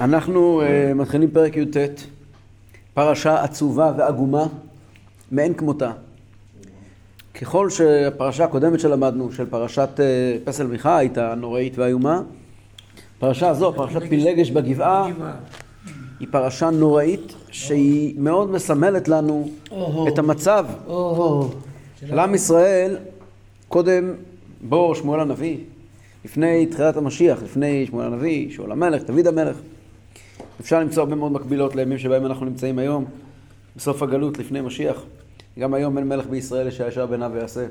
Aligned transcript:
אנחנו 0.00 0.62
uh, 0.62 0.94
מתחילים 0.94 1.30
פרק 1.30 1.56
י"ט, 1.56 1.76
פרשה 2.94 3.42
עצובה 3.42 3.92
ועגומה 3.96 4.46
מאין 5.32 5.54
כמותה. 5.54 5.92
ככל 7.40 7.70
שהפרשה 7.70 8.44
הקודמת 8.44 8.80
שלמדנו, 8.80 9.32
של 9.32 9.46
פרשת 9.46 9.88
uh, 9.96 10.00
פסל 10.44 10.66
מיכה, 10.66 10.98
הייתה 10.98 11.34
נוראית 11.34 11.78
ואיומה, 11.78 12.22
פרשה 13.18 13.48
הזו, 13.48 13.72
פרשת 13.76 14.02
פילגש 14.08 14.50
בגבעה, 14.50 15.08
היא 16.20 16.28
פרשה 16.30 16.70
נוראית 16.70 17.34
שהיא 17.50 18.14
מאוד 18.18 18.50
מסמלת 18.50 19.08
לנו 19.08 19.48
את 20.08 20.18
המצב 20.18 20.66
של 22.00 22.18
עם 22.18 22.34
ישראל 22.34 22.96
קודם 23.68 24.12
בור 24.68 24.94
שמואל 24.94 25.20
הנביא, 25.20 25.58
לפני 26.24 26.66
תחילת 26.66 26.96
המשיח, 26.96 27.42
לפני 27.42 27.86
שמואל 27.86 28.06
הנביא, 28.06 28.50
שאול 28.50 28.72
המלך, 28.72 29.02
דוד 29.02 29.26
המלך. 29.26 29.56
אפשר 30.60 30.80
למצוא 30.80 31.02
הרבה 31.02 31.14
מאוד 31.14 31.32
מקבילות 31.32 31.76
לימים 31.76 31.98
שבהם 31.98 32.26
אנחנו 32.26 32.46
נמצאים 32.46 32.78
היום, 32.78 33.04
בסוף 33.76 34.02
הגלות, 34.02 34.38
לפני 34.38 34.60
משיח. 34.60 35.02
גם 35.58 35.74
היום 35.74 35.98
אין 35.98 36.08
מלך 36.08 36.26
בישראל 36.26 36.70
שהישר 36.70 37.06
בעיניו 37.06 37.30
ויעשה. 37.34 37.66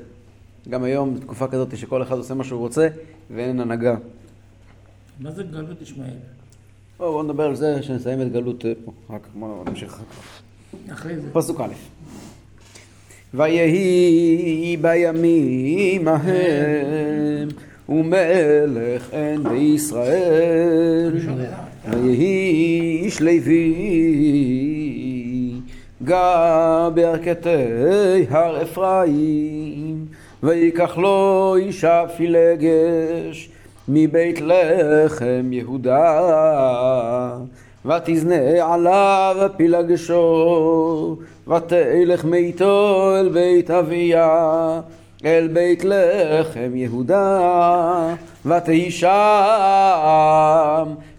גם 0.68 0.84
היום, 0.84 1.14
בתקופה 1.14 1.48
כזאת 1.48 1.76
שכל 1.76 2.02
אחד 2.02 2.16
עושה 2.16 2.34
מה 2.34 2.44
שהוא 2.44 2.60
רוצה 2.60 2.88
ואין 3.30 3.60
הנהגה. 3.60 3.96
מה 5.20 5.30
זה 5.30 5.42
גלות 5.42 5.82
ישמעאל? 5.82 6.10
בואו 6.98 7.12
בוא 7.12 7.22
נדבר 7.22 7.44
על 7.44 7.54
זה 7.54 7.82
שנסיים 7.82 8.22
את 8.22 8.32
גלות 8.32 8.64
אה, 8.64 8.72
פה, 8.84 8.92
אחר 9.08 9.18
כך, 9.18 9.28
בואו 9.34 9.64
נמשיך 9.66 9.92
אחר 9.92 10.04
כך. 10.10 10.42
אחרי 10.92 11.16
זה. 11.16 11.28
פסוק 11.32 11.60
א' 11.60 11.72
ויהי 13.34 14.76
בימים 14.76 16.08
ההם 16.08 17.48
ומלך 17.88 19.10
אין 19.12 19.42
בישראל 19.42 21.12
ויהי 21.88 23.00
איש 23.04 23.20
לוי 23.20 23.74
גר 26.02 26.90
בירכתי 26.94 28.26
הר 28.30 28.62
אפרים 28.62 30.06
ויקח 30.42 30.98
לו 30.98 31.54
אישה 31.58 32.04
פילגש 32.16 33.48
מבית 33.88 34.40
לחם 34.40 35.52
יהודה 35.52 36.20
ותזנה 37.84 38.74
עליו 38.74 39.36
פילגשו 39.56 41.16
ותלך 41.48 42.24
מיתו 42.24 43.12
אל 43.20 43.28
בית 43.28 43.70
אביה 43.70 44.80
אל 45.24 45.48
בית 45.52 45.84
לחם 45.84 46.70
יהודה 46.74 48.14
ותהי 48.46 48.90
שם 48.90 49.14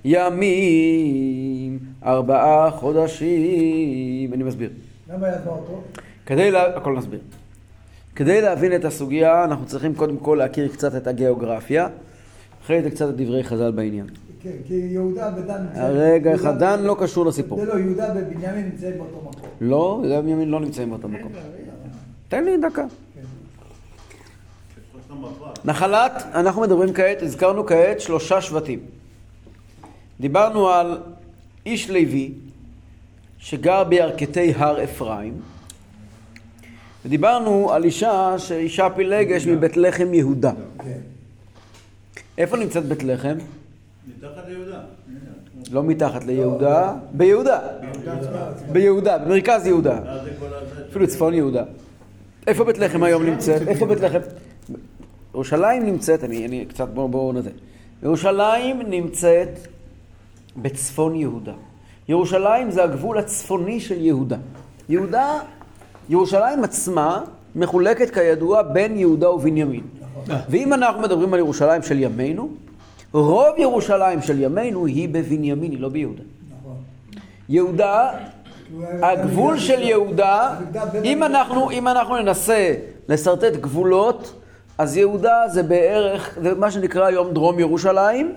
ימים 0.08 1.80
ארבעה 2.06 2.72
חודשים 2.72 4.34
אני 4.34 4.44
מסביר 4.44 4.70
למה 5.10 5.28
יזמה 5.28 5.52
אותו? 5.52 5.82
כדי 6.26 6.52
לה... 6.52 6.78
הכל 6.78 6.96
נסביר 6.98 7.20
כדי 8.16 8.42
להבין 8.42 8.76
את 8.76 8.86
הסוגיה 8.86 9.44
אנחנו 9.44 9.66
צריכים 9.66 9.96
קודם 9.96 10.18
כל 10.18 10.36
להכיר 10.40 10.68
קצת 10.68 10.96
את 10.96 11.08
הגיאוגרפיה 11.08 11.88
אחרי 12.64 12.82
זה 12.82 12.90
קצת 12.90 13.10
את 13.10 13.16
דברי 13.16 13.44
חז"ל 13.44 13.72
בעניין 13.72 14.06
כן, 14.42 14.52
כי 14.68 14.74
יהודה 14.74 15.32
ודן. 15.38 15.66
רגע, 15.76 16.36
אחד, 16.36 16.60
דן 16.60 16.84
לא 16.84 16.96
קשור 17.00 17.26
לסיפור. 17.26 17.60
זה 17.60 17.66
לא, 17.66 17.80
יהודה 17.80 18.08
ובנימין 18.16 18.66
נמצאים 18.66 18.98
באותו 18.98 19.18
מקום. 19.22 19.50
לא, 19.62 20.00
יהודה 20.02 20.20
ובנימין 20.20 20.50
לא 20.50 20.60
נמצאים 20.60 20.90
באותו 20.90 21.08
מקום. 21.08 21.32
תן 22.30 22.44
לי 22.44 22.58
דקה. 22.58 22.86
נחלת, 25.66 26.24
אנחנו 26.34 26.62
מדברים 26.62 26.94
כעת, 26.94 27.22
הזכרנו 27.22 27.66
כעת 27.66 28.02
שלושה 28.02 28.42
שבטים. 28.42 28.80
דיברנו 30.20 30.70
על 30.70 30.98
איש 31.66 31.90
לוי 31.90 32.32
שגר 33.38 33.84
בירכתי 33.84 34.54
הר 34.58 34.84
אפרים, 34.84 35.34
ודיברנו 37.06 37.72
על 37.74 37.84
אישה 37.84 38.36
שאישה 38.38 38.90
פילגש 38.90 39.48
מבית 39.48 39.78
לחם 39.78 40.14
יהודה. 40.14 40.52
כן. 40.84 41.00
איפה 42.38 42.58
נמצאת 42.58 42.86
בית 42.86 43.04
לחם? 43.04 43.38
מתחת 44.18 44.44
ליהודה. 44.48 44.80
לא 45.72 45.84
מתחת 45.84 46.24
ליהודה, 46.24 46.94
ביהודה. 47.12 47.60
ביהודה, 48.72 49.18
במרכז 49.18 49.68
יהודה. 49.68 50.00
הזה. 50.06 50.32
אפילו 50.90 51.08
צפון 51.08 51.34
יהודה. 51.34 51.64
איפה 52.48 52.64
בית 52.64 52.78
לחם 52.78 53.04
היום 53.04 53.24
נמצאת? 53.24 53.68
איפה 53.68 53.86
בית 53.86 54.00
לחם? 54.00 54.20
ירושלים 55.34 55.86
נמצאת, 55.86 56.24
אני, 56.24 56.46
אני 56.46 56.66
קצת, 56.66 56.90
בואו 56.90 57.34
נזה. 57.34 57.50
ירושלים 58.04 58.82
נמצאת 58.88 59.50
בצפון 60.58 61.16
יהודה. 61.16 61.54
ירושלים 62.10 62.72
זה 62.72 62.84
הגבול 62.84 63.18
הצפוני 63.18 63.80
של 63.80 64.02
יהודה. 64.02 64.38
יהודה, 64.90 65.40
ירושלים 66.10 66.64
עצמה 66.64 67.24
מחולקת 67.56 68.10
כידוע 68.10 68.62
בין 68.62 68.98
יהודה 68.98 69.30
ובנימין. 69.30 69.84
ואם 70.50 70.74
אנחנו 70.74 71.02
מדברים 71.02 71.34
על 71.34 71.40
ירושלים 71.40 71.82
של 71.82 72.00
ימינו, 72.00 72.50
רוב 73.14 73.58
ירושלים 73.58 74.22
של 74.22 74.42
ימינו 74.42 74.86
היא 74.86 75.10
בבנימין, 75.10 75.72
היא 75.72 75.80
לא 75.80 75.90
ביהודה. 75.90 76.22
נכון. 76.60 76.76
יהודה, 77.50 78.12
הגבול 79.02 79.60
של 79.60 79.82
יהודה, 79.82 80.56
אם 81.04 81.24
אנחנו, 81.24 81.72
אם 81.72 81.88
אנחנו 81.88 82.18
ננסה 82.18 82.74
לשרטט 83.10 83.54
גבולות, 83.54 84.34
אז 84.78 84.98
יהודה 84.98 85.44
זה 85.48 85.64
בערך, 85.64 86.38
זה 86.42 86.56
מה 86.56 86.72
שנקרא 86.72 87.06
היום 87.06 87.34
דרום 87.34 87.60
ירושלים, 87.60 88.34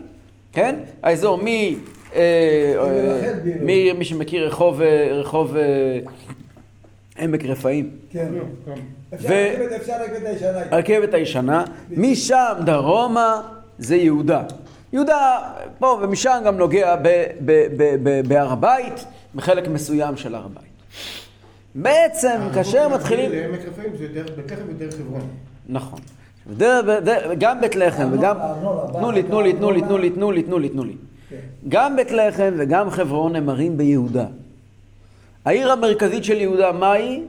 כן? 0.52 0.76
האזור 1.02 1.38
מ... 1.44 1.46
אה, 2.14 2.74
אה, 2.78 3.32
מי 3.60 3.92
מי 3.92 4.04
שמכיר 4.04 4.46
רחוב, 4.46 4.80
אה, 4.82 5.08
רחוב 5.12 5.56
עמק 7.18 7.44
רפאים, 7.44 7.90
כן. 8.10 8.28
את 10.18 10.24
הישנה. 10.26 10.60
הרכבת 10.70 11.14
הישנה, 11.14 11.64
משם 11.90 12.52
דרומה 12.64 13.40
זה 13.78 13.96
יהודה. 13.96 14.42
יהודה 14.92 15.38
פה 15.78 15.98
ומשם 16.02 16.42
גם 16.46 16.56
נוגע 16.56 16.96
ב- 16.96 17.02
ב- 17.44 17.66
ב- 17.76 17.96
ב- 18.02 18.28
בהר 18.28 18.52
הבית, 18.52 19.04
בחלק 19.34 19.68
מסוים 19.68 20.16
של 20.16 20.34
הר 20.34 20.44
הבית. 20.44 20.68
בעצם, 21.74 22.38
כאשר 22.54 22.88
מתחילים... 22.88 23.32
לעמק 23.32 23.60
רפאים 23.68 23.96
זה 23.96 24.06
בית 24.36 24.52
לחם 24.52 24.62
ודרך 24.68 24.94
חברון. 24.94 25.28
נכון. 25.68 26.00
גם 27.38 27.60
בית 27.60 27.76
לחם 27.76 28.08
וגם... 28.12 28.36
תנו 28.92 29.10
לי, 29.10 29.22
תנו 29.22 29.40
לי, 29.40 29.52
תנו 29.52 29.70
לי, 29.70 29.80
תנו 29.82 29.98
לי, 29.98 30.10
תנו 30.10 30.30
לי, 30.32 30.42
תנו 30.42 30.58
לי, 30.58 30.68
תנו 30.68 30.84
לי. 30.84 30.92
כן. 30.92 31.07
גם 31.68 31.96
בית 31.96 32.10
לחם 32.10 32.52
וגם 32.58 32.90
חברון 32.90 33.36
הם 33.36 33.48
ערים 33.48 33.76
ביהודה. 33.76 34.26
העיר 35.44 35.72
המרכזית 35.72 36.24
של 36.24 36.40
יהודה, 36.40 36.72
מה 36.72 36.92
היא? 36.92 37.22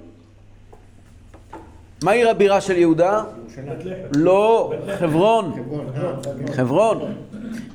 מה 2.03 2.11
עיר 2.11 2.29
הבירה 2.29 2.61
של 2.61 2.77
יהודה? 2.77 3.23
לא, 4.15 4.73
חברון. 4.99 5.53
חברון. 6.53 7.13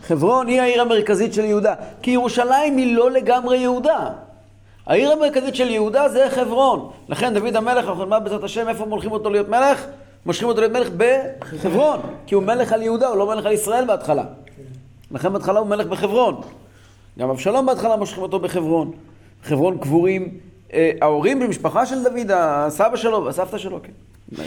חברון 0.02 0.46
היא 0.46 0.60
העיר 0.60 0.80
המרכזית 0.82 1.34
של 1.34 1.44
יהודה. 1.44 1.74
כי 2.02 2.10
ירושלים 2.10 2.76
היא 2.76 2.96
לא 2.96 3.10
לגמרי 3.10 3.58
יהודה. 3.58 4.10
העיר 4.86 5.12
המרכזית 5.12 5.54
של 5.54 5.70
יהודה 5.70 6.08
זה 6.08 6.26
חברון. 6.30 6.90
לכן 7.08 7.34
דוד 7.34 7.56
המלך, 7.56 7.88
אנחנו 7.88 8.04
נלמד 8.04 8.20
בעזרת 8.24 8.44
השם, 8.44 8.68
איפה 8.68 8.84
מולכים 8.84 9.12
אותו 9.12 9.30
להיות 9.30 9.48
מלך? 9.48 9.86
מושכים 10.26 10.48
אותו 10.48 10.60
להיות 10.60 10.72
מלך 10.72 10.88
בחברון. 10.96 12.00
כי 12.26 12.34
הוא 12.34 12.42
מלך 12.42 12.72
על 12.72 12.82
יהודה, 12.82 13.08
הוא 13.08 13.16
לא 13.16 13.26
מלך 13.26 13.46
על 13.46 13.52
ישראל 13.52 13.84
בהתחלה. 13.84 14.24
לכן 15.14 15.32
בהתחלה 15.32 15.58
הוא 15.58 15.68
מלך 15.68 15.86
בחברון. 15.86 16.40
גם 17.18 17.30
אבשלום 17.30 17.66
בהתחלה 17.66 17.96
מושכים 17.96 18.22
אותו 18.22 18.38
בחברון. 18.38 18.92
חברון 19.42 19.78
קבורים 19.78 20.38
אה, 20.72 20.90
ההורים 21.00 21.40
במשפחה 21.40 21.86
של 21.86 22.02
דוד, 22.04 22.30
הסבא 22.34 22.96
שלו 22.96 23.24
והסבתא 23.24 23.58
שלו, 23.58 23.80
כן. 23.82 23.92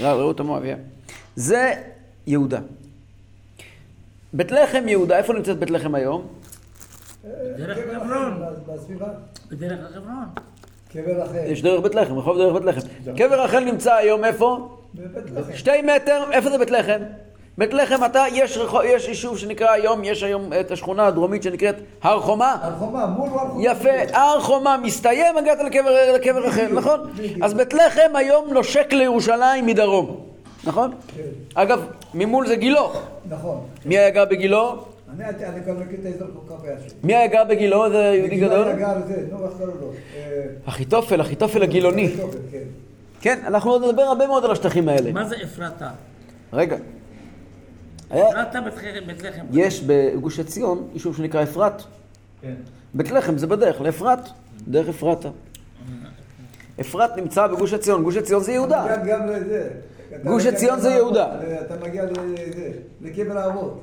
רעות 0.01 0.39
המואביה. 0.39 0.75
זה 1.35 1.73
יהודה. 2.27 2.59
בית 4.33 4.51
לחם 4.51 4.87
יהודה, 4.87 5.17
איפה 5.17 5.33
נמצאת 5.33 5.59
בית 5.59 5.69
לחם 5.69 5.95
היום? 5.95 6.27
בדרך 7.23 7.77
חברון. 7.77 8.41
בדרך 9.51 9.79
החברון. 9.85 10.25
קבר 10.93 11.21
רחל. 11.21 11.43
יש 11.45 11.61
דרך 11.61 11.81
בית 11.81 11.95
לחם, 11.95 12.17
רחוב 12.17 12.37
דרך 12.37 12.53
בית 12.53 12.65
לחם. 12.65 12.87
קבר 13.17 13.43
רחל 13.43 13.59
נמצא 13.59 13.93
היום 13.93 14.25
איפה? 14.25 14.77
בבית 14.95 15.31
לחם. 15.31 15.53
שתי 15.55 15.81
מטר, 15.81 16.23
איפה 16.31 16.49
זה 16.49 16.57
בית 16.57 16.71
לחם? 16.71 16.99
בית 17.57 17.73
לחם, 17.73 18.05
אתה, 18.05 18.23
יש, 18.33 18.57
רחוב, 18.57 18.81
יש 18.85 19.07
יישוב 19.07 19.37
שנקרא 19.37 19.69
היום, 19.71 20.03
יש 20.03 20.23
היום 20.23 20.53
את 20.59 20.71
השכונה 20.71 21.07
הדרומית 21.07 21.43
שנקראת 21.43 21.75
הר 22.03 22.19
חומה. 22.19 22.55
הר 22.61 22.75
חומה, 22.79 23.05
מול 23.05 23.29
הר 23.29 23.47
חומה. 23.49 23.63
יפה, 23.63 23.89
הר 24.13 24.39
חומה 24.41 24.77
מסתיים, 24.83 25.37
הגעת 25.37 25.59
לקבר, 25.65 25.91
לקבר 26.15 26.39
רחל, 26.47 26.67
נכון? 26.73 26.99
אז 27.41 27.53
בית 27.53 27.73
לחם 27.73 28.15
היום 28.15 28.53
נושק 28.53 28.93
לירושלים 28.93 29.65
מדרום, 29.65 30.19
נכון? 30.63 30.91
כן, 31.15 31.21
אגב, 31.53 31.85
ממול 32.13 32.47
זה 32.47 32.55
גילו. 32.55 32.91
נכון. 33.29 33.59
מי 33.85 33.97
היה 33.97 34.09
גר 34.09 34.25
בגילו? 34.25 34.85
אני 35.15 35.23
הייתי- 35.25 35.45
אני 35.45 35.59
גם 35.59 35.79
מכיר 35.79 35.99
את 36.01 36.05
האזור 36.05 36.27
כל 36.47 36.53
כך 36.53 36.63
יפה. 36.63 36.95
מי 37.03 37.15
היה 37.15 37.27
גר 37.27 37.43
בגילו? 37.43 37.89
זה 37.89 37.97
יהודי 37.97 38.37
גדול? 38.37 38.67
היה 38.67 38.75
גר 38.75 38.93
זה, 39.07 39.23
נו, 39.31 39.45
איך 39.45 39.51
קראו 39.57 39.67
לו? 39.67 39.91
אה, 40.15 40.21
אחיתופל, 40.65 41.21
אחיתופל 41.21 41.63
הגילוני. 41.63 42.09
כן. 42.51 42.57
כן, 43.21 43.39
אנחנו 43.47 43.71
עוד 43.71 43.83
נדבר 43.85 44.01
הרבה 44.01 44.27
מאוד 44.27 44.45
על 44.45 44.51
השטחים 44.51 44.89
האלה. 44.89 45.11
מה 45.11 45.25
זה 45.25 45.35
אפרתה? 45.43 45.89
רגע. 46.53 46.75
היה- 48.09 48.29
אפרתה 48.29 48.61
בית 48.61 48.73
לחם- 48.73 49.07
בית 49.07 49.23
לחם. 49.23 49.45
יש 49.51 49.83
בגוש 49.87 50.39
עציון 50.39 50.87
יישוב 50.93 51.17
שנקרא 51.17 51.43
אפרת. 51.43 51.83
כן. 52.41 52.53
בית 52.93 53.11
לחם 53.11 53.37
זה 53.37 53.47
בדרך 53.47 53.81
לאפרת, 53.81 54.19
דרך 54.67 54.89
אפרתה. 54.89 55.29
אפרת 56.81 57.17
נמצא 57.17 57.47
בגוש 57.47 57.73
עציון, 57.73 58.03
גוש 58.03 58.17
עציון 58.17 58.43
זה 58.43 58.51
יהודה. 58.51 58.85
אתה 58.93 59.01
מגיע 59.01 59.17
גם 59.19 59.27
לזה. 59.27 59.69
אתה 60.09 60.17
גוש 60.23 60.45
עציון 60.45 60.75
גם 60.75 60.79
זה. 60.81 60.89
יהודה. 60.89 61.27
אתה 61.61 61.75
מגיע 61.87 62.03
לזה, 62.05 62.71
לקבר 63.01 63.37
האבות. 63.37 63.81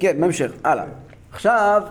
כן, 0.00 0.20
בהמשך, 0.20 0.52
הלאה. 0.64 0.84
עכשיו, 1.32 1.82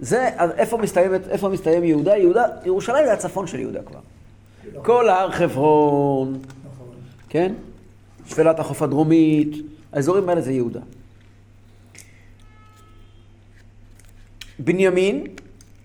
זה, 0.00 0.28
איפה 0.56 0.78
מסתיימת, 0.78 1.28
איפה 1.28 1.48
מסתיים 1.48 1.84
יהודה? 1.84 2.16
יהודה, 2.16 2.44
ירושלים 2.64 3.06
זה 3.06 3.12
הצפון 3.12 3.46
של 3.46 3.60
יהודה 3.60 3.80
כבר. 3.82 3.98
כל 4.82 5.08
הר 5.08 5.30
חברון, 5.30 6.38
נכון. 6.74 6.86
כן? 7.28 7.52
שפלת 8.26 8.58
החוף 8.60 8.82
הדרומית, 8.82 9.56
האזורים 9.92 10.28
האלה 10.28 10.40
זה 10.40 10.52
יהודה. 10.52 10.80
בנימין 14.58 15.24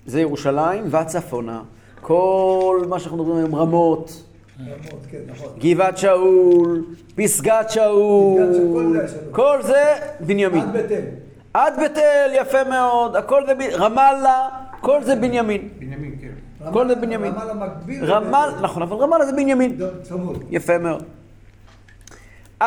זה 0.05 0.21
ירושלים 0.21 0.83
והצפונה. 0.89 1.61
כל 2.01 2.85
מה 2.89 2.99
שאנחנו 2.99 3.17
מדברים 3.17 3.37
היום, 3.37 3.55
רמות, 3.55 4.23
רמות, 4.59 5.05
כן, 5.11 5.17
נכון. 5.27 5.47
גבעת 5.59 5.97
שאול, 5.97 6.85
פסגת 7.15 7.69
שאול, 7.69 9.01
כל 9.31 9.59
זה 9.61 9.83
בנימין. 10.19 10.61
עד 10.61 10.73
בית 10.73 10.91
אל. 10.91 11.05
עד 11.53 11.73
בית 11.79 11.97
אל, 11.97 12.31
יפה 12.33 12.63
מאוד, 12.63 13.15
הכל 13.15 13.45
זה, 13.45 13.53
ב- 13.55 13.73
רמאללה, 13.73 14.49
כל 14.81 15.03
זה 15.03 15.15
בנימין. 15.15 15.69
בנימין, 15.79 16.15
כן. 16.21 16.71
כל 16.73 16.87
זה 16.87 16.95
בנימין. 16.95 17.31
רמאללה 17.33 17.53
מקביל. 17.53 18.05
רמאללה, 18.05 18.61
נכון, 18.61 18.81
אבל 18.83 18.95
רמאללה 18.97 19.25
זה 19.25 19.31
בנימין. 19.31 19.77
צמוד. 20.01 20.43
יפה 20.49 20.77
מאוד. 20.77 21.03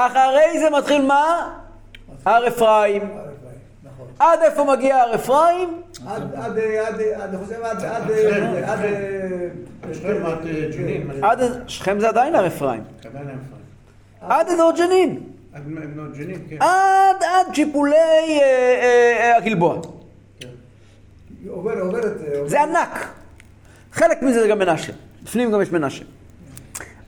אחרי 0.07 0.61
זה 0.61 0.71
מתחיל 0.79 1.03
מה? 1.07 1.55
הר 2.25 2.49
אפרים. 2.49 3.03
עד 4.19 4.39
איפה 4.43 4.65
מגיע 4.65 4.97
הר 4.97 5.15
אפרים? 5.15 5.83
עד, 6.07 6.23
עד, 6.35 6.59
עד, 6.59 7.01
אני 7.21 7.37
חושב 7.45 7.63
עד, 7.63 7.85
עד, 7.85 8.03
שכם, 8.03 8.47
עד, 8.67 8.79
שכם. 8.79 9.95
שכם, 9.95 10.27
עד, 10.27 10.47
אה, 10.47 10.69
ג'נין. 10.77 11.11
עד 11.25 11.41
שכם 11.67 12.01
זה 12.01 12.09
עדיין 12.09 12.35
הר 12.35 12.47
אפרים. 12.47 12.83
עד 14.21 14.49
אזור 14.49 14.73
ג'נין. 14.77 15.21
עד 15.53 15.63
כן. 16.51 16.57
עד 16.61 17.55
שיפולי 17.55 17.97
אה, 17.97 18.41
אה, 18.43 19.31
אה, 19.31 19.37
הגלבוע. 19.37 19.75
עובר, 21.49 21.81
עוברת. 21.81 22.05
עובר- 22.05 22.49
זה 22.49 22.63
ענק. 22.63 23.09
חלק 23.93 24.23
מזה 24.23 24.41
זה 24.43 24.49
גם 24.49 24.59
מנשה. 24.59 24.93
בפנים 25.23 25.53
גם 25.53 25.63
יש 25.63 25.73
מנשה. 25.73 26.05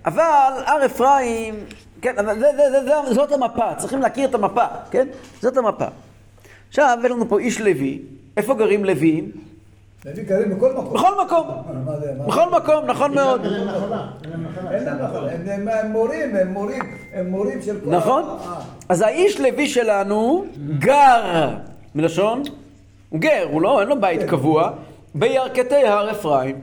אבל 0.05 0.53
הר 0.67 0.87
אפרים, 0.87 1.55
כן, 2.03 2.19
אבל 2.19 2.35
זה, 2.39 2.47
זה, 2.57 2.71
זה, 2.71 2.81
זה, 3.09 3.15
זאת 3.15 3.33
המפה, 3.33 3.75
צריכים 3.75 4.01
להכיר 4.03 4.29
את 4.29 4.35
המפה, 4.35 4.65
כן? 4.91 5.07
זאת 5.43 5.57
המפה. 5.57 5.85
עכשיו, 6.69 6.99
יש 7.05 7.11
לנו 7.11 7.29
פה 7.29 7.39
איש 7.39 7.61
לוי, 7.61 8.03
איפה 8.37 8.55
גרים 8.55 8.85
לוויים? 8.85 9.31
לוי 10.05 10.23
גרים 10.23 10.57
בכל 10.57 10.73
מקום. 10.73 10.95
בכל 10.95 11.25
מקום. 11.25 11.49
בכל 12.27 12.51
מקום, 12.51 12.85
נכון 12.87 13.15
מאוד. 13.15 13.47
הם- 13.47 13.53
מורים, 15.93 16.37
הם 16.37 16.49
מורים, 16.53 16.83
הם 17.15 17.31
מורים 17.31 17.63
של 17.63 17.81
כל... 17.85 17.91
נכון? 17.91 18.23
ה- 18.25 18.51
ה- 18.51 18.61
אז 18.89 19.03
האיש 19.03 19.41
לוי 19.41 19.69
שלנו 19.69 20.45
גר, 20.79 21.49
מלשון, 21.95 22.43
הוא 23.09 23.21
גר, 23.21 23.49
הוא 23.53 23.63
לא, 23.63 23.81
אין 23.81 23.89
לו 23.89 24.01
בית 24.01 24.23
קבוע, 24.23 24.71
בירכתי 25.15 25.87
הר 25.87 26.11
אפרים. 26.11 26.61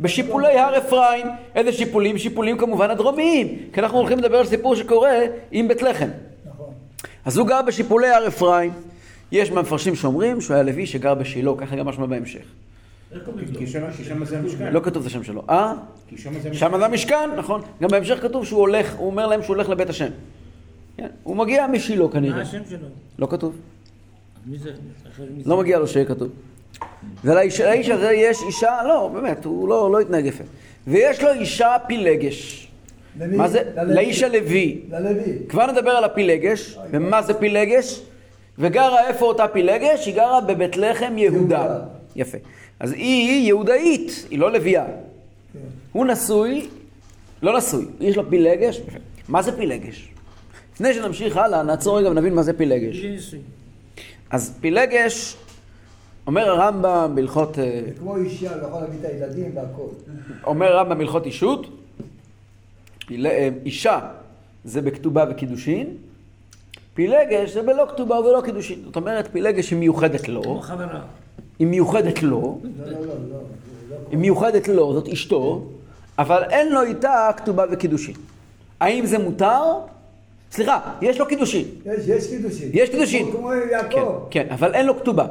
בשיפולי 0.00 0.58
הר 0.58 0.78
אפרים, 0.78 1.26
איזה 1.54 1.72
שיפולים? 1.72 2.18
שיפולים 2.18 2.58
כמובן 2.58 2.90
הדרומיים, 2.90 3.58
כי 3.72 3.80
אנחנו 3.80 3.98
הולכים 3.98 4.18
לדבר 4.18 4.36
על 4.36 4.46
סיפור 4.46 4.76
שקורה 4.76 5.18
עם 5.52 5.68
בית 5.68 5.82
לחם. 5.82 6.08
נכון. 6.46 6.72
אז 7.24 7.36
הוא 7.36 7.46
גר 7.46 7.62
בשיפולי 7.62 8.08
הר 8.08 8.28
אפרים. 8.28 8.72
יש 9.32 9.50
מהמפרשים 9.50 9.94
שאומרים 9.94 10.40
שהוא 10.40 10.54
היה 10.54 10.62
לוי 10.62 10.86
שגר 10.86 11.14
בשילה, 11.14 11.50
ככה 11.58 11.76
גם 11.76 11.86
משמע 11.86 12.06
בהמשך. 12.06 12.44
לא 14.72 14.80
כתוב 14.80 15.02
את 15.02 15.06
השם 15.06 15.22
שלו. 15.22 15.42
אה? 15.48 15.74
שם 16.52 16.78
זה 16.78 16.84
המשכן, 16.84 17.30
נכון. 17.36 17.60
גם 17.82 17.88
בהמשך 17.88 18.18
כתוב 18.22 18.46
שהוא 18.46 18.60
הולך, 18.60 18.94
הוא 18.94 19.06
אומר 19.06 19.26
להם 19.26 19.42
שהוא 19.42 19.56
הולך 19.56 19.68
לבית 19.68 19.90
השם. 19.90 20.08
כן, 20.96 21.08
הוא 21.22 21.36
מגיע 21.36 21.66
משילה 21.66 22.04
מה 22.04 22.10
כנראה. 22.10 22.42
השם 22.42 22.62
שלו? 22.70 22.88
לא 23.18 23.26
כתוב. 23.26 23.56
לא 25.46 25.56
מגיע 25.56 25.78
לו 25.78 25.88
שיהיה 25.88 26.06
כתוב. 26.06 26.28
ולאיש 27.24 27.60
לאיש 27.60 27.88
הזה 27.88 28.12
יש 28.12 28.42
אישה, 28.42 28.82
לא, 28.88 29.10
באמת, 29.14 29.44
הוא 29.44 29.68
לא, 29.68 29.92
לא 29.92 30.00
התנהג 30.00 30.26
יפה. 30.26 30.44
ויש 30.86 31.22
לו 31.22 31.32
אישה 31.32 31.76
פילגש. 31.86 32.68
למי? 33.20 33.36
מה 33.36 33.48
זה? 33.48 33.62
ללוי. 33.76 33.94
לאיש 33.94 34.22
הלוי. 34.22 34.80
ללוי. 34.90 35.22
כבר 35.48 35.66
נדבר 35.72 35.90
על 35.90 36.04
הפילגש, 36.04 36.78
ומה 36.90 37.22
זה 37.22 37.34
פילגש? 37.34 38.00
וגרה 38.58 39.08
איפה 39.08 39.26
אותה 39.26 39.48
פילגש? 39.48 40.06
היא 40.06 40.14
גרה 40.14 40.40
בבית 40.40 40.76
לחם 40.76 41.18
יהודה. 41.18 41.56
יהודה. 41.56 41.78
יפה. 42.16 42.38
אז 42.80 42.92
היא 42.92 43.46
יהודאית, 43.46 44.26
היא 44.30 44.38
לא 44.38 44.52
לביאה. 44.52 44.84
כן. 44.84 45.58
הוא 45.92 46.06
נשוי, 46.06 46.66
לא 47.42 47.58
נשוי, 47.58 47.84
יש 48.00 48.16
לו 48.16 48.30
פילגש. 48.30 48.80
מה 49.28 49.42
זה 49.42 49.56
פילגש? 49.56 50.08
לפני 50.74 50.94
שנמשיך 50.94 51.36
הלאה, 51.36 51.62
נעצור 51.62 51.98
רגע 51.98 52.10
ונבין 52.10 52.34
מה 52.34 52.42
זה 52.42 52.52
פילגש. 52.52 53.04
אז 54.30 54.54
פילגש, 54.60 55.36
אומר 56.26 56.50
הרמב"ם 56.50 57.12
בהלכות, 57.14 57.58
אה, 57.58 57.80
זה 57.86 57.90
כמו 57.98 58.16
אישה, 58.16 58.54
הוא 58.54 58.68
יכול 58.68 58.80
להביא 58.80 58.98
את 59.00 59.04
הילדים 59.04 59.50
והכל. 59.54 59.88
אומר 60.44 60.66
הרמב"ם 60.66 60.98
בהלכות 60.98 61.26
אישות, 61.26 61.66
אה, 63.10 63.48
אישה 63.64 64.00
זה 64.64 64.82
בכתובה 64.82 65.24
וקידושין, 65.30 65.96
פילגש 66.94 67.50
זה 67.50 67.62
בלא 67.62 67.86
כתובה 67.88 68.20
ובלא 68.20 68.40
קידושין. 68.44 68.78
זאת 68.84 68.96
אומרת, 68.96 69.28
פילגש 69.32 69.70
היא 69.70 69.78
מיוחדת 69.78 70.28
לו. 70.28 70.62
היא 71.58 71.66
מיוחדת 71.66 72.22
לו, 72.22 72.60
לא, 72.62 72.86
לא, 72.86 72.92
לא, 72.92 73.06
לא. 73.06 73.38
לא 73.90 73.96
היא 74.10 74.18
מיוחדת 74.18 74.68
לו, 74.68 74.92
זאת 74.92 75.08
אשתו, 75.08 75.66
אבל 76.18 76.42
אין 76.50 76.72
לו 76.72 76.82
איתה 76.82 77.30
כתובה 77.36 77.64
וקידושין. 77.72 78.14
האם 78.80 79.06
זה 79.06 79.18
מותר? 79.18 79.62
סליחה, 80.52 80.80
יש 81.02 81.18
לו 81.18 81.26
קידושין. 81.26 81.64
יש, 81.86 82.08
יש 82.08 82.26
קידושין. 82.30 82.70
יש 82.72 82.90
קידושין. 82.90 83.30
כמו 83.30 83.38
כמו 83.38 83.48
כן, 83.48 83.68
יעקב. 83.70 84.18
כן, 84.30 84.46
אבל 84.50 84.74
אין 84.74 84.86
לו 84.86 85.00
כתובה. 85.00 85.26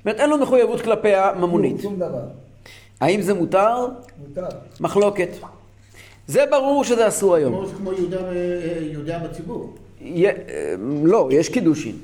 זאת 0.00 0.06
אומרת, 0.06 0.20
אין 0.20 0.30
לו 0.30 0.38
מחויבות 0.38 0.80
כלפיה 0.80 1.32
ממונית. 1.38 1.80
שום 1.80 1.96
דבר. 1.96 2.22
האם 3.00 3.22
זה 3.22 3.34
מותר? 3.34 3.86
מותר. 4.28 4.46
מחלוקת. 4.80 5.28
זה 6.26 6.44
ברור 6.50 6.84
שזה 6.84 7.08
אסור 7.08 7.34
היום. 7.34 7.66
כמו- 7.76 7.92
יהודה 8.92 9.18
בציבור. 9.18 9.74
אה, 10.02 10.30
לא, 11.04 11.28
יש 11.32 11.48
קידושין. 11.48 11.96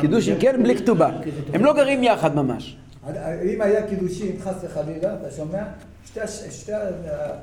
קידושין 0.00 0.32
אבל 0.32 0.42
כן, 0.42 0.56
זה- 0.56 0.62
בלי 0.62 0.76
כתובה. 0.76 1.10
זה 1.24 1.30
הם 1.52 1.64
לא 1.64 1.72
גרים 1.74 2.02
יחד 2.02 2.34
ממש. 2.36 2.76
אם 3.54 3.60
היה 3.60 3.86
קידושין, 3.88 4.36
חס 4.40 4.54
וחלילה, 4.64 5.14
אתה 5.20 5.30
שומע? 5.36 5.62
שתי 6.50 6.72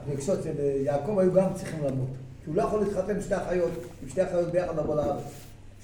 הרגשות 0.10 0.40
של 0.44 0.52
יעקב 0.86 1.20
היו 1.20 1.34
גם 1.34 1.46
צריכים 1.56 1.80
למות. 1.80 2.08
כי 2.44 2.50
הוא 2.50 2.56
לא 2.56 2.62
יכול 2.62 2.80
להתחתן 2.80 3.16
עם 3.16 3.22
שתי 3.22 3.36
אחיות, 3.36 3.72
עם 4.04 4.10
שתי 4.10 4.24
אחיות 4.24 4.52
ביחד 4.52 4.78
לבוא 4.80 4.96
לארץ. 4.96 5.24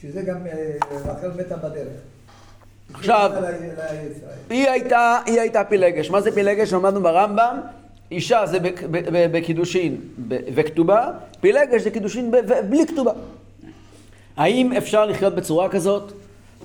שזה 0.02 0.22
גם 0.22 0.48
אה, 0.48 0.72
רחל 1.06 1.32
מתה 1.40 1.58
בדרך. 1.58 1.88
עכשיו- 2.94 3.32
היא 4.50 4.68
הייתה, 4.70 5.18
היא 5.26 5.40
הייתה 5.40 5.64
פילגש. 5.64 6.10
מה 6.10 6.22
זה 6.22 6.32
פילגש? 6.32 6.74
למדנו 6.74 7.02
ברמב"ם. 7.02 7.58
אישה 8.12 8.46
זה 8.46 8.58
בקידושין 9.32 9.96
וכתובה, 10.30 11.12
פילגש 11.42 11.82
זה 11.82 11.92
קידושין 11.92 12.32
ב- 12.32 12.36
ובלי 12.48 12.88
כתובה. 12.88 13.12
האם 14.38 14.74
אפשר 14.74 15.06
לחיות 15.06 15.36
בצורה 15.36 15.70
כזאת? 15.70 16.12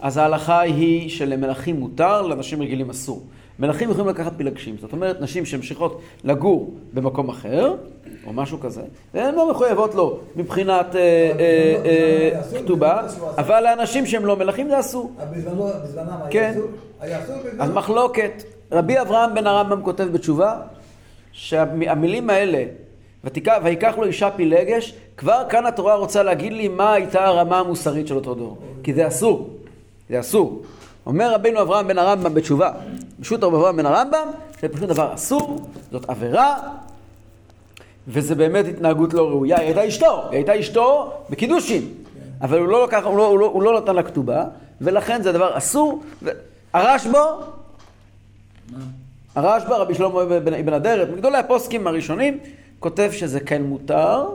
אז 0.00 0.16
ההלכה 0.16 0.61
היא 0.61 1.11
שלמלכים 1.11 1.76
מותר, 1.81 2.23
לאנשים 2.23 2.62
רגילים 2.62 2.90
אסור. 2.90 3.23
מלכים 3.59 3.90
יכולים 3.90 4.09
לקחת 4.09 4.33
פילגשים, 4.37 4.76
זאת 4.81 4.93
אומרת 4.93 5.21
נשים 5.21 5.47
שממשיכות 5.47 6.00
לגור 6.25 6.75
במקום 6.95 7.28
אחר, 7.28 7.75
או 8.26 8.33
משהו 8.33 8.61
כזה, 8.61 8.83
והן 9.14 9.35
לא 9.35 9.50
מחויבות 9.50 9.95
לו 9.95 10.19
מבחינת 10.37 10.97
אה, 10.97 11.00
אה, 11.38 12.40
אה, 12.54 12.61
כתובה. 12.62 13.02
אבל 13.38 13.61
לאנשים 13.61 14.07
שהם 14.07 14.26
לא 14.26 14.37
מלכים 14.37 14.69
זה 14.69 14.81
אסור. 14.81 15.12
בזמנם 15.33 16.09
היה 16.09 16.31
כן. 16.31 16.54
אסור? 16.54 17.40
אז 17.59 17.71
מחלוקת. 17.71 18.43
רבי 18.73 19.00
אברהם 19.00 19.35
בן 19.35 19.47
הרמב"ם 19.47 19.83
כותב 19.83 20.04
בתשובה, 20.12 20.57
שהמילים 21.33 22.31
האלה, 22.31 22.64
ויקח 23.64 23.95
לו 23.99 24.04
אישה 24.04 24.31
פילגש, 24.31 24.95
כבר 25.16 25.43
כאן 25.49 25.66
התורה 25.66 25.95
רוצה 25.95 26.23
להגיד 26.23 26.52
לי 26.52 26.69
מה 26.69 26.93
הייתה 26.93 27.25
הרמה 27.25 27.59
המוסרית 27.59 28.09
של 28.09 28.14
אותו 28.14 28.35
דור. 28.35 28.59
כי 28.83 28.95
זה 28.95 29.09
אסור. 29.09 29.50
זה 30.11 30.21
אסור. 30.21 30.62
אומר 31.07 31.35
רבינו 31.35 31.62
אברהם 31.62 31.88
בן 31.88 31.99
הרמב"ם 31.99 32.35
בתשובה, 32.35 32.71
פשוט 33.21 33.45
רבי 33.45 33.57
אברהם 33.57 33.76
בן 33.76 33.87
הרמב"ם, 33.87 34.28
זה 34.61 34.69
פשוט 34.69 34.88
דבר 34.88 35.14
אסור, 35.14 35.61
זאת 35.93 36.11
עבירה, 36.11 36.57
וזה 38.08 38.34
באמת 38.34 38.66
התנהגות 38.68 39.14
לא 39.14 39.28
ראויה. 39.28 39.58
היא 39.58 39.66
הייתה 39.66 39.88
אשתו, 39.88 40.23
היא 40.30 40.37
הייתה 40.37 40.61
אשתו 40.61 41.12
בקידושין, 41.30 41.82
אבל 42.40 42.58
הוא 42.58 42.68
לא, 42.68 42.84
לקח, 42.87 43.04
הוא, 43.04 43.16
לא, 43.16 43.26
הוא, 43.26 43.38
לא, 43.38 43.46
הוא 43.46 43.62
לא 43.62 43.80
נתן 43.80 43.94
לה 43.94 44.02
כתובה, 44.02 44.44
ולכן 44.80 45.23
זה 45.23 45.32
דבר 45.32 45.58
אסור. 45.58 46.02
ו- 46.23 46.30
הרשב"א, 46.73 47.18
הרשב"א, 49.34 49.75
רבי 49.75 49.94
שלמה 49.94 50.25
בן 50.25 50.54
אבן 50.54 50.73
אדרת, 50.73 51.08
מגדולי 51.11 51.38
הפוסקים 51.38 51.87
הראשונים, 51.87 52.38
כותב 52.78 53.11
שזה 53.12 53.40
כן 53.40 53.62
מותר, 53.62 54.26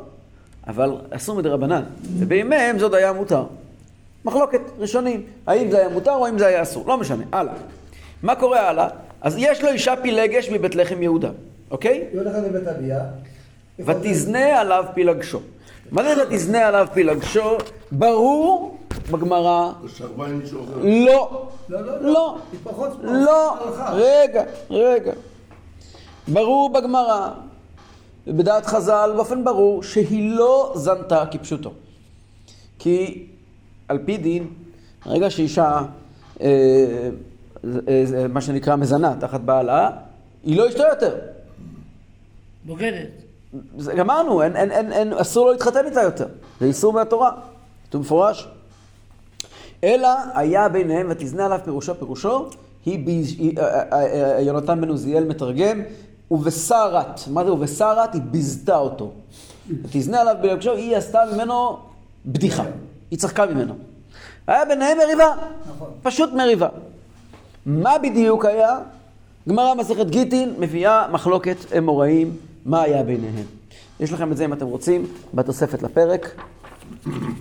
אבל 0.68 0.96
אסור 1.12 1.38
מדי 1.38 1.50
רבנן. 1.50 1.84
ובימיהם 2.18 2.76
עוד 2.82 2.96
היה 2.96 3.14
מותר. 3.14 3.44
מחלוקת 4.26 4.62
ראשונים, 4.80 5.24
האם 5.48 5.72
זה 5.72 5.78
היה 5.80 5.90
מותר 5.90 6.12
או 6.12 6.26
האם 6.26 6.40
זה 6.40 6.48
היה 6.48 6.62
אסור, 6.62 6.88
לא 6.88 6.98
משנה, 6.98 7.24
הלאה. 7.32 7.54
מה 8.24 8.36
קורה 8.36 8.70
הלאה? 8.70 8.88
אז 9.22 9.36
יש 9.38 9.64
לו 9.64 9.70
אישה 9.70 9.94
פילגש 10.02 10.50
מבית 10.50 10.76
לחם 10.76 11.04
יהודה, 11.04 11.30
אוקיי? 11.72 12.04
היא 12.12 12.20
הולכת 12.20 12.38
לבית 12.38 12.68
אביה. 12.68 13.00
ותזנה 13.86 14.60
עליו 14.60 14.86
פילגשו. 14.94 15.40
מה 15.92 16.04
זה 16.04 16.24
ותזנה 16.24 16.68
עליו 16.68 16.88
פילגשו? 16.94 17.58
ברור 17.92 18.78
בגמרא. 19.12 19.72
לא, 20.84 21.48
לא, 21.70 22.02
לא. 22.02 23.58
רגע, 23.94 24.44
רגע. 24.70 25.14
ברור 26.28 26.74
בגמרא, 26.74 27.30
בדעת 28.28 28.66
חז"ל, 28.66 29.12
באופן 29.16 29.44
ברור, 29.44 29.84
שהיא 29.84 30.32
לא 30.32 30.74
זנתה 30.76 31.24
כפשוטו. 31.32 31.72
כי 32.80 33.28
על 33.88 34.00
פי 34.06 34.18
דין, 34.18 34.48
ברגע 35.06 35.30
שאישה, 35.30 35.82
אה, 36.42 36.46
אה, 36.46 37.10
אה, 37.88 38.28
מה 38.28 38.42
שנקרא 38.42 38.76
מזנה 38.76 39.16
תחת 39.20 39.42
בעלה, 39.42 39.90
היא 40.44 40.58
לא 40.58 40.70
אשתו 40.70 40.84
יותר. 40.84 41.16
בוגדת. 42.66 43.29
זה 43.78 43.94
גמרנו, 43.94 44.42
אין, 44.42 44.56
אין, 44.56 44.72
אין, 44.72 44.92
אין, 44.94 45.14
אסור 45.14 45.46
לו 45.46 45.52
להתחתן 45.52 45.86
איתה 45.86 46.02
יותר. 46.02 46.28
זה 46.60 46.66
איסור 46.66 46.94
מהתורה. 46.94 47.32
כתוב 47.90 48.02
מפורש. 48.02 48.48
אלא 49.84 50.08
היה 50.34 50.70
ביניהם 50.70 51.08
ותזנה 51.10 51.46
עליו 51.46 51.60
פירושו 51.64 51.96
פירושו, 52.00 52.46
היא, 52.86 53.06
ביז- 53.06 53.36
היא 53.40 53.58
אה, 53.60 53.64
אה, 53.94 54.34
אה, 54.36 54.42
יונתן 54.42 54.82
בן 54.82 54.90
עוזיאל 54.90 55.24
מתרגם, 55.24 55.82
ובשרת, 56.32 57.20
מה 57.28 57.46
זה 57.46 57.52
ובשרת? 57.54 58.14
היא 58.14 58.22
ביזתה 58.22 58.78
אותו. 58.78 59.12
ותזנה 59.84 60.22
עליו 60.22 60.36
בלבשו, 60.42 60.74
היא 60.74 60.98
עשתה 60.98 61.20
ממנו 61.34 61.78
בדיחה. 62.26 62.64
היא 63.12 63.20
צחקה 63.20 63.46
ממנו. 63.46 63.74
היה 64.48 64.66
ביניהם 64.66 64.98
מריבה. 64.98 65.34
נכון. 65.76 65.88
פשוט 66.04 66.34
מריבה. 66.34 66.68
מה 67.66 67.98
בדיוק 67.98 68.46
היה? 68.46 68.80
גמרא 69.50 69.74
מסכת 69.74 70.06
גיטין 70.10 70.54
מביאה 70.60 71.08
מחלוקת 71.12 71.58
אמוראים, 71.78 72.38
מה 72.66 72.82
היה 72.82 73.04
ביניהם. 73.04 73.46
יש 74.00 74.14
לכם 74.14 74.32
את 74.32 74.38
זה 74.38 74.46
אם 74.46 74.54
אתם 74.54 74.66
רוצים, 74.66 75.06
בתוספת 75.34 75.84
לפרק. 75.84 76.42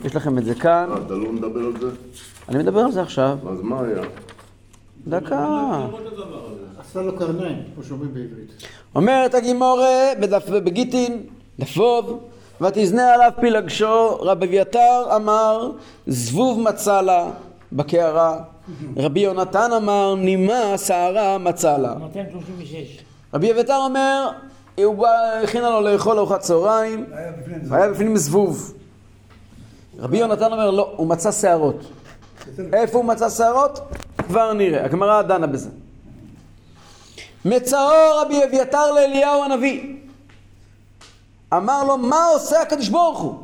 יש 0.05 0.17
לכם 0.17 0.39
את 0.39 0.45
זה 0.45 0.55
כאן. 0.55 0.89
אה, 0.91 0.97
אתה 1.07 1.15
לא 1.15 1.33
מדבר 1.33 1.61
על 1.61 1.81
זה? 1.81 1.91
אני 2.49 2.59
מדבר 2.59 2.81
על 2.81 2.93
זה 2.93 3.03
עכשיו. 3.03 3.39
אז 3.51 3.61
מה 3.63 3.81
היה? 3.81 4.03
דקה. 5.07 5.47
הזה. 6.47 6.65
עשה 6.79 7.03
לו 7.03 7.17
קרניים, 7.17 7.63
כמו 7.75 7.85
שאומרים 7.85 8.15
בעברית. 8.15 8.51
אומרת 8.95 9.35
הגימורה 9.35 10.13
בגיטין, 10.65 11.23
דפוב, 11.59 12.21
ותזנה 12.61 13.15
עליו 13.15 13.31
פילגשו, 13.41 14.17
רב 14.21 14.43
אביתר 14.43 15.17
אמר, 15.17 15.71
זבוב 16.07 16.61
מצא 16.61 17.01
לה 17.01 17.31
בקערה. 17.73 18.41
רבי 18.97 19.21
יונתן 19.21 19.73
אמר, 19.77 20.15
נימה 20.15 20.79
שערה 20.79 21.39
מצא 21.39 21.77
לה. 21.77 21.95
236. 21.95 22.99
רבי 23.35 23.53
אביתר 23.53 23.77
אומר, 23.77 24.31
הוא 24.85 24.97
בא, 24.97 25.41
הכינה 25.45 25.71
לו 25.71 25.81
לאכול 25.81 26.19
ארוחת 26.19 26.41
צהריים. 26.41 27.07
והיה 27.69 27.91
בפנים 27.91 28.17
זבוב. 28.17 28.75
רבי 29.99 30.19
יונתן 30.19 30.53
אומר, 30.53 30.71
לא, 30.71 30.93
הוא 30.97 31.07
מצא 31.07 31.33
שערות. 31.33 31.77
איפה 32.73 32.99
הוא 32.99 33.05
מצא 33.05 33.31
שערות? 33.31 33.81
כבר 34.19 34.53
נראה, 34.53 34.85
הגמרא 34.85 35.23
דנה 35.23 35.47
בזה. 35.47 35.69
מצאו 37.45 38.17
רבי 38.17 38.45
אביתר 38.45 38.93
לאליהו 38.93 39.45
הנביא. 39.45 39.97
אמר 41.53 41.85
לו, 41.85 41.99
מה 41.99 42.25
עושה 42.35 42.63
הקדוש 42.63 42.89
ברוך 42.89 43.19
הוא? 43.19 43.35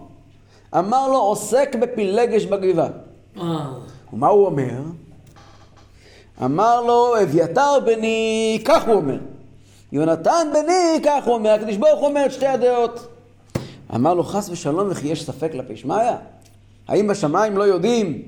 אמר 0.78 1.08
לו, 1.08 1.16
עוסק 1.18 1.76
בפילגש 1.80 2.44
בגבעה. 2.44 2.88
אה, 3.40 3.42
ומה 4.12 4.28
הוא 4.28 4.46
אומר? 4.46 4.80
אמר 6.44 6.80
לו, 6.80 7.22
אביתר 7.22 7.80
בני, 7.84 8.62
כך 8.64 8.86
הוא 8.86 8.94
אומר. 8.94 9.18
יונתן 9.92 10.46
בני, 10.52 11.00
כך 11.04 11.24
הוא 11.24 11.34
אומר. 11.34 11.50
הקדוש 11.50 11.76
ברוך 11.76 12.00
הוא 12.00 12.08
אומר 12.08 12.26
את 12.26 12.32
שתי 12.32 12.46
הדעות. 12.46 13.08
אמר 13.94 14.14
לו, 14.14 14.24
חס 14.24 14.48
ושלום, 14.50 14.88
וכי 14.90 15.08
יש 15.08 15.24
ספק 15.24 15.52
כלפי 15.52 15.76
שמיא? 15.76 15.96
האם 16.88 17.06
בשמיים 17.06 17.56
לא 17.56 17.62
יודעים 17.62 18.22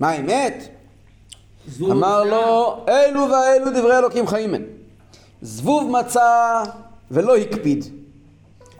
מה 0.00 0.08
האמת? 0.08 0.68
אמר 1.82 2.24
לו, 2.24 2.76
אלו 2.88 3.20
ואלו 3.20 3.70
דברי 3.70 3.98
אלוקים 3.98 4.26
חיים 4.26 4.54
הם. 4.54 4.62
זבוב 5.42 5.90
מצא 5.90 6.62
ולא 7.10 7.36
הקפיד. 7.36 7.84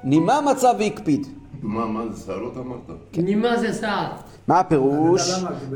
נימה 0.05 0.41
מצא 0.41 0.73
והקפיד. 0.79 1.27
מה, 1.63 1.87
מה 1.87 2.13
זה 2.13 2.27
שערות 2.27 2.57
אמרת? 2.57 2.91
נימה 3.17 3.57
זה 3.57 3.73
סעד. 3.73 4.11
מה 4.49 4.61
הפירוש? 4.61 5.31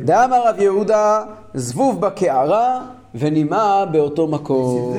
דאמר 0.05 0.49
רב 0.49 0.61
יהודה, 0.61 1.25
זבוב 1.55 2.01
בקערה 2.01 2.87
ונימה 3.15 3.85
באותו 3.93 4.27
מקום. 4.27 4.97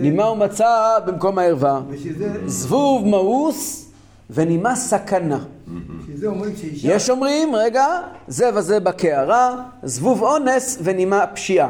נימה 0.00 0.24
הוא 0.24 0.36
מצא 0.36 0.98
במקום 1.06 1.38
הערווה. 1.38 1.80
זבוב 2.46 3.06
מאוס 3.06 3.90
ונימה 4.30 4.76
סכנה. 4.76 5.38
יש 6.82 7.10
אומרים, 7.10 7.54
רגע, 7.54 7.86
זה 8.28 8.50
וזה 8.54 8.80
בקערה, 8.80 9.62
זבוב 9.82 10.22
אונס 10.22 10.78
ונימה 10.82 11.26
פשיעה. 11.26 11.68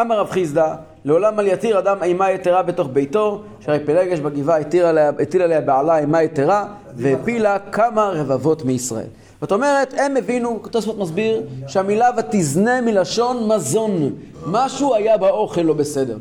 אמר 0.00 0.18
רב 0.18 0.30
חיסדא, 0.30 0.74
לעולם 1.04 1.40
אל 1.40 1.46
יתיר 1.46 1.78
אדם 1.78 2.02
אימה 2.02 2.30
יתרה 2.30 2.62
בתוך 2.62 2.88
ביתו, 2.92 3.42
שהרי 3.60 3.84
פלגש 3.86 4.20
בגבעה 4.20 4.58
הטיל 4.58 4.84
עליה, 4.84 5.10
עליה 5.40 5.60
בעלה 5.60 5.98
אימה 5.98 6.22
יתרה, 6.22 6.66
והפילה 6.96 7.58
כמה 7.58 8.10
רבבות 8.14 8.64
מישראל. 8.64 9.06
זאת 9.40 9.52
אומרת, 9.52 9.94
הם 9.96 10.16
הבינו, 10.16 10.58
תוספות 10.70 10.98
מסביר, 10.98 11.42
שהמילה 11.66 12.10
ותזנה 12.16 12.80
מלשון 12.80 13.48
מזון. 13.52 14.12
משהו 14.46 14.94
היה 14.94 15.16
באוכל 15.16 15.60
לא 15.60 15.74
בסדר. 15.74 16.18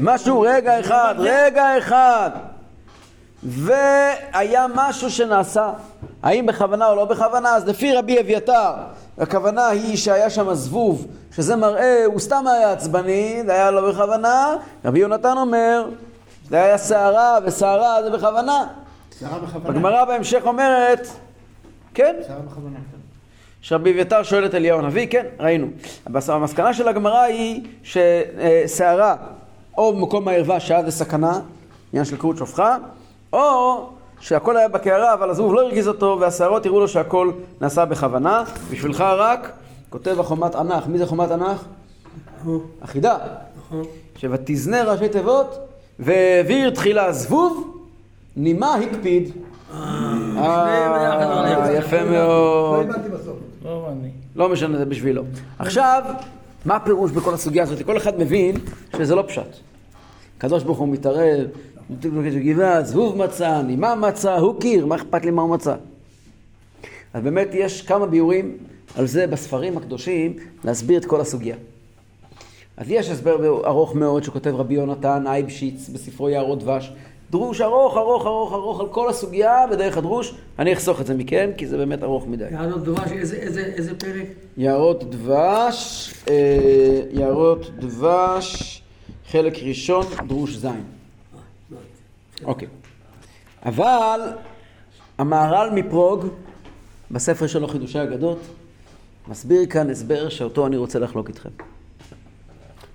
משהו, 0.00 0.40
רגע 0.40 0.80
אחד, 0.80 1.14
רגע 1.18 1.78
אחד. 1.78 2.30
והיה 3.42 4.66
משהו 4.74 5.10
שנעשה, 5.10 5.70
האם 6.22 6.46
בכוונה 6.46 6.88
או 6.88 6.96
לא 6.96 7.04
בכוונה, 7.04 7.54
אז 7.54 7.68
לפי 7.68 7.92
רבי 7.92 8.20
אביתר, 8.20 8.70
הכוונה 9.18 9.68
היא 9.68 9.96
שהיה 9.96 10.30
שם 10.30 10.54
זבוב, 10.54 11.06
שזה 11.36 11.56
מראה, 11.56 12.04
הוא 12.06 12.20
סתם 12.20 12.44
היה 12.46 12.72
עצבני, 12.72 13.42
זה 13.46 13.52
היה 13.52 13.70
לא 13.70 13.90
בכוונה, 13.90 14.56
רבי 14.84 14.98
יונתן 14.98 15.36
אומר, 15.36 15.88
זה 16.50 16.62
היה 16.62 16.78
סערה, 16.78 17.38
וסערה 17.44 18.02
זה 18.02 18.10
בכוונה. 18.10 18.66
בכוונה. 19.22 19.68
הגמרא 19.68 20.04
בהמשך 20.04 20.42
אומרת, 20.44 21.06
כן, 21.96 22.16
בכוונה. 22.46 22.78
שרבי 23.60 23.92
אביתר 23.92 24.22
שואל 24.22 24.46
את 24.46 24.54
אליהו 24.54 24.78
הנביא, 24.78 25.06
כן, 25.06 25.26
ראינו. 25.40 25.66
המסקנה 26.28 26.74
של 26.74 26.88
הגמרא 26.88 27.20
היא 27.20 27.62
שסערה, 27.82 29.16
או 29.78 29.96
במקום 29.96 30.28
הערווה 30.28 30.60
שהיה 30.60 30.84
זה 30.84 30.90
סכנה, 30.90 31.40
עניין 31.92 32.04
של 32.04 32.16
קרות 32.16 32.36
שופחה, 32.36 32.76
או 33.32 33.86
שהכל 34.20 34.56
היה 34.56 34.68
בקערה, 34.68 35.14
אבל 35.14 35.30
הזבוב 35.30 35.54
לא 35.54 35.60
הרגיז 35.60 35.88
אותו, 35.88 36.16
והשערות 36.20 36.66
הראו 36.66 36.80
לו 36.80 36.88
שהכל 36.88 37.30
נעשה 37.60 37.84
בכוונה. 37.84 38.44
בשבילך 38.70 39.00
רק, 39.00 39.52
כותב 39.90 40.20
החומת 40.20 40.54
ענך. 40.54 40.86
מי 40.86 40.98
זה 40.98 41.06
חומת 41.06 41.30
ענך? 41.30 41.64
החידה. 42.82 43.18
שוותזנה 44.16 44.82
ראשי 44.84 45.08
תיבות, 45.08 45.58
והעביר 45.98 46.70
תחילה 46.70 47.12
זבוב, 47.12 47.82
נימה 48.36 48.74
הקפיד. 48.74 49.32
אה, 49.74 51.72
יפה 51.78 52.04
מאוד. 52.04 52.86
הבנתי 52.90 53.08
בסוף. 53.08 53.36
הבנתי. 53.64 54.08
לא 54.36 54.48
משנה, 54.48 54.78
זה 54.78 54.84
בשבילו. 54.84 55.22
עכשיו, 55.58 56.02
מה 56.64 56.76
הפירוש 56.76 57.10
בכל 57.10 57.34
הסוגיה 57.34 57.62
הזאת? 57.62 57.82
כל 57.82 57.96
אחד 57.96 58.18
מבין 58.18 58.56
שזה 58.96 59.14
לא 59.14 59.24
פשט. 59.26 59.42
הקדוש 60.38 60.62
ברוך 60.62 60.78
הוא 60.78 60.88
מתערב, 60.88 61.46
גבעה, 62.44 62.82
זבוב 62.82 63.16
מצא, 63.16 63.62
נימה 63.62 63.94
מצא, 63.94 64.34
הוא 64.36 64.60
קיר, 64.60 64.86
מה 64.86 64.96
אכפת 64.96 65.24
לי 65.24 65.30
מה 65.30 65.42
הוא 65.42 65.50
מצא? 65.50 65.74
אז 67.14 67.22
באמת 67.22 67.48
יש 67.52 67.82
כמה 67.82 68.06
ביורים 68.06 68.56
על 68.96 69.06
זה 69.06 69.26
בספרים 69.26 69.76
הקדושים 69.76 70.36
להסביר 70.64 70.98
את 70.98 71.04
כל 71.04 71.20
הסוגיה. 71.20 71.56
אז 72.76 72.86
יש 72.90 73.10
הסבר 73.10 73.66
ארוך 73.66 73.94
מאוד 73.94 74.24
שכותב 74.24 74.54
רבי 74.54 74.74
יונתן 74.74 75.26
אייבשיץ 75.26 75.88
בספרו 75.88 76.28
יערות 76.28 76.58
דבש. 76.58 76.92
דרוש 77.30 77.60
ארוך, 77.60 77.96
ארוך, 77.96 78.26
ארוך, 78.26 78.52
ארוך 78.52 78.80
על 78.80 78.88
כל 78.88 79.08
הסוגיה 79.08 79.66
בדרך 79.70 79.96
הדרוש. 79.96 80.34
אני 80.58 80.72
אחסוך 80.72 81.00
את 81.00 81.06
זה 81.06 81.14
מכם, 81.14 81.50
כי 81.56 81.66
זה 81.66 81.76
באמת 81.76 82.02
ארוך 82.02 82.26
מדי. 82.26 82.44
יעלות 82.50 82.84
דבש, 82.84 83.12
איזה- 83.12 83.36
איזה 83.36 83.60
איזה 83.60 83.98
פרק? 83.98 84.26
יערות 84.56 85.10
דבש, 85.10 86.12
אה, 86.28 86.34
יערות 87.10 87.70
דבש, 87.78 88.82
חלק 89.30 89.54
ראשון, 89.62 90.04
דרוש 90.26 90.56
זין. 90.56 90.84
אוקיי. 92.44 92.68
אבל 93.66 94.20
המהר"ל 95.18 95.70
מפרוג, 95.74 96.26
בספר 97.10 97.46
שלו 97.46 97.68
חידושי 97.68 98.02
אגדות, 98.02 98.38
מסביר 99.28 99.66
כאן 99.66 99.90
הסבר 99.90 100.28
שאותו 100.28 100.66
אני 100.66 100.76
רוצה 100.76 100.98
לחלוק 100.98 101.28
איתכם. 101.28 101.48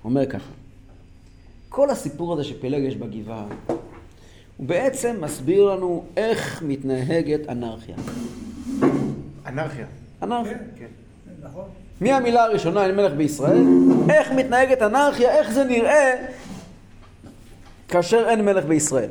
הוא 0.02 0.10
אומר 0.10 0.26
ככה, 0.26 0.48
כל 1.68 1.90
הסיפור 1.90 2.32
הזה 2.32 2.44
שפילגש 2.44 2.94
בגבעה, 2.94 3.44
הוא 4.62 4.68
בעצם 4.68 5.16
מסביר 5.20 5.64
לנו 5.64 6.04
איך 6.16 6.62
מתנהגת 6.66 7.48
אנרכיה. 7.48 7.94
אנרכיה. 9.46 9.86
אנרכיה. 10.22 10.56
נכון. 11.42 11.64
מהמילה 12.00 12.44
הראשונה 12.44 12.86
אין 12.86 12.96
מלך 12.96 13.12
בישראל, 13.12 13.64
איך 14.10 14.32
מתנהגת 14.32 14.82
אנרכיה, 14.82 15.30
איך 15.38 15.52
זה 15.52 15.64
נראה 15.64 16.14
כאשר 17.88 18.28
אין 18.28 18.44
מלך 18.44 18.64
בישראל. 18.64 19.10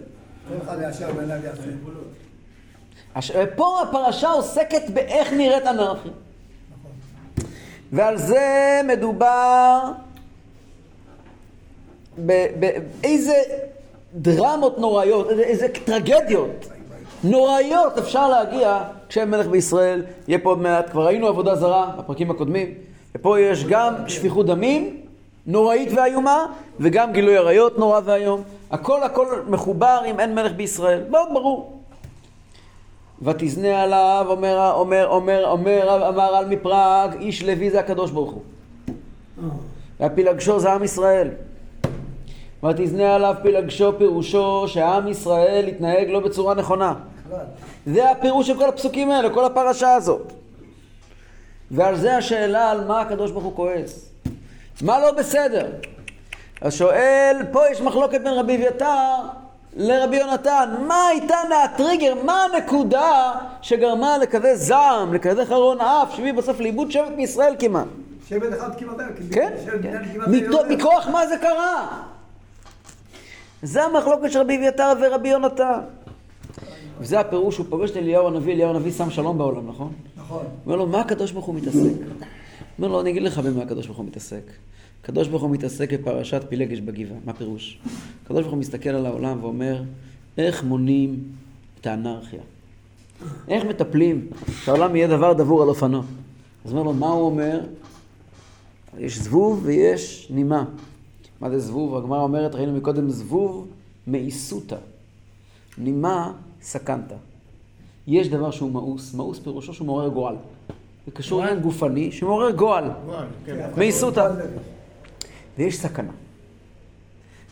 פה 3.56 3.82
הפרשה 3.82 4.30
עוסקת 4.30 4.90
באיך 4.94 5.34
נראית 5.34 5.68
אנרכיה. 5.68 6.12
ועל 7.92 8.18
זה 8.18 8.82
מדובר 8.88 9.92
ב- 12.26 12.48
באיזה 12.60 13.34
דרמות 14.16 14.80
נוראיות, 14.80 15.30
איזה, 15.30 15.42
איזה 15.42 15.68
טרגדיות 15.86 16.68
נוראיות 17.24 17.98
אפשר 17.98 18.30
להגיע 18.30 18.84
כשאין 19.10 19.30
מלך 19.30 19.48
בישראל. 19.48 20.04
יהיה 20.28 20.40
פה 20.40 20.50
עוד 20.50 20.60
מעט, 20.60 20.90
כבר 20.90 21.06
ראינו 21.06 21.28
עבודה 21.28 21.56
זרה 21.56 21.92
בפרקים 21.98 22.32
הקודמים, 22.32 22.74
ופה 23.16 23.40
יש 23.40 23.66
גם 23.66 23.94
שפיכות 24.08 24.46
דמים 24.46 24.98
נוראית 25.48 25.90
ואיומה, 25.96 26.46
וגם 26.80 27.12
גילוי 27.12 27.38
עריות 27.38 27.80
נורא 27.80 28.00
ואיום. 28.06 28.42
הכל 28.72 29.04
הכל 29.04 29.28
מחובר 29.48 30.02
אם 30.06 30.20
אין 30.20 30.36
מלך 30.36 30.52
בישראל, 30.52 31.04
מאוד 31.10 31.28
ברור. 31.34 31.82
ותזנה 33.22 33.82
עליו, 33.82 34.26
אומר, 34.30 34.72
אומר, 34.74 35.08
אומר, 35.08 35.50
אומר, 35.50 36.10
אמר 36.10 36.36
על 36.36 36.46
מפראג, 36.46 37.14
איש 37.20 37.44
לוי 37.44 37.70
זה 37.70 37.80
הקדוש 37.80 38.12
ברוך 38.12 38.32
הוא. 38.32 38.42
והפילגשו 40.00 40.60
זה 40.60 40.72
עם 40.72 40.84
ישראל. 40.84 41.30
ותזנה 42.64 43.16
עליו 43.16 43.36
פילגשו 43.42 43.94
פירושו 43.98 44.64
שעם 44.68 45.08
ישראל 45.08 45.68
יתנהג 45.68 46.10
לא 46.10 46.20
בצורה 46.20 46.54
נכונה. 46.54 46.94
זה 47.86 48.12
הפירוש 48.12 48.48
של 48.48 48.58
כל 48.58 48.70
הפסוקים 48.70 49.12
האלה, 49.12 49.30
כל 49.30 49.46
הפרשה 49.46 49.94
הזאת. 49.94 50.34
ועל 51.72 51.96
זה 51.96 52.18
השאלה 52.18 52.72
על 52.72 52.88
מה 52.88 53.02
הקדוש 53.02 53.32
ברוך 53.32 53.44
הוא 53.44 53.56
כועס. 53.56 54.10
מה 54.82 55.00
לא 55.00 55.12
בסדר? 55.12 55.68
אז 56.62 56.74
שואל, 56.74 57.38
פה 57.52 57.70
יש 57.72 57.82
מחלוקת 57.82 58.22
בין 58.22 58.34
רבי 58.34 58.56
אביתר 58.56 59.16
לרבי 59.76 60.18
יונתן. 60.18 60.70
מה 60.88 61.08
הייתה 61.08 61.38
הטריגר, 61.64 62.14
מה 62.24 62.44
הנקודה 62.44 63.32
שגרמה 63.62 64.18
לכזה 64.18 64.56
זעם, 64.56 65.14
לכזה 65.14 65.46
חרון 65.46 65.82
אף, 65.82 66.16
שהביא 66.16 66.34
בסוף 66.34 66.60
לאיבוד 66.60 66.92
שבט 66.92 67.12
מישראל 67.16 67.56
כמעט? 67.60 67.88
שבט 68.30 68.54
אחד 68.60 68.76
כמעט 68.76 69.00
היה. 69.00 69.08
כן? 69.32 69.54
היה. 69.84 70.68
מכוח 70.70 71.08
מה 71.08 71.28
זה 71.28 71.38
קרה? 71.38 71.88
זה 73.64 73.84
המחלוקת 73.84 74.32
של 74.32 74.40
רבי 74.40 74.58
אביתר 74.58 74.94
ורבי 75.02 75.30
יונתן. 75.30 75.80
וזה 77.00 77.20
הפירוש, 77.20 77.58
הוא 77.58 77.66
פוגש 77.70 77.92
את 77.92 77.98
אליהו 77.98 78.28
הנביא, 78.28 78.54
אליהו 78.54 78.70
הנביא 78.70 78.92
שם 78.92 79.10
שלום 79.10 79.38
בעולם, 79.38 79.68
נכון? 79.70 79.94
נכון. 80.18 80.46
אומר 80.66 80.76
לו, 80.76 80.88
מה 80.88 81.00
הקדוש 81.00 81.32
ברוך 81.32 81.46
הוא 81.46 81.56
מתעסק? 81.56 81.92
אומר 82.78 82.88
לו, 82.88 83.02
אני 83.02 83.10
אגיד 83.10 83.24
לך 83.24 83.38
במה 83.40 83.62
הקדוש 83.62 83.86
ברוך 83.86 83.98
הוא 83.98 84.06
מתעסק. 84.06 84.44
הקדוש 85.04 85.28
ברוך 85.28 85.42
הוא 85.42 85.52
מתעסק 85.52 85.94
בפרשת 85.94 86.42
פילגש 86.50 86.80
בגבעה. 86.80 87.18
מה 87.26 87.34
פירוש? 87.34 87.80
הקדוש 88.24 88.42
ברוך 88.42 88.54
הוא 88.54 88.60
מסתכל 88.60 88.90
על 88.90 89.06
העולם 89.06 89.44
ואומר, 89.44 89.84
איך 90.38 90.64
מונעים 90.64 91.20
את 91.82 91.88
האנרכיה? 91.88 92.42
איך 93.48 93.66
מטפלים 93.66 94.28
שהעולם 94.64 94.96
יהיה 94.96 95.08
דבר 95.08 95.34
דבור 95.34 95.62
על 95.62 95.70
אופנו? 95.70 96.02
אז 96.66 96.72
אומר 96.72 96.84
לו, 96.84 96.94
מה 96.94 97.08
הוא 97.08 97.26
אומר? 97.26 97.62
יש 98.98 99.18
זבוב 99.18 99.62
ויש 99.64 100.28
נימה. 100.30 100.66
מה 101.42 101.50
זה 101.50 101.60
זבוב? 101.60 101.96
הגמרא 101.96 102.22
אומרת, 102.22 102.56
ראינו 102.56 102.74
מקודם, 102.74 103.10
זבוב 103.10 103.68
מאיסותא. 104.08 104.76
נימה 105.78 106.34
סכנתא. 106.62 107.16
יש 108.08 108.28
דבר 108.28 108.52
שהוא 108.52 108.72
מאוס, 108.72 109.14
מאוס 109.14 109.40
פירושו 109.40 109.74
שהוא 109.74 109.86
מעורר 109.86 110.08
גועל. 110.08 110.36
זה 111.06 111.12
קשור 111.12 111.42
לעניין 111.42 111.60
גופני 111.60 112.12
שמעורר 112.12 112.52
גועל. 112.52 112.92
כן. 113.46 113.70
מאיסותא. 113.78 114.30
ויש 115.58 115.78
סכנה. 115.78 116.12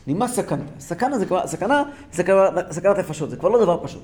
נימה 0.08 0.28
סכנתא. 0.28 0.80
סכנה 0.80 1.20
זה 1.20 1.26
כבר, 1.26 1.48
סכנה 1.48 1.84
זה 2.14 2.24
כבר 2.24 2.50
סכנת 2.72 2.98
נפשות, 2.98 3.30
זה 3.30 3.38
כבר 3.38 3.50
לא 3.50 3.64
דבר 3.64 3.84
פשוט. 3.84 4.04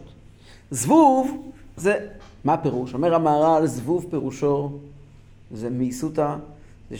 זבוב 0.71 1.52
זה, 1.78 2.08
מה 2.43 2.54
הפירוש? 2.54 2.93
אומר 2.93 3.15
המהר"ל, 3.15 3.65
זבוב 3.65 4.06
פירושו, 4.10 4.69
זה 5.52 5.69
מאיסותא, 5.69 6.36
זה 6.89 6.98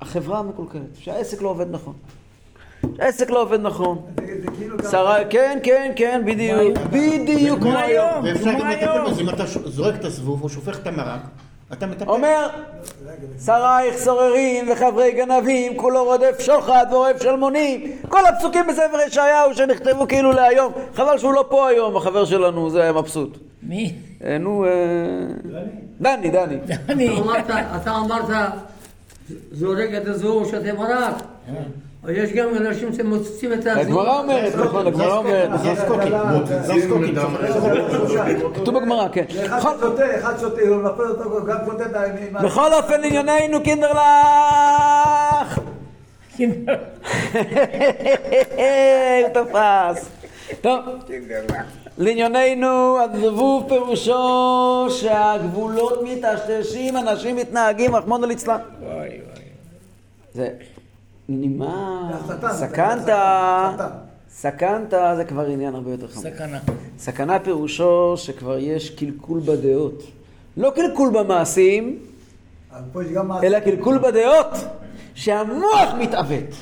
שהחברה 0.00 0.42
מקולקלת, 0.42 0.96
שהעסק 0.98 1.42
לא 1.42 1.48
עובד 1.48 1.66
נכון. 1.70 1.94
שהעסק 2.96 3.30
לא 3.30 3.42
עובד 3.42 3.60
נכון. 3.60 3.98
כאילו. 4.56 4.76
שרה, 4.90 5.24
כן, 5.30 5.58
כן, 5.62 5.92
כן, 5.96 6.22
בדיוק, 6.24 6.78
בדיוק 6.90 7.60
כמו 7.60 7.78
היום. 7.78 8.24
ואפשר 8.24 8.52
גם 8.52 8.70
לטפל? 8.70 9.10
בזה, 9.10 9.22
אם 9.22 9.28
אתה 9.28 9.44
זורק 9.46 9.94
את 9.94 10.04
הזבוב 10.04 10.42
או 10.42 10.48
שופך 10.48 10.78
את 10.78 10.86
המרק, 10.86 11.20
אתה 11.72 11.86
מטפל. 11.86 12.10
אומר, 12.10 12.48
שרייך 13.44 13.96
סוררים 13.96 14.68
וחברי 14.72 15.12
גנבים, 15.12 15.76
כולו 15.76 16.04
רודף 16.04 16.40
שוחד 16.40 16.86
ועורף 16.90 17.22
שלמונים. 17.22 17.92
כל 18.08 18.26
הפסוקים 18.26 18.66
בספר 18.66 18.98
ישעיהו 19.06 19.54
שנכתבו 19.54 20.08
כאילו 20.08 20.32
להיום. 20.32 20.72
חבל 20.94 21.18
שהוא 21.18 21.32
לא 21.32 21.44
פה 21.48 21.68
היום, 21.68 21.96
החבר 21.96 22.24
שלנו, 22.24 22.70
זה 22.70 22.82
היה 22.82 22.92
מבסוט. 22.92 23.38
מי? 23.62 23.94
אה, 24.24 24.38
נו, 24.38 24.64
אה, 24.64 24.70
דני, 26.00 26.30
דני. 26.30 26.56
אמרת, 27.18 27.50
אתה 27.50 27.96
אמרת, 27.96 28.30
זורק 29.52 29.88
את 30.02 30.06
הזוהו 30.08 30.44
שותה 30.44 30.72
מרק. 30.72 31.14
אבל 32.04 32.16
יש 32.16 32.32
גם 32.32 32.48
אנשים 32.56 32.92
שמוצצים 32.92 33.52
את 33.52 33.58
הזוהו. 33.66 33.80
הגמרא 33.80 34.18
אומרת, 34.18 34.54
נכון, 34.56 34.86
הגמרא 34.86 35.16
אומרת, 35.16 35.50
זה. 35.58 35.64
זה 35.64 35.70
הסקוטים. 36.74 37.14
כתוב 38.54 38.78
בגמרא, 38.78 39.08
כן. 39.12 39.24
אחד 39.46 39.58
בכל- 39.58 39.76
שותה, 39.80 40.18
אחד 40.18 40.38
שותה, 40.40 40.60
הוא 40.68 40.76
מפל 40.82 41.02
אותו, 41.02 41.44
גם 41.46 41.56
שותה 41.66 41.86
את 41.86 41.94
הימין. 41.94 42.32
בכל 42.42 42.72
אופן, 42.74 43.00
ענייננו 43.04 43.62
קינדרלך! 43.62 43.98
הוא 46.38 46.46
תפס. 49.34 50.10
טוב, 50.60 50.78
לענייננו, 51.98 52.98
הזבוב 53.00 53.68
פירושו 53.68 54.86
שהגבולות 54.90 56.00
מטשטשים, 56.02 56.96
אנשים 56.96 57.36
מתנהגים, 57.36 57.96
רחמנא 57.96 58.26
ליצלן. 58.26 58.58
זה 60.34 60.48
נימה, 61.28 62.10
סכנת. 62.50 63.08
סכנת 64.30 64.94
זה 65.16 65.24
כבר 65.24 65.46
עניין 65.46 65.74
הרבה 65.74 65.90
יותר 65.90 66.08
חמור. 66.08 66.24
סכנה. 66.24 66.58
סכנה 66.98 67.38
פירושו 67.38 68.14
שכבר 68.16 68.58
יש 68.58 68.90
קלקול 68.90 69.40
בדעות. 69.40 70.02
לא 70.56 70.70
קלקול 70.74 71.10
במעשים. 71.12 71.98
אלא 73.42 73.60
קלקול 73.60 73.98
בדעות, 73.98 74.46
שהמוח 75.14 75.94
מתעוות. 75.98 76.54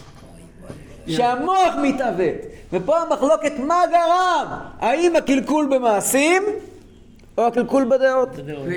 שהמוח 1.09 1.75
מתעוות. 1.83 2.37
ופה 2.73 2.99
המחלוקת 2.99 3.53
מה 3.59 3.83
גרם? 3.91 4.47
האם 4.81 5.17
הקלקול 5.17 5.67
במעשים 5.71 6.43
או 7.39 7.47
הקלקול 7.47 7.85
בדעות? 7.85 8.29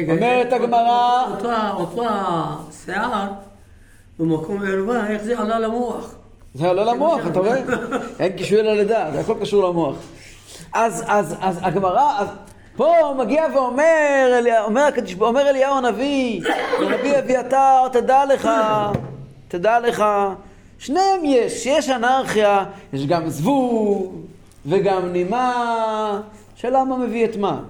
אומרת 0.09 0.53
הגמרא, 0.53 1.25
אותו 1.73 2.03
השיער 2.09 3.27
במקום 4.19 4.63
ערווה, 4.67 5.07
איך 5.07 5.23
זה 5.23 5.39
עלה 5.39 5.59
למוח? 5.59 6.15
זה 6.53 6.67
עולה 6.67 6.83
למוח, 6.83 7.27
אתה 7.27 7.39
רואה? 7.39 7.61
אין 8.19 8.31
קישוי 8.31 8.63
ללידה, 8.63 9.09
זה 9.13 9.19
הכל 9.19 9.33
קשור 9.41 9.69
למוח. 9.69 9.95
אז, 10.73 11.03
אז, 11.07 11.35
אז 11.41 11.59
הגמרא, 11.61 12.23
פה 12.75 13.15
מגיע 13.17 13.45
ואומר, 13.53 14.39
אומר, 14.65 14.89
אומר 15.19 15.49
אליהו 15.49 15.77
הנביא, 15.77 16.41
לרבי 16.79 17.19
אביתר, 17.19 17.87
תדע 17.91 18.25
לך, 18.25 18.49
תדע 19.47 19.79
לך, 19.79 20.03
שניהם 20.81 21.25
יש, 21.25 21.65
יש 21.65 21.89
אנרכיה, 21.89 22.65
יש 22.93 23.05
גם 23.05 23.29
זבוב 23.29 24.21
וגם 24.65 25.11
נימה, 25.11 26.21
שאלה 26.55 26.83
מה 26.83 26.97
מביא 26.97 27.25
את 27.25 27.37
מה. 27.37 27.63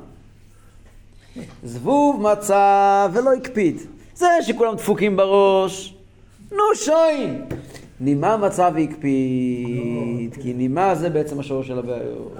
זבוב 1.63 2.21
מצא 2.21 3.08
ולא 3.13 3.34
הקפיד. 3.34 3.82
זה 4.15 4.28
שכולם 4.41 4.76
דפוקים 4.76 5.17
בראש, 5.17 5.95
נו 6.52 6.63
שוין. 6.76 7.41
נימה 8.00 8.38
מצא 8.38 8.69
והקפיד, 8.76 10.38
כי 10.41 10.54
נימה 10.54 10.95
זה 10.95 11.10
בעצם 11.10 11.39
השורש 11.39 11.67
של 11.67 11.80
הבעיות. 11.80 12.34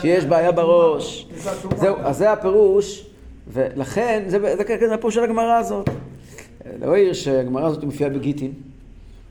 שיש 0.00 0.24
בעיה 0.24 0.52
בראש. 0.52 1.28
זהו, 1.76 1.96
אז 2.02 2.16
זה 2.16 2.32
הפירוש, 2.32 3.06
ולכן, 3.52 4.24
זה 4.28 4.94
הפירוש 4.94 5.14
של 5.14 5.24
הגמרא 5.24 5.58
הזאת. 5.58 5.88
לא 6.80 6.94
העיר 6.94 7.12
שהגמרא 7.12 7.66
הזאת 7.66 7.84
מופיעה 7.84 8.10
בגיטין, 8.10 8.52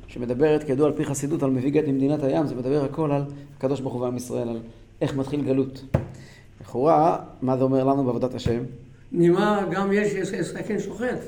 שמדברת 0.09 0.63
כידוע 0.63 0.87
על 0.87 0.93
פי 0.93 1.05
חסידות 1.05 1.43
על 1.43 1.49
מביא 1.49 1.71
גט 1.71 1.83
ממדינת 1.87 2.23
הים, 2.23 2.47
זה 2.47 2.55
מדבר 2.55 2.83
הכל 2.83 3.11
על 3.11 3.23
הקדוש 3.57 3.79
ברוך 3.79 3.93
הוא 3.93 4.01
ועם 4.01 4.17
ישראל, 4.17 4.49
על 4.49 4.59
איך 5.01 5.15
מתחיל 5.15 5.41
גלות. 5.41 5.83
לכאורה, 6.61 7.17
מה 7.41 7.57
זה 7.57 7.63
אומר 7.63 7.83
לנו 7.83 8.03
בעבודת 8.03 8.33
השם? 8.33 8.63
נימה 9.11 9.65
גם 9.71 9.93
יש 9.93 10.13
יש 10.13 10.47
סכין 10.47 10.79
שוחט. 10.79 11.19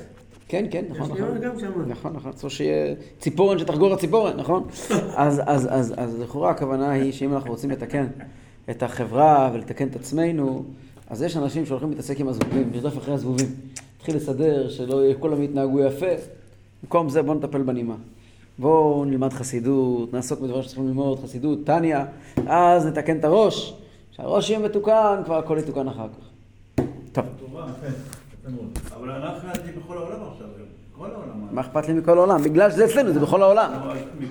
כן, 0.48 0.66
כן, 0.70 0.84
נכון, 0.90 1.16
יש 1.16 1.22
נכון. 1.22 1.34
לי 1.38 1.46
גם 1.46 1.58
שם. 1.58 1.72
נכון, 1.86 2.12
נכון, 2.12 2.32
צריך 2.32 2.52
שיהיה 2.52 2.94
ציפורן 3.18 3.58
שתחגור 3.58 3.90
לציפורן, 3.90 4.36
נכון? 4.36 4.64
אז, 5.16 5.42
אז, 5.46 5.68
אז, 5.70 5.94
אז 5.96 6.20
לכאורה 6.20 6.50
הכוונה 6.50 6.90
היא 6.90 7.12
שאם 7.12 7.34
אנחנו 7.34 7.50
רוצים 7.50 7.70
לתקן 7.70 8.06
את 8.70 8.82
החברה 8.82 9.50
ולתקן 9.54 9.88
את 9.88 9.96
עצמנו, 9.96 10.64
אז 11.10 11.22
יש 11.22 11.36
אנשים 11.36 11.66
שהולכים 11.66 11.90
להתעסק 11.90 12.20
עם 12.20 12.28
הזבובים, 12.28 12.70
לרדוף 12.74 12.98
אחרי 12.98 13.14
הזבובים. 13.14 13.48
להתחיל 13.96 14.16
לסדר 14.16 14.68
שלא 14.68 15.02
כולם 15.20 15.42
יתנהגו 15.42 15.80
יפה. 15.80 16.06
במקום 16.82 17.08
זה 17.08 17.22
בואו 17.22 17.38
נטפל 17.38 17.62
בנימה. 17.62 17.94
בואו 18.62 19.04
נלמד 19.04 19.32
חסידות, 19.32 20.12
נעסוק 20.12 20.40
בדברים 20.40 20.62
שצריכים 20.62 20.88
ללמוד, 20.88 21.18
חסידות, 21.24 21.58
טניה, 21.64 22.04
אז 22.46 22.86
נתקן 22.86 23.18
את 23.18 23.24
הראש. 23.24 23.74
כשהראש 24.12 24.50
יהיה 24.50 24.58
מתוקן, 24.58 25.22
כבר 25.24 25.38
הכל 25.38 25.56
יתוקן 25.58 25.88
אחר 25.88 26.06
כך. 26.08 26.84
טוב. 27.12 27.24
אבל 28.96 29.10
אנחנו 29.10 29.48
נעדים 29.48 29.74
בכל 29.84 29.96
העולם 29.96 30.16
עכשיו, 30.32 30.46
כל 30.98 31.06
העולם. 31.10 31.48
מה 31.50 31.60
אכפת 31.60 31.88
לי 31.88 31.94
מכל 31.94 32.18
העולם? 32.18 32.42
בגלל 32.42 32.70
שזה 32.70 32.84
אצלנו, 32.84 33.12
זה 33.12 33.20
בכל 33.20 33.42
העולם. 33.42 33.70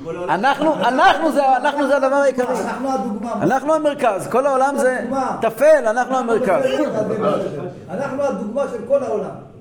העולם. 0.05 0.29
אנחנו, 0.29 0.73
אנחנו 0.73 1.31
זה, 1.31 1.57
אנחנו 1.57 1.87
זה 1.87 1.97
הדבר 1.97 2.15
העיקרי. 2.15 2.59
אנחנו 2.59 2.91
הדוגמה. 2.91 3.33
אנחנו 3.33 3.73
המרכז, 3.73 4.27
כל 4.27 4.45
העולם 4.45 4.75
זה 4.77 5.09
טפל, 5.41 5.85
אנחנו 5.87 6.17
המרכז. 6.17 6.63
אנחנו 7.89 8.23
הדוגמה 8.23 8.63
של 8.71 8.87
כל 8.87 9.03
העולם. 9.03 9.51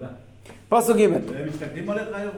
פסוק 0.71 0.97
ג' 0.97 1.01
הם 1.01 1.13
מסתכלים 1.49 1.91
עליך 1.91 2.09
היום. 2.13 2.35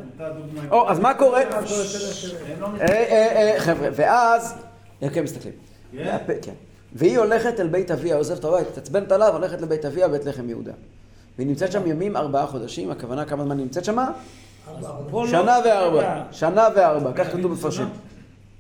או, 0.70 0.90
אז 0.90 0.98
מה 0.98 1.14
קורה? 1.14 1.42
לא 1.44 2.66
אה, 2.80 2.86
אה, 2.86 3.52
אה, 3.54 3.60
חבר'ה, 3.60 3.88
ואז, 3.92 4.54
הם 5.02 5.24
מסתכלים? 5.24 5.54
כן? 5.96 6.16
כן. 6.42 6.52
והיא 6.92 7.18
הולכת 7.18 7.60
אל 7.60 7.66
בית 7.66 7.90
אביה, 7.90 8.16
עוזבת 8.16 8.38
את 8.38 8.44
הבית, 8.44 8.68
מתעצבנת 8.70 9.12
עליו, 9.12 9.32
הולכת 9.32 9.60
לבית 9.60 9.84
אביה, 9.84 10.08
בית 10.08 10.24
לחם 10.24 10.48
יהודה. 10.48 10.72
והיא 11.38 11.48
נמצאת 11.48 11.72
שם 11.72 11.86
ימים 11.86 12.16
ארבעה 12.16 12.46
חודשים, 12.46 12.90
הכוונה 12.90 13.24
כמה 13.24 13.44
זמן 13.44 13.56
נמצאת 13.56 13.84
שם? 13.84 13.96
פה 15.10 15.24
לא- 15.24 15.30
שנה 15.30 15.58
וארבע. 15.64 16.22
שנה 16.32 16.68
וארבע, 16.76 17.10
כך 17.14 17.32
כתוב 17.32 17.52
מפרשים. 17.52 17.88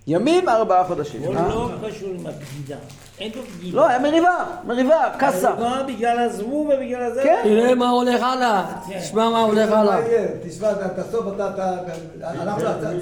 ימים 0.06 0.48
ארבעה 0.48 0.84
חודשים. 0.84 1.22
אה? 1.24 1.48
לא 1.48 1.70
קשור 1.88 2.08
עם 2.08 2.26
הבגידה. 2.26 2.76
אין. 3.22 3.32
לא, 3.72 3.88
היה 3.88 3.98
מריבה, 3.98 4.36
מריבה, 4.66 5.10
קאסה. 5.18 5.52
בא 5.52 5.82
בגלל 5.88 6.18
הזבוב 6.18 6.66
ובגלל 6.74 7.02
הזה. 7.02 7.22
כן. 7.22 7.40
תראה 7.44 7.74
מה 7.74 7.90
הולך 7.90 8.22
הלאה, 8.22 8.64
תשמע 9.00 9.30
מה 9.30 9.38
הולך 9.40 9.70
הלאה. 9.72 9.98
תשמע, 10.48 10.72
אתה 10.72 11.02
תסוף 11.02 11.24
אתה. 11.36 11.76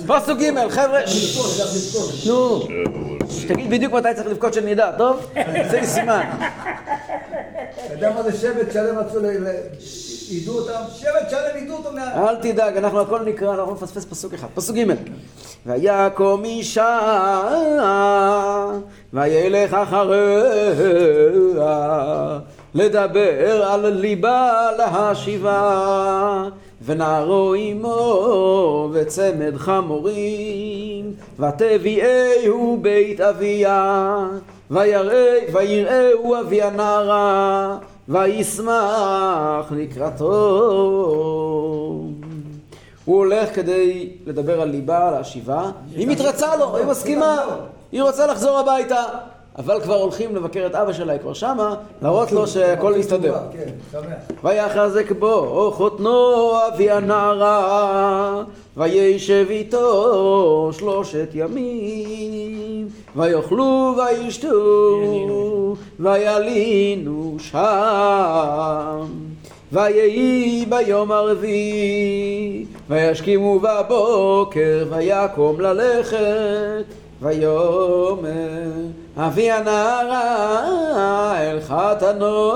פסוק 0.06 0.38
ג', 0.38 0.68
חבר'ה. 0.68 1.00
נו, 2.26 2.60
תגיד 3.48 3.70
בדיוק 3.70 3.92
מתי 3.92 4.08
צריך 4.14 4.26
לבכות 4.28 4.54
שנדע, 4.54 4.90
טוב? 4.98 5.26
זה 5.70 5.80
סימן. 5.84 6.30
אתה 7.86 7.94
יודע 7.94 8.12
מה 8.14 8.22
זה 8.22 8.32
שבט 8.32 8.72
שלם 8.72 8.98
רצו, 8.98 9.20
ל- 9.20 9.46
ידעו 10.30 10.54
אותם? 10.58 10.80
שבט 10.94 11.30
שלם 11.30 11.64
ידעו 11.64 11.76
אותו 11.76 11.92
מה... 11.92 12.28
אל 12.28 12.36
תדאג, 12.36 12.76
אנחנו 12.76 13.00
הכל 13.00 13.22
נקרא, 13.24 13.54
אנחנו 13.54 13.72
נפספס 13.72 14.04
פסוק 14.04 14.34
אחד. 14.34 14.46
פסוק 14.54 14.76
ג' 14.76 14.84
ויקום 15.66 16.44
אישה 16.44 16.98
וילך 19.12 19.74
אחריה 19.74 20.08
לדבר 22.74 23.64
על 23.64 23.86
ליבה 23.86 24.68
להשיבה 24.78 26.44
ונערו 26.84 27.54
עמו 27.54 28.88
וצמד 28.92 29.56
חמורים 29.56 31.12
ותביאהו 31.40 32.78
בית 32.82 33.20
אביה 33.20 34.26
ויראה- 34.70 35.44
ויראהו 35.52 36.40
אבי 36.40 36.62
הנערה 36.62 37.76
וישמח 38.08 39.72
לקראתו. 39.76 40.30
הוא 43.10 43.18
הולך 43.18 43.54
כדי 43.54 44.08
לדבר 44.26 44.60
על 44.60 44.68
ליבה, 44.68 45.08
על 45.08 45.14
השיבה, 45.14 45.70
היא 45.96 46.08
מתרצה 46.08 46.56
לו, 46.56 46.76
היא 46.76 46.86
מסכימה, 46.86 47.44
היא 47.92 48.02
רוצה 48.02 48.26
לחזור 48.26 48.58
הביתה, 48.58 49.04
אבל 49.58 49.80
כבר 49.80 49.94
הולכים 49.94 50.36
לבקר 50.36 50.66
את 50.66 50.74
אבא 50.74 50.92
שלה, 50.92 51.12
היא 51.12 51.20
כבר 51.20 51.32
שמה, 51.32 51.74
להראות 52.02 52.32
לו 52.32 52.46
שהכל 52.46 52.94
מסתדר. 52.98 53.36
כן. 53.52 53.98
ויחזק 54.44 55.12
בו 55.12 55.70
חותנו 55.74 56.52
אבי 56.68 56.90
הנערה, 56.90 58.42
וישב 58.76 59.46
איתו 59.50 60.70
שלושת 60.72 61.28
ימים, 61.34 62.88
ויאכלו 63.16 63.94
וישתו, 63.98 65.76
וילינו 66.00 67.36
שם. 67.38 69.29
ויהי 69.72 70.66
ביום 70.68 71.12
הרביעי, 71.12 72.64
וישכימו 72.88 73.60
בבוקר, 73.60 74.86
ויקום 74.90 75.60
ללכת, 75.60 76.84
ויאמר 77.22 78.70
אבי 79.16 79.50
הנערה 79.50 80.62
אל 81.40 81.60
חתנו, 81.60 82.52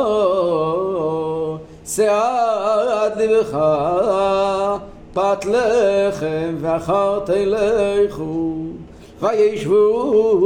שערת 1.86 3.16
לבך, 3.16 3.58
פת 5.12 5.44
לחם 5.44 6.54
ואחר 6.60 7.20
תלכו, 7.26 8.54
וישבו, 9.20 10.36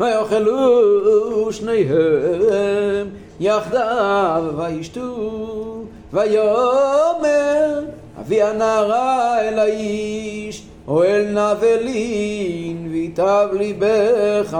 ויאכלו 0.00 1.52
שניהם 1.52 3.06
יחדיו, 3.40 4.44
וישתו, 4.56 5.82
ויאמר 6.12 7.80
אבי 8.20 8.42
הנערה 8.42 9.40
אל 9.40 9.58
האיש, 9.58 10.62
אוהל 10.88 11.24
נבלין 11.24 12.88
ויטב 12.92 13.48
ליבך, 13.52 14.58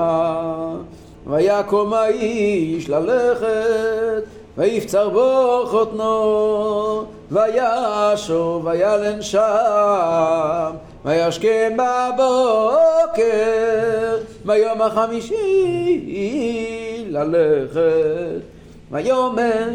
ויקום 1.27 1.95
האיש 1.95 2.89
ללכת, 2.89 4.25
ויפצר 4.57 5.09
בו 5.09 5.63
חותנו, 5.67 7.05
וישוב 7.31 8.67
וילן 8.67 9.23
שם, 9.23 10.71
וישכם 11.05 11.77
בבוקר, 11.77 13.23
ביום 14.45 14.83
החמישי 14.83 15.37
ללכת. 17.11 18.56
ויאמר 18.91 19.69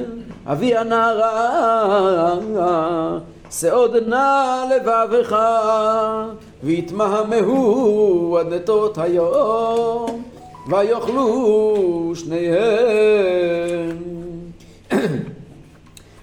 אבי 0.47 0.77
הנערה, 0.77 2.37
שעוד 3.51 3.95
נא 4.07 4.65
לבבך, 4.75 5.37
ויתמהמהו 6.63 8.37
עד 8.39 8.53
נטות 8.53 8.97
היום, 8.97 10.23
ויאכלו 10.67 12.13
שניהם. 12.15 13.97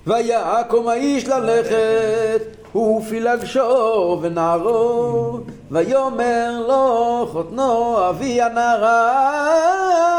ויקום 0.07 0.88
האיש 0.88 1.29
ללכת, 1.29 2.77
ופילגשו 2.77 4.18
ונערו, 4.22 5.38
ויאמר 5.70 6.64
לו 6.68 7.27
חותנו 7.33 8.09
אבי 8.09 8.42
הנערה, 8.42 10.17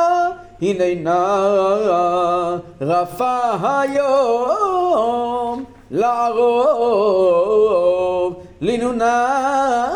הנה 0.62 0.96
נערה 0.96 2.58
רפה 2.82 3.40
היום 3.62 5.64
לערוב. 5.92 7.30
לינונה, 8.62 9.88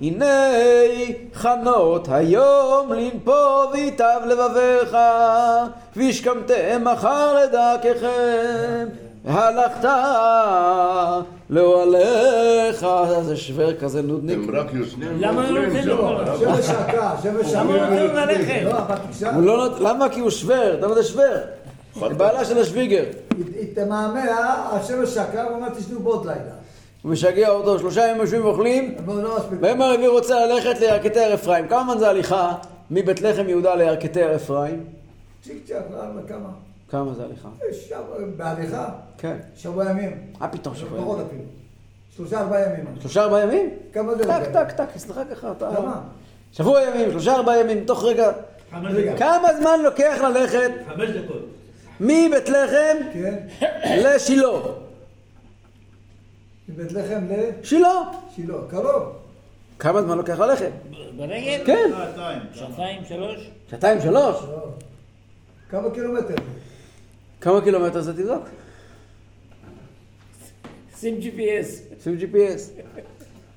הנה 0.00 0.34
חנות 1.34 2.08
היום 2.10 2.92
לנפור 2.92 3.64
ויטב 3.72 4.20
לבביך, 4.26 4.96
והשכמתם 5.96 6.84
מחר 6.84 7.44
לדרככם, 7.44 8.86
והלכת 11.50 12.82
לאוהליך, 12.82 12.86
זה 13.22 13.36
שוור 13.36 13.72
כזה 13.74 14.02
נודניק. 14.02 14.38
הם 14.48 14.54
רק 14.56 14.66
יושבים. 14.74 15.08
למה 15.20 15.42
ואוכלים 15.50 15.62
נותן 15.62 15.82
שם. 15.82 15.88
לו? 15.88 16.08
שבט 16.40 16.62
שקה, 16.62 17.10
שבט 17.22 17.46
שקה. 17.48 17.60
למה 17.62 17.72
הוא 17.74 17.80
נותן 17.82 18.06
לו 18.06 18.12
ללכת? 18.14 18.62
לא, 18.64 19.28
הוא 19.34 19.42
לא 19.42 19.56
נות... 19.56 19.80
למה? 19.80 20.08
כי 20.08 20.20
הוא 20.20 20.30
שוור, 20.30 20.56
אתה 20.56 20.86
יודע 20.86 20.88
מה 20.88 20.94
זה 20.94 21.02
שוור? 21.02 22.08
בעלה 22.16 22.44
של 22.44 22.58
השוויגר. 22.58 23.04
היא- 23.54 23.74
תמהמה, 23.74 24.24
השבט 24.72 25.08
שקה, 25.08 25.42
הוא 25.42 25.52
אומר 25.56 25.68
תשנו 25.68 26.00
בעוד 26.00 26.26
לילה. 26.26 26.40
הוא 27.02 27.12
משגע 27.12 27.48
אותו, 27.48 27.78
שלושה 27.78 28.06
ימים 28.06 28.20
יושבים 28.20 28.44
ואוכלים, 28.44 28.94
לא. 29.06 29.38
ביום 29.60 29.82
הרביעי 29.82 30.08
רוצה 30.08 30.46
ללכת 30.46 30.80
לירכתי 30.80 31.20
הר 31.20 31.34
אפרים. 31.34 31.68
כמה 31.68 31.82
זמן 31.84 31.98
זה 31.98 32.08
הליכה 32.08 32.54
מבית 32.90 33.20
לחם 33.22 33.48
יהודה 33.48 33.74
לירכתי 33.74 34.22
הר 34.22 34.36
אפרים? 34.36 34.84
צ'יק 35.44 35.56
צ'אק, 35.68 35.76
למה, 35.90 36.20
כמה? 36.28 36.48
כמה 36.90 37.14
זה 37.14 37.24
הליכה? 37.24 37.48
שבוע- 37.72 38.18
בהליכה, 38.36 38.88
כן. 39.18 39.36
שבוע 39.56 39.90
ימים. 39.90 40.32
מה 40.40 40.48
פתאום 40.48 40.74
שבוע 40.74 41.00
פחות 41.00 41.16
ימים? 41.18 41.26
אפילו. 41.28 41.42
שלושה 42.16 42.40
ארבעה 42.40 42.60
ימים. 42.62 42.84
שלושה 43.00 43.22
ארבעה 43.22 43.42
ימים? 43.42 43.70
כמה 43.92 44.14
זה? 44.14 44.24
טק? 44.24 44.50
טק, 44.52 44.70
טק, 44.72 44.88
אצלך 44.96 45.20
ככה, 45.30 45.52
אתה... 45.52 45.70
כמה? 45.76 46.00
שבוע 46.52 46.82
ימים, 46.82 47.10
שלושה 47.10 47.34
ארבעה 47.34 47.60
ימים, 47.60 47.84
תוך 47.84 48.04
רגע. 48.04 48.32
כמה 49.18 49.48
זמן 49.60 49.80
לוקח 49.84 50.20
ללכת 50.24 50.70
חמש 50.88 51.10
דקות. 51.10 51.46
מבית 52.00 52.48
לחם 52.48 52.96
כן. 53.12 53.34
לשילה? 54.04 54.48
מבית 56.68 56.92
לחם 56.92 57.20
לשילה. 57.30 58.02
שילה. 58.34 58.54
קרוב. 58.70 59.12
כמה 59.78 60.02
זמן 60.02 60.16
לוקח 60.18 60.38
ללכת? 60.38 60.70
ברגל? 61.16 61.62
כן. 61.66 61.90
שעתיים. 61.96 62.40
שעתיים, 62.52 63.04
שלוש? 63.08 63.50
שעתיים, 63.70 64.00
שלוש. 64.00 64.36
לא. 64.42 64.68
כמה 65.70 65.90
קילומטר? 65.90 66.34
כמה 67.40 67.60
קילומטר 67.60 68.00
זה 68.00 68.12
תבדוק? 68.12 68.44
שים 70.96 71.18
GPS. 71.20 72.02
שים 72.04 72.18
GPS. 72.20 72.82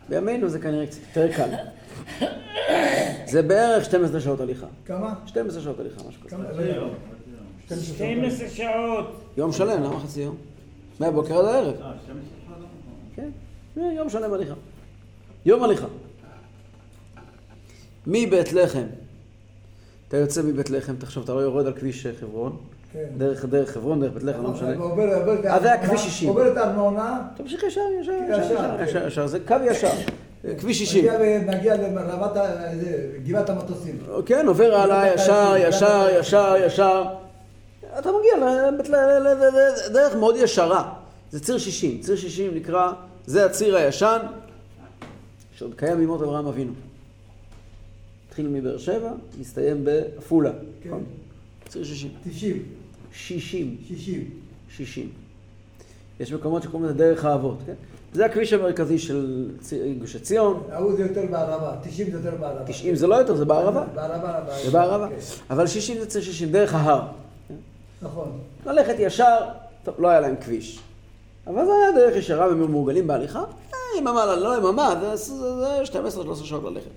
בימינו 0.09 0.49
זה 0.49 0.59
כנראה 0.59 0.87
קצת 0.87 0.99
יותר 1.07 1.35
קל. 1.35 1.49
זה 3.25 3.41
בערך 3.41 3.85
12 3.85 4.21
שעות 4.21 4.39
הליכה. 4.39 4.67
כמה? 4.85 5.13
12 5.25 5.61
שעות 5.61 5.79
הליכה, 5.79 6.01
משהו 6.07 6.21
כזה. 6.21 6.29
כמה? 6.29 6.43
12 7.81 8.49
שעות. 8.49 9.21
יום 9.37 9.51
שלם, 9.51 9.83
למה 9.83 9.99
חצי 9.99 10.21
יום? 10.21 10.35
מהבוקר 10.99 11.39
עד 11.39 11.45
הערב. 11.45 11.81
אה, 11.81 11.93
12 12.03 12.23
שעות? 12.47 12.67
כן, 13.15 13.29
יום 13.95 14.09
שלם 14.09 14.33
הליכה. 14.33 14.53
יום 15.45 15.63
הליכה. 15.63 15.87
מבית 18.07 18.53
לחם, 18.53 18.85
אתה 20.07 20.17
יוצא 20.17 20.41
מבית 20.43 20.69
לחם, 20.69 20.95
תחשוב, 20.95 21.23
אתה 21.23 21.33
לא 21.33 21.39
יורד 21.39 21.65
על 21.65 21.73
כביש 21.73 22.07
חברון, 22.19 22.57
כן. 22.57 22.68
דרך, 23.17 23.45
דרך 23.45 23.71
חברון, 23.71 24.01
דרך 24.01 24.13
בית 24.13 24.23
לחם, 24.23 24.43
לא 24.43 24.49
משנה. 24.49 24.69
אז 25.49 25.61
זה 25.61 25.71
היה 25.71 25.87
כביש 25.87 26.01
60. 26.01 26.29
עובר 26.29 26.51
את 26.51 26.57
הארנונה, 26.57 27.27
תמשיך 27.37 27.63
ישר, 27.63 27.81
ישר, 28.01 28.11
ישר, 29.07 29.21
כן. 29.21 29.27
זה 29.27 29.39
קו 29.39 29.55
ישר. 29.65 29.91
כביש 30.57 30.79
60. 30.79 31.05
נגיע 31.45 31.75
לרמת 31.77 32.31
גבעת 33.23 33.49
המטוסים. 33.49 33.97
כן, 34.25 34.47
עובר 34.47 34.75
הלאה, 34.75 35.13
ישר, 35.13 35.55
ישר, 35.59 36.07
ישר, 36.19 36.55
ישר. 36.65 37.03
אתה 37.99 38.09
מגיע 38.19 38.61
לדרך 39.89 40.15
מאוד 40.15 40.35
ישרה. 40.37 40.93
זה 41.31 41.39
ציר 41.39 41.57
60. 41.57 42.01
ציר 42.01 42.15
60 42.15 42.55
נקרא, 42.55 42.91
זה 43.25 43.45
הציר 43.45 43.75
הישן, 43.75 44.17
שעוד 45.55 45.73
קיים 45.75 45.97
בימות 45.97 46.21
אברהם 46.21 46.47
אבינו. 46.47 46.71
התחיל 48.27 48.47
מבאר 48.47 48.77
שבע, 48.77 49.11
מסתיים 49.39 49.85
בעפולה. 49.85 50.51
כן. 50.83 50.89
נכון? 50.89 51.03
ציר 51.67 51.83
60. 51.83 52.11
90, 52.29 52.63
60. 53.13 53.77
60. 53.87 54.29
60. 54.69 55.09
יש 56.19 56.33
מקומות 56.33 56.63
שקוראים 56.63 56.85
לזה 56.89 56.93
דרך 56.97 57.25
האבות, 57.25 57.57
כן? 57.65 57.73
זה 58.13 58.25
הכביש 58.25 58.53
המרכזי 58.53 58.99
של 58.99 59.49
גוש 59.99 60.15
עציון. 60.15 60.63
ההוא 60.71 60.93
זה 60.95 61.01
יותר 61.03 61.23
בערבה, 61.31 61.75
90 61.83 62.11
זה 62.11 62.17
יותר 62.17 62.37
בערבה. 62.39 62.63
90 62.65 62.95
זה 62.95 63.07
לא 63.07 63.15
יותר, 63.15 63.35
זה 63.35 63.45
בערבה. 63.45 63.83
בערבה, 63.95 64.39
זה 64.65 64.71
בערבה. 64.71 65.07
אבל 65.49 65.67
60 65.67 65.99
זה 65.99 66.05
ציר 66.05 66.21
60, 66.21 66.51
דרך 66.51 66.73
ההר. 66.73 67.07
נכון. 68.01 68.31
ללכת 68.65 68.95
ישר, 68.99 69.37
טוב, 69.83 69.95
לא 69.99 70.07
היה 70.07 70.19
להם 70.19 70.35
כביש. 70.41 70.79
אבל 71.47 71.65
זה 71.65 71.71
היה 71.71 71.91
דרך 71.95 72.15
ישרה 72.15 72.47
והם 72.47 72.57
היו 72.59 72.67
מורגלים 72.67 73.07
בהליכה. 73.07 73.39
אה, 73.39 73.77
יממה, 73.97 74.35
לא 74.35 74.57
יממה, 74.57 74.95
זה- 75.01 75.15
זה 75.15 75.55
זה 75.59 75.81
12-13 75.85 76.45
שעות 76.45 76.63
ללכת. 76.63 76.89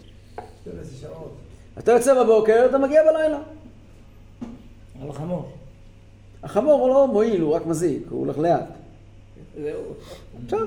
12 0.62 0.98
שעות. 1.00 1.32
אתה 1.78 1.92
יוצא 1.92 2.24
בבוקר, 2.24 2.66
אתה 2.70 2.78
מגיע 2.78 3.00
בלילה. 3.12 3.38
על 5.02 5.10
החמור. 5.10 5.48
החמור 6.42 6.80
הוא 6.80 6.88
לא 6.88 7.06
מועיל, 7.08 7.40
הוא 7.40 7.54
רק 7.54 7.66
מזיק, 7.66 8.02
הוא 8.10 8.20
הולך 8.20 8.38
לאט. 8.38 8.64
זהו. 9.62 9.80
בסדר, 10.46 10.58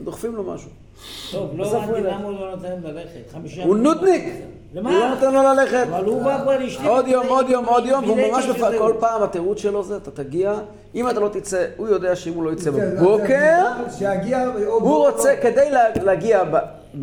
דוחפים 0.00 0.36
לו 0.36 0.42
משהו. 0.42 0.70
טוב, 1.32 1.50
לא 1.56 1.76
הבנתי. 1.76 2.00
למה 2.00 2.24
הוא 2.24 2.32
לא 2.40 2.50
נותן 2.56 2.72
ללכת. 2.84 3.30
חמישה... 3.32 3.64
הוא 3.64 3.76
נודניק! 3.76 4.24
הוא 4.74 4.82
לא 4.82 4.90
למה? 4.90 5.14
נותן 5.14 5.34
לו 5.34 5.42
ללכת. 5.42 5.86
אבל 5.90 6.04
הוא 6.04 6.22
בא 6.22 6.38
כבר 6.42 6.58
לשתי... 6.58 6.86
עוד 6.86 7.08
יום, 7.08 7.26
עוד 7.26 7.48
יום, 7.50 7.64
עוד 7.64 7.86
יום, 7.86 8.04
והוא 8.04 8.16
ממש 8.30 8.46
בפעם. 8.46 8.72
כל 8.78 8.94
פעם 9.00 9.22
התירוץ 9.22 9.58
שלו 9.58 9.82
זה, 9.82 9.96
אתה 9.96 10.10
תגיע, 10.10 10.54
אם 10.94 11.10
אתה 11.10 11.20
לא 11.20 11.28
תצא, 11.28 11.66
הוא 11.76 11.88
יודע 11.88 12.16
שאם 12.16 12.32
הוא 12.34 12.44
לא 12.44 12.50
יצא 12.52 12.70
זה- 12.70 12.94
בבוקר, 13.00 13.66
הוא 14.68 15.06
רוצה, 15.08 15.34
כדי 15.42 15.70
לה- 15.70 15.84
להגיע 16.02 16.44
ב- 16.44 16.56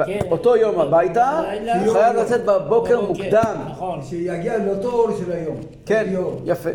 כן. 0.06 0.20
באותו 0.30 0.56
יום 0.56 0.80
הביתה, 0.80 1.42
בלילה. 1.48 1.84
הוא 1.86 1.94
חייב 1.94 2.16
לצאת 2.16 2.46
בבוקר 2.46 3.02
מוקדם. 3.02 3.56
נכון. 3.70 4.00
שיגיע 4.04 4.58
לאותו 4.58 4.92
אור 4.92 5.10
של 5.20 5.32
היום. 5.32 5.58
כן, 5.86 6.06
יום. 6.12 6.40
יפה. 6.46 6.70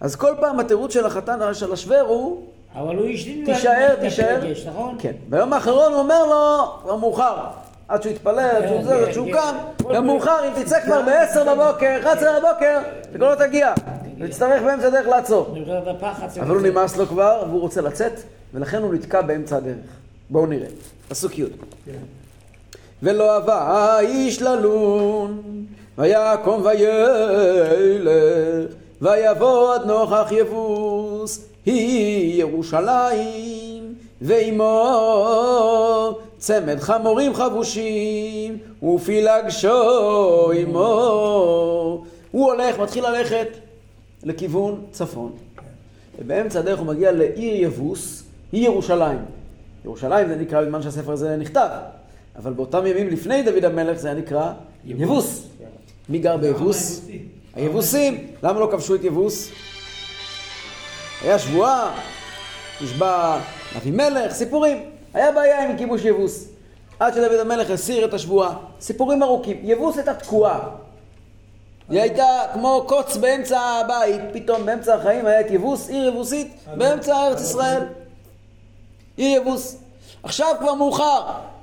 אז 0.00 0.16
כל 0.16 0.34
פעם 0.40 0.60
התירוץ 0.60 0.92
של 0.92 1.06
החתן, 1.06 1.54
של 1.54 1.72
השוור 1.72 2.00
הוא, 2.00 2.40
אבל 2.74 2.96
הוא 2.96 3.08
השלים... 3.08 3.44
תישאר, 3.44 3.94
תישאר. 4.00 4.40
נכון? 4.66 4.96
כן. 4.98 5.12
ביום 5.28 5.52
האחרון 5.52 5.92
הוא 5.92 6.00
אומר 6.00 6.26
לו, 6.26 6.72
כבר 6.82 6.96
מאוחר. 6.96 7.36
עד 7.88 8.02
שהוא 8.02 8.12
יתפלל, 8.12 8.38
עד 8.38 8.66
שהוא 8.66 8.78
כן, 8.78 8.84
זה, 8.84 8.94
עד 8.94 9.06
כן, 9.06 9.12
שהוא 9.12 9.26
כן. 9.26 9.32
קם, 9.32 9.54
גם. 9.94 10.06
מאוחר, 10.06 10.48
אם 10.48 10.62
תצא 10.62 10.80
כבר 10.80 11.02
ב-10 11.02 11.44
בבוקר, 11.44 11.98
11 12.00 12.40
בבוקר, 12.40 12.78
וכל 13.12 13.24
לא 13.24 13.46
תגיע. 13.46 13.72
ותצטרך 14.20 14.62
באמצע 14.62 14.86
הדרך 14.86 15.06
לעצור. 15.06 15.54
אבל 16.40 16.56
הוא. 16.56 16.66
נמאס 16.66 16.96
לו 16.96 17.06
כבר, 17.06 17.42
והוא 17.48 17.60
רוצה 17.60 17.80
לצאת, 17.80 18.12
ולכן 18.54 18.82
הוא 18.82 18.94
נתקע 18.94 19.20
באמצע 19.20 19.56
הדרך. 19.56 19.76
בואו 20.30 20.46
נראה. 20.46 20.68
פסוק 21.08 21.38
י' 21.38 21.44
ולא 23.02 23.36
אבה 23.36 23.98
איש 24.00 24.42
ללון, 24.42 25.42
ויקום 25.98 26.64
וילך, 26.64 28.72
ויבוא 29.02 29.74
עד 29.74 29.86
נוכח 29.86 30.28
יבוס, 30.30 31.48
היא 31.66 32.40
ירושלים, 32.40 33.94
ועמו 34.22 36.18
צמד 36.38 36.80
חמורים 36.80 37.34
חבושים, 37.34 38.58
ופילגשו 38.82 40.52
עמו. 40.52 42.04
הוא 42.30 42.52
הולך, 42.52 42.78
מתחיל 42.78 43.06
ללכת 43.08 43.48
לכיוון 44.22 44.80
צפון. 44.90 45.32
ובאמצע 46.18 46.58
הדרך 46.58 46.78
הוא 46.78 46.86
מגיע 46.86 47.12
לעיר 47.12 47.64
יבוס, 47.64 48.22
היא 48.52 48.64
ירושלים. 48.64 49.18
ירושלים 49.84 50.28
זה 50.28 50.36
נקרא 50.36 50.62
בזמן 50.62 50.82
שהספר 50.82 51.12
הזה 51.12 51.36
נכתב, 51.36 51.68
אבל 52.36 52.52
באותם 52.52 52.86
ימים 52.86 53.08
לפני 53.08 53.42
דוד 53.42 53.64
המלך 53.64 53.98
זה 53.98 54.08
היה 54.08 54.16
נקרא 54.16 54.52
יבוס. 54.84 55.46
מי 56.08 56.18
גר 56.18 56.36
ביבוס? 56.36 57.06
היבוסים. 57.56 58.26
למה 58.42 58.60
לא 58.60 58.68
כבשו 58.72 58.94
את 58.94 59.04
יבוס? 59.04 59.50
היה 61.22 61.38
שבועה, 61.38 62.00
נשבע 62.80 63.38
אבימלך, 63.76 64.32
סיפורים. 64.32 64.90
היה 65.14 65.32
בעיה 65.32 65.68
עם 65.68 65.76
כיבוש 65.76 66.04
יבוס. 66.04 66.48
עד 67.00 67.14
שדוד 67.14 67.40
המלך 67.40 67.70
הסיר 67.70 68.04
את 68.04 68.14
השבועה. 68.14 68.56
סיפורים 68.80 69.22
ארוכים. 69.22 69.56
יבוס 69.62 69.96
הייתה 69.96 70.14
תקועה. 70.14 70.60
היא 71.90 72.00
הייתה 72.00 72.26
כמו 72.52 72.84
קוץ 72.88 73.16
באמצע 73.16 73.60
הבית, 73.60 74.20
פתאום 74.32 74.66
באמצע 74.66 74.94
החיים 74.94 75.26
היה 75.26 75.40
את 75.40 75.50
יבוס, 75.50 75.88
עיר 75.88 76.08
יבוסית, 76.08 76.54
באמצע 76.76 77.26
ארץ 77.26 77.40
ישראל. 77.40 77.82
עיר 79.16 79.40
יבוס. 79.40 79.76
עכשיו 80.22 80.54
כבר 80.60 80.74
מאוחר, 80.74 81.20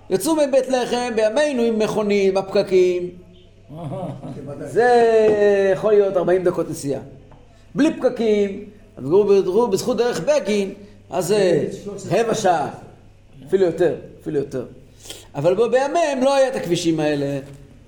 יצאו 0.10 0.36
מבית 0.36 0.68
לחם 0.68 1.12
בימינו 1.16 1.62
עם 1.62 1.80
מכונים, 1.80 2.38
הפקקים. 2.38 3.23
זה 4.60 4.90
יכול 5.74 5.92
להיות 5.94 6.18
40 6.18 6.44
דקות 6.44 6.70
נסיעה. 6.70 7.02
בלי 7.76 7.94
פקקים, 7.98 8.66
עברו 8.98 9.68
בזכות 9.68 9.98
דרך 9.98 10.20
בגין, 10.22 10.74
אז 11.10 11.28
זה 11.28 11.68
רבע 12.12 12.36
שעה, 12.36 12.70
אפילו 13.48 13.66
יותר, 13.66 13.96
אפילו 14.22 14.40
יותר. 14.40 14.66
אבל 15.36 15.56
בו- 15.56 15.70
בימיהם 15.70 16.24
לא 16.24 16.36
היה 16.36 16.48
את 16.48 16.56
הכבישים 16.56 17.00
האלה. 17.00 17.40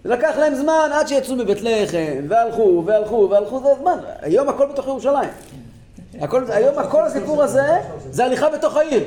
לקח 0.05 0.35
להם 0.37 0.55
זמן 0.55 0.89
עד 0.93 1.07
שיצאו 1.07 1.35
מבית 1.35 1.57
לחם, 1.61 2.25
והלכו, 2.27 2.83
והלכו, 2.85 3.27
והלכו, 3.31 3.59
זה 3.59 3.69
זמן. 3.81 3.97
היום 4.21 4.49
הכל 4.49 4.65
בתוך 4.65 4.87
ירושלים. 4.87 5.29
הכל, 6.21 6.43
היום 6.49 6.75
כל 6.91 7.03
הסיפור 7.05 7.43
הזה 7.43 7.61
זה 8.11 8.25
הליכה 8.25 8.49
בתוך 8.49 8.75
העיר. 8.77 9.03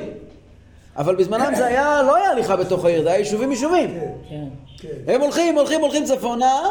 אבל 0.99 1.15
בזמנם 1.15 1.53
זה 1.55 1.65
היה, 1.65 2.01
לא 2.01 2.15
היה 2.15 2.31
הליכה 2.31 2.55
בתוך 2.55 2.85
העיר, 2.85 3.03
זה 3.03 3.09
היה 3.09 3.19
יישובים 3.19 3.51
יישובים. 3.51 3.99
כן. 4.29 4.43
כן. 4.77 5.13
הם 5.13 5.21
הולכים, 5.21 5.55
הולכים, 5.55 5.81
הולכים 5.81 6.05
צפונה, 6.05 6.61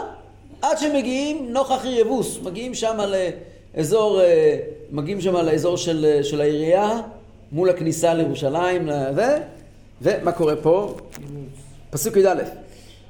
עד 0.62 0.78
שמגיעים 0.78 1.52
נוכח 1.52 1.84
עיר 1.84 2.00
יבוס. 2.00 2.38
מגיעים 2.42 2.74
שם 2.74 2.98
לאזור, 3.74 4.20
אה, 4.20 4.56
מגיעים 4.92 5.20
שם 5.20 5.36
לאזור 5.36 5.76
של, 5.76 6.06
אה, 6.08 6.24
של 6.24 6.40
העירייה, 6.40 7.00
מול 7.52 7.70
הכניסה 7.70 8.14
לירושלים, 8.14 8.86
לזה, 8.86 9.38
ומה 10.02 10.32
קורה 10.32 10.56
פה? 10.56 10.94
פסוק 11.90 12.16
י"א. 12.16 12.42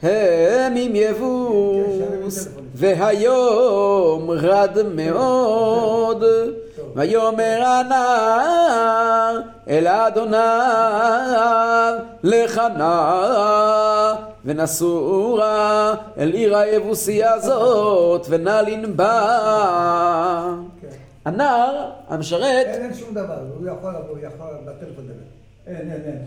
הם 0.02 0.76
עם 0.76 0.92
יבוס, 0.96 2.48
והיום 2.74 4.30
רד 4.30 4.76
מאוד, 4.94 6.24
ויאמר 6.94 7.62
הנער 7.64 8.87
אל 9.68 9.86
אדוניו 9.88 10.44
לך 12.22 12.60
נא 12.78 14.14
ונסורה 14.44 15.94
אל 16.18 16.32
עיר 16.32 16.56
היבוסי 16.56 17.24
הזאת 17.24 18.26
ונלין 18.28 18.96
בה. 18.96 20.54
כן. 20.80 20.88
הנער 21.24 21.90
המשרת 22.08 22.66
אין 22.66 22.82
אין 22.82 22.94
שום 22.94 23.14
דבר, 23.14 23.38
הוא 23.58 23.66
יכול 23.68 23.90
לבוא, 23.90 24.08
הוא 24.08 24.18
יכול 24.18 24.46
בטלפון 24.64 25.04
לדבר. 25.04 25.14
אין, 25.66 25.90
אין, 25.90 26.00
אין. 26.04 26.18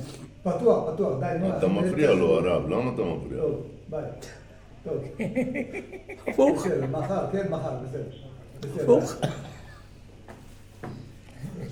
פתוח, 0.43 0.93
פתוח, 0.93 1.13
די, 1.19 1.25
נו. 1.39 1.57
אתה 1.57 1.67
מפריע 1.67 2.11
לו, 2.11 2.37
הרב, 2.39 2.69
למה 2.69 2.91
אתה 2.93 3.01
מפריע 3.01 3.41
לו? 3.41 3.49
טוב, 3.49 3.61
ביי. 3.89 4.03
טוב. 4.83 4.97
הפוך. 6.27 6.67
מחר, 6.91 7.25
כן, 7.31 7.47
מחר. 7.49 7.69
בסדר. 7.83 8.03
הפוך. 8.83 9.15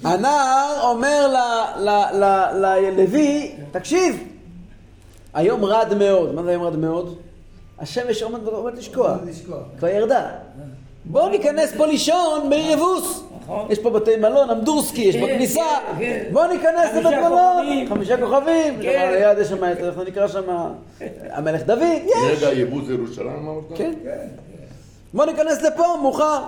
הנער 0.03 0.81
אומר 0.83 1.27
ל- 1.27 1.81
ל- 1.89 2.23
ל- 2.23 2.55
ללוי, 2.65 3.51
תקשיב, 3.71 4.23
היום 5.33 5.65
רד 5.65 5.93
מאוד. 5.97 6.35
מה 6.35 6.43
זה 6.43 6.49
היום 6.49 6.63
רד 6.63 6.75
מאוד? 6.75 7.15
השמש 7.79 8.23
עומד 8.23 8.39
לשקוע. 8.77 9.17
כבר 9.79 9.87
ירדה. 9.87 10.27
בוא 11.05 11.29
ניכנס 11.29 11.73
פה 11.77 11.85
לישון 11.85 12.49
בעיר 12.49 12.71
יבוס. 12.71 13.23
נכון. 13.43 13.65
יש 13.69 13.79
פה 13.79 13.89
בתי 13.89 14.15
מלון, 14.15 14.49
אמדורסקי, 14.49 15.01
יש 15.01 15.15
פה 15.15 15.25
כן, 15.27 15.33
כניסה, 15.33 15.61
כן, 15.87 15.97
כן. 15.99 16.23
בוא 16.33 16.47
ניכנס 16.47 16.89
לבית 16.95 17.17
מלון. 17.19 17.85
חמישה 17.89 18.17
כוכבים, 18.17 18.79
כן. 18.81 19.11
ליד 19.13 19.37
יש 19.37 19.47
שם, 19.47 19.63
איך 19.63 19.79
זה 19.97 20.03
נקרא 20.07 20.27
שם, 20.27 20.41
המלך 21.29 21.61
דוד, 21.63 21.81
יש, 22.05 22.43
רגע, 22.43 22.51
יבוז 22.59 22.89
ירושלים 22.89 23.29
אמרת? 23.49 23.63
כן. 23.77 23.93
בוא 25.13 25.25
ניכנס 25.25 25.61
לפה, 25.61 25.83
מאוחר. 26.01 26.43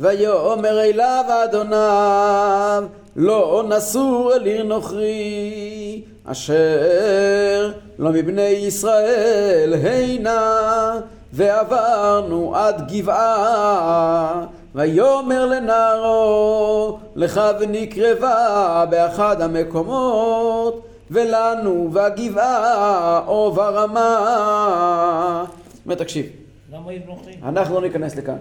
ויאמר 0.00 0.80
אליו 0.80 1.24
אדוניו, 1.44 2.84
לא 3.16 3.64
נסור 3.68 4.32
אל 4.34 4.44
עיר 4.46 4.62
נוכרי, 4.62 6.02
אשר 6.24 7.72
לא 7.98 8.10
מבני 8.10 8.42
ישראל 8.42 9.74
הנה, 9.82 11.00
ועברנו 11.32 12.56
עד 12.56 12.92
גבעה, 12.92 14.46
ויאמר 14.74 15.46
לנערו, 15.46 16.98
לך 17.16 17.40
ונקרבה 17.60 18.84
באחד 18.90 19.40
המקומות, 19.40 20.86
ולנו 21.10 21.88
והגבעה 21.92 23.20
או 23.26 23.52
ברמה. 23.52 25.44
זאת 25.72 25.84
אומרת, 25.84 25.98
תקשיב, 25.98 26.26
למה 26.72 26.90
עיר? 26.90 27.02
אנחנו 27.42 27.74
לא 27.74 27.80
ניכנס 27.80 28.16
לכאן. 28.16 28.36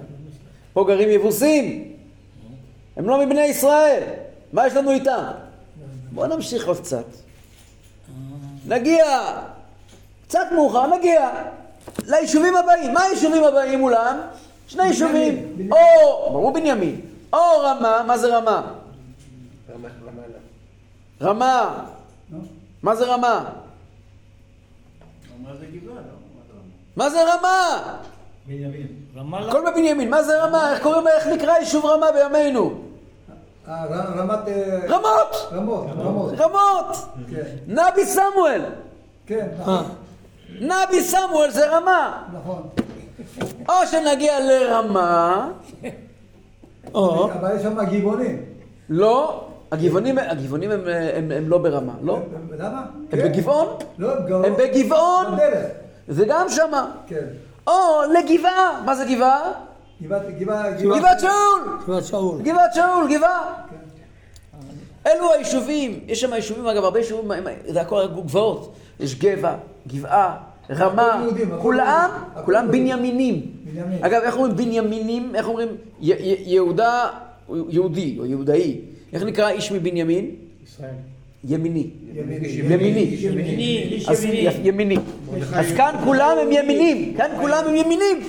פה 0.74 0.86
גרים 0.88 1.10
יבוסים. 1.10 1.92
הם 2.98 3.10
לא 3.10 3.26
מבני 3.26 3.42
ישראל. 3.42 4.04
מה 4.54 4.68
יש 4.68 4.74
לנו 4.74 4.92
איתם? 4.92 5.32
בואו 6.12 6.28
נמשיך 6.28 6.68
עוד 6.68 6.80
קצת. 6.80 7.06
נגיע, 8.68 9.06
קצת 10.28 10.46
מאוחר, 10.56 10.88
נגיע 10.98 11.30
ליישובים 12.06 12.56
הבאים. 12.56 12.94
מה 12.94 13.04
היישובים 13.04 13.44
הבאים 13.44 13.80
מולם? 13.80 14.20
שני 14.68 14.86
יישובים. 14.88 15.56
או, 15.72 15.78
ברור 16.32 16.54
בנימין. 16.54 17.02
או 17.34 17.40
רמה, 17.60 18.04
מה 18.08 18.18
זה 18.18 18.38
רמה? 18.38 18.74
רמה. 21.22 21.86
מה 22.84 22.96
זה 22.96 23.06
רמה? 23.06 23.46
מה 25.44 25.56
זה 25.56 25.66
גבעה? 25.66 25.96
לא? 25.96 26.02
מה 26.96 27.10
זה 27.10 27.34
רמה? 27.34 27.80
בנימין. 28.48 28.88
רמאללה? 29.18 29.50
הכל 29.50 29.62
בבנימין, 29.72 30.10
מה 30.10 30.24
זה 30.24 30.44
רמה? 30.44 30.72
איך 30.72 30.84
קוראים, 30.84 31.08
איך 31.08 31.28
נקרא 31.28 31.52
יישוב 31.58 31.86
רמה 31.86 32.06
בימינו? 32.12 32.74
אה, 33.68 33.86
רמת... 34.16 34.48
אה, 34.48 34.80
רמות! 34.88 35.50
רמות, 35.52 35.86
רמות. 35.98 36.34
רמות! 36.38 36.98
כן, 37.32 37.44
נבי 37.68 38.06
סמואל! 38.06 38.62
כן, 39.26 39.48
נכון, 39.60 39.84
נבי 40.62 41.02
סמואל 41.02 41.50
זה 41.52 41.78
רמה! 41.78 42.24
נכון. 42.34 42.70
או 43.70 43.74
שנגיע 43.92 44.40
לרמה, 44.40 45.50
או... 46.94 47.32
אבל 47.32 47.56
יש 47.56 47.62
שם 47.62 47.86
גבעונים. 47.86 48.46
לא, 48.90 49.48
הגבעונים, 49.72 50.18
הגבעונים 50.18 50.72
הם, 50.72 50.82
הם, 51.16 51.32
הם 51.32 51.50
לא 51.50 51.58
ברמה, 51.58 51.94
לא? 52.02 52.20
למה? 52.60 52.80
הם 53.12 53.20
כן. 53.20 53.32
בגבעון? 53.32 53.68
לא, 53.98 54.14
הם 54.46 54.54
בגבעון? 54.58 55.26
זה 56.08 56.26
גם 56.28 56.50
שמה. 56.50 56.92
כן. 57.08 57.26
או 57.68 58.02
לגבעה, 58.14 58.82
מה 58.86 58.96
זה 58.96 59.06
גבעה? 59.06 59.52
גבעת, 60.04 60.40
גבעה, 60.40 60.72
גבעת 60.72 61.20
שאול! 61.20 62.02
שאול. 62.02 62.42
גבעת 62.42 62.74
שאול, 62.74 63.18
גבעה. 63.18 63.54
אלו 65.08 65.34
היישובים, 65.34 66.00
יש 66.08 66.22
שם 66.22 66.34
יישובים, 66.34 66.68
אגב, 66.68 66.84
הרבה 66.84 67.00
יישובים, 67.00 67.32
זה 67.68 67.82
הכל 67.82 68.08
גבעות. 68.08 68.76
יש 69.00 69.20
גבע, 69.20 69.56
גבעה, 69.88 70.38
רמה, 70.70 71.26
כולם, 71.62 72.10
כולם. 72.46 72.68
בנימינים. 72.72 73.52
אגב, 74.02 74.22
איך 74.22 74.36
אומרים 74.36 74.56
בנימינים? 74.56 75.36
איך 75.36 75.48
אומרים 75.48 75.68
יהודה, 76.00 77.08
יהודי 77.70 78.16
או 78.20 78.26
יהודאי? 78.26 78.82
איך 79.14 79.24
נקרא 79.24 79.50
איש 79.50 79.72
מבנימין? 79.72 80.26
ימיני. 80.26 81.13
ימיני. 81.44 81.90
ימיני. 82.14 83.18
ימיני, 84.64 84.98
אז 85.54 85.74
כאן 85.78 85.96
כולם 86.04 86.38
הם 86.42 86.52
ימינים, 86.52 87.14
כאן 87.18 87.32
כולם 87.42 87.64
הם 87.68 87.76
ימינים. 87.76 88.22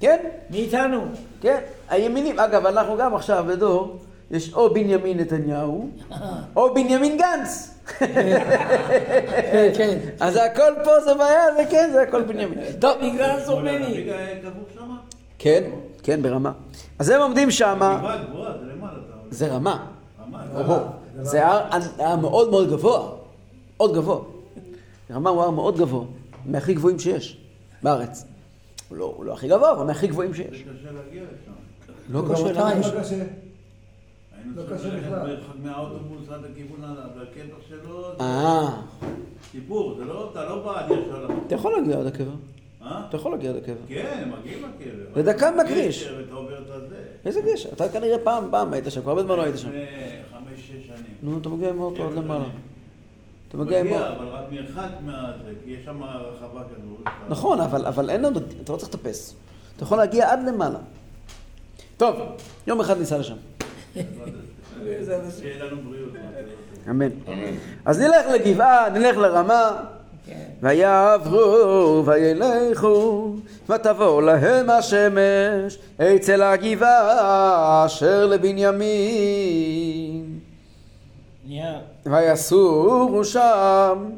כן? 0.00 0.16
מי 0.50 0.58
איתנו? 0.58 1.00
כן, 1.40 1.58
הימינים, 1.88 2.40
אגב, 2.40 2.66
אנחנו 2.66 2.96
גם 2.96 3.14
עכשיו 3.14 3.44
בדור, 3.48 3.96
יש 4.30 4.52
או 4.54 4.74
בנימין 4.74 5.20
נתניהו, 5.20 5.90
או 6.56 6.74
בנימין 6.74 7.18
גנץ. 7.18 7.74
כן, 7.98 9.70
כן. 9.76 9.98
אז 10.20 10.36
הכל 10.36 10.72
פה 10.84 11.00
זה 11.00 11.14
בעיה, 11.14 11.54
זה 11.56 11.64
כן, 11.70 11.90
זה 11.92 12.02
הכל 12.02 12.22
בנימין. 12.22 12.58
טוב, 12.78 12.92
בגלל 12.98 13.40
שמה? 13.44 14.96
כן, 15.38 15.62
כן, 16.02 16.22
ברמה. 16.22 16.52
אז 16.98 17.08
הם 17.10 17.20
עומדים 17.20 17.50
שמה. 17.50 18.16
זה 19.30 19.46
רמה. 19.46 19.86
זה 21.22 21.46
הר 21.98 22.16
מאוד 22.20 22.50
מאוד 22.50 22.70
גבוה, 22.70 23.10
מאוד 23.76 23.94
גבוה. 23.94 24.20
רמה 25.10 25.30
הוא 25.30 25.42
הר 25.42 25.50
מאוד 25.50 25.78
גבוה, 25.78 26.04
מהכי 26.46 26.74
גבוהים 26.74 26.98
שיש 26.98 27.36
בארץ. 27.82 28.24
הוא 28.88 28.98
לא, 28.98 29.14
הוא 29.16 29.24
לא 29.24 29.32
הכי 29.32 29.48
גבוה, 29.48 29.72
אבל 29.72 29.86
מהכי 29.86 30.06
גבוהים 30.06 30.34
שיש. 30.34 30.46
זה 30.48 30.72
קשה 30.78 30.92
להגיע 30.92 31.22
לשם. 31.22 31.52
לא 32.12 32.22
קשה 32.32 32.52
לנו. 32.52 32.80
לא 32.80 33.00
קשה. 33.00 33.16
לא 34.56 34.62
ללכת 34.62 35.06
בכלל. 35.06 35.36
מהאוטובוס 35.62 36.28
עד 36.30 36.40
לכיוון 36.52 36.84
ה- 36.84 37.18
והקטע 37.18 37.56
שלו. 37.68 38.02
זה 38.02 38.24
אה, 38.24 38.68
סיפור, 39.50 39.94
זה 39.98 40.04
לא, 40.04 40.28
אתה 40.32 40.44
לא 40.44 40.62
בא 40.64 40.78
עד 40.80 40.86
ישר. 40.90 41.26
אתה 41.46 41.54
יכול 41.54 41.72
להגיע 41.72 41.98
עד 42.00 42.06
הקבר. 42.06 42.30
אה? 42.82 43.02
אתה 43.08 43.16
יכול 43.16 43.32
להגיע 43.32 43.50
עד 43.50 43.56
הקבר. 43.56 43.74
כן, 43.88 44.30
מגיעים 44.40 44.58
לקבר. 44.64 45.14
זה 45.14 45.32
דקה 45.32 45.50
בכביש. 45.64 46.08
ואתה 46.18 46.34
עובר 46.34 46.58
את 46.62 46.70
הזה. 46.70 47.02
איזה 47.26 47.40
גשר? 47.40 47.68
אתה 47.72 47.88
כנראה 47.88 48.18
פעם, 48.18 48.44
פעם 48.50 48.72
היית 48.72 48.84
שם, 48.88 49.00
כבר 49.00 49.10
הרבה 49.10 49.22
זמן 49.22 49.36
לא 49.36 49.42
היית 49.42 49.58
שם. 49.58 49.68
לפני 49.68 49.84
חמש-שש 50.30 50.86
שנים. 50.86 51.14
נו, 51.22 51.38
אתה 51.38 51.48
מגיע 51.48 51.68
עם 51.68 51.80
האוטו 51.80 52.04
עד 52.04 52.10
שבע 52.10 52.20
למעלה. 52.20 52.44
אתה 53.48 53.56
מגיע 53.56 53.80
עם 53.80 53.86
מגיע, 53.86 53.98
האוטו. 54.00 54.22
אבל 54.22 54.28
רק 54.28 54.44
מרחק 54.50 54.90
מהזה, 55.04 55.52
כי 55.64 55.70
יש 55.70 55.84
שם 55.84 56.02
רחבה 56.02 56.62
כזאת. 56.64 57.14
נכון, 57.28 57.60
אבל, 57.60 57.86
אבל 57.86 58.10
אין 58.10 58.22
לנו, 58.22 58.38
אתה 58.64 58.72
לא 58.72 58.78
צריך 58.78 58.94
לטפס. 58.94 59.34
אתה 59.76 59.84
יכול 59.84 59.98
להגיע 59.98 60.32
עד 60.32 60.40
למעלה. 60.46 60.78
טוב, 61.96 62.16
יום 62.66 62.80
אחד 62.80 62.98
ניסע 62.98 63.18
לשם. 63.18 63.36
שיהיה 65.40 65.64
לנו 65.64 65.82
בריאות. 65.82 66.12
אמן. 66.90 67.08
אז 67.84 68.00
נלך 68.00 68.26
לגבעה, 68.34 68.90
נלך 68.90 69.16
לרמה. 69.16 69.84
ויעברו 70.62 72.02
וילכו, 72.06 73.32
ותבוא 73.68 74.22
להם 74.22 74.70
השמש 74.70 75.78
אצל 75.98 76.42
הגבעה 76.42 77.86
אשר 77.86 78.26
לבנימין. 78.26 79.62
ויסורו 82.06 83.24
שם 83.24 84.10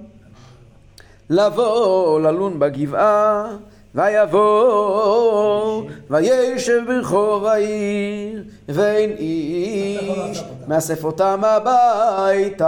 לבוא 1.31 2.21
ללון 2.21 2.59
בגבעה 2.59 3.57
ויבוא 3.95 5.83
וישב 6.11 6.81
ברחוב 6.87 7.47
העיר 7.47 8.43
ואין 8.69 9.11
איש 9.11 10.45
מאסף 10.69 11.05
אותם 11.05 11.41
הביתה 11.45 12.63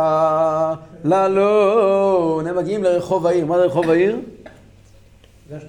ללון 1.04 2.46
הם 2.46 2.56
מגיעים 2.56 2.84
לרחוב 2.84 3.26
העיר 3.26 3.46
מה 3.46 3.56
זה 3.58 3.64
רחוב 3.64 3.90
העיר? 3.90 4.16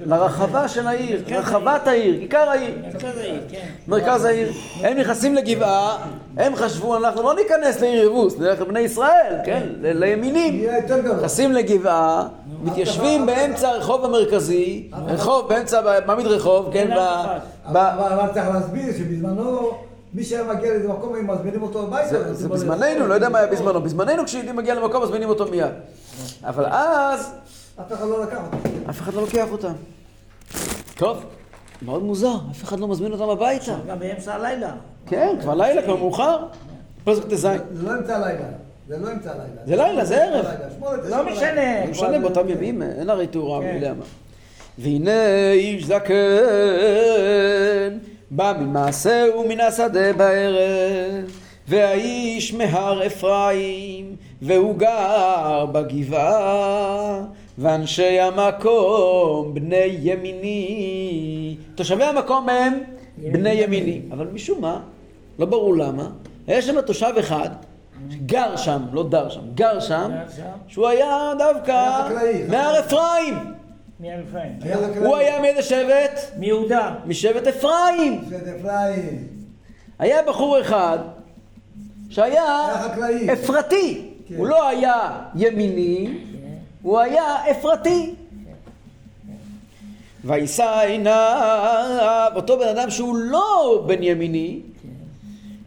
לרחבה 0.06 0.68
של 0.68 0.88
העיר, 0.88 1.24
רחבת 1.28 1.88
העיר, 1.88 2.20
כיכר 2.20 2.50
העיר 2.50 2.74
מרכז 2.94 3.18
העיר, 3.18 3.42
כן. 3.52 3.68
מרכז 3.88 4.26
העיר. 4.26 4.52
הם 4.82 4.98
נכנסים 4.98 5.36
לגבעה, 5.36 5.98
הם 6.38 6.56
חשבו, 6.56 6.98
אנחנו 6.98 7.24
לא 7.24 7.36
ניכנס 7.36 7.82
לעיר 7.82 8.04
יבוס, 8.04 8.40
נלך 8.40 8.62
לבני 8.62 8.80
ישראל, 8.80 9.36
כן? 9.46 9.64
לימינים. 9.82 10.70
נכנסים 11.18 11.52
לגבעה, 11.52 12.28
מתיישבים 12.64 13.26
באמצע 13.26 13.70
הרחוב 13.70 14.06
המרכזי, 14.06 14.90
רחוב, 15.08 15.50
באמצע, 15.50 15.82
מעמיד 16.06 16.28
רחוב, 16.28 16.70
כן? 16.74 16.90
ב- 16.96 17.78
אבל 17.78 18.28
צריך 18.34 18.48
להסביר 18.54 18.94
שבזמנו, 18.98 19.72
מי 20.18 20.24
שהיה 20.24 20.44
מגיע 20.44 20.70
לאיזה 20.72 20.88
מקום, 20.88 21.16
הם 21.16 21.28
מזמינים 21.32 21.62
אותו 21.62 21.84
הביתה. 21.84 22.10
זה- 22.10 22.34
זה 22.34 22.50
בזמננו, 22.50 23.08
לא 23.08 23.14
יודע 23.14 23.30
מה 23.30 23.38
היה 23.40 23.48
בזמנו. 23.48 23.82
בזמננו 23.82 24.26
כשיהודי 24.26 24.52
מגיע 24.52 24.76
למקום, 24.76 25.04
מזמינים 25.04 25.30
אותו 25.30 25.46
מיד. 25.52 25.72
אבל 26.44 26.66
אז, 26.66 27.32
אף 27.82 27.94
אחד 27.94 28.08
לא 28.08 28.24
לקח 28.24 28.38
אותו. 28.46 28.58
אף 28.90 29.02
אחד 29.02 29.14
לא 29.14 29.22
לוקח 29.22 29.48
אותם. 29.52 29.74
טוב, 30.98 31.24
מאוד 31.82 32.04
מוזר, 32.04 32.36
אף 32.52 32.64
אחד 32.64 32.80
לא 32.80 32.88
מזמין 32.88 33.12
אותם 33.12 33.30
הביתה. 33.30 33.76
גם 33.88 34.00
באמצע 34.00 34.34
הלילה. 34.36 34.72
כן, 35.08 35.36
כבר 35.42 35.54
לילה, 35.56 35.82
כבר 35.82 35.96
מאוחר. 35.96 36.38
פסוק 37.04 37.26
ט"ז. 37.26 37.42
זה 37.42 37.58
לא 37.84 37.92
אמצע 38.00 38.16
הלילה. 38.16 38.46
זה 38.88 38.98
לא 38.98 39.12
אמצע 39.12 39.30
הלילה. 39.32 39.62
זה 39.66 39.76
לילה, 39.76 40.06
זה 40.06 40.24
ערב. 40.24 40.46
לא. 41.10 41.26
משנה. 41.32 41.86
לא 41.86 41.92
משנה, 41.92 42.20
באותם 42.20 42.50
ימים 42.50 42.82
אין 42.82 43.10
הרי 43.10 43.28
תאורה, 43.28 43.62
כן. 43.62 43.68
מי 43.68 43.74
יודע 43.76 43.94
מה. 43.94 44.04
והנה 44.78 45.52
איש 45.52 45.86
זקן 45.86 46.14
בא 48.32 48.54
ממעשהו 48.60 49.48
מן 49.50 49.60
השדה 49.60 50.14
בערב, 50.14 51.32
והאיש 51.68 52.54
מהר 52.54 53.08
אפרים, 53.08 54.16
והוא 54.42 54.76
גר 54.76 55.66
בגבעה, 55.72 57.22
ואנשי 57.58 58.20
המקום 58.20 59.54
בני 59.54 59.98
ימיני. 60.02 61.58
תושבי 61.76 62.04
המקום 62.04 62.50
הם 62.50 62.80
בני 63.18 63.54
ימיני, 63.54 64.02
אבל 64.12 64.28
משום 64.34 64.62
מה, 64.62 64.80
לא 65.40 65.46
ברור 65.46 65.78
למה. 65.78 66.10
היה 66.48 66.62
שם 66.62 66.82
תושב 66.82 67.14
אחד, 67.20 67.50
גר 68.26 68.56
שם, 68.56 68.82
לא 68.94 69.04
דר 69.10 69.30
שם, 69.30 69.42
גר 69.56 69.80
שם. 69.80 70.12
שהוא 70.68 70.88
היה 70.88 71.32
דווקא 71.38 72.08
מהר 72.50 72.80
אפרים. 72.80 73.57
מאלפיים. 74.00 74.60
הוא 74.96 75.16
היה 75.16 75.42
מאיזה 75.42 75.62
שבט? 75.62 76.20
מיהודה. 76.38 76.96
משבט 77.06 77.48
אפרים. 77.48 78.22
היה 80.00 80.24
בחור 80.24 80.62
אחד 80.62 80.98
שהיה. 82.10 82.76
אפרתי. 83.34 84.10
כן. 84.28 84.36
הוא 84.36 84.48
לא 84.48 84.68
היה 84.68 85.22
ימיני, 85.36 86.18
הוא 86.82 87.00
היה 87.00 87.52
אפרתי. 87.52 88.16
ויישא 90.26 90.80
עיניו, 90.80 92.32
אותו 92.36 92.60
בן 92.60 92.68
אדם 92.68 92.90
שהוא 92.90 93.16
לא 93.16 93.84
בן 93.88 94.04
ימיני, 94.04 94.60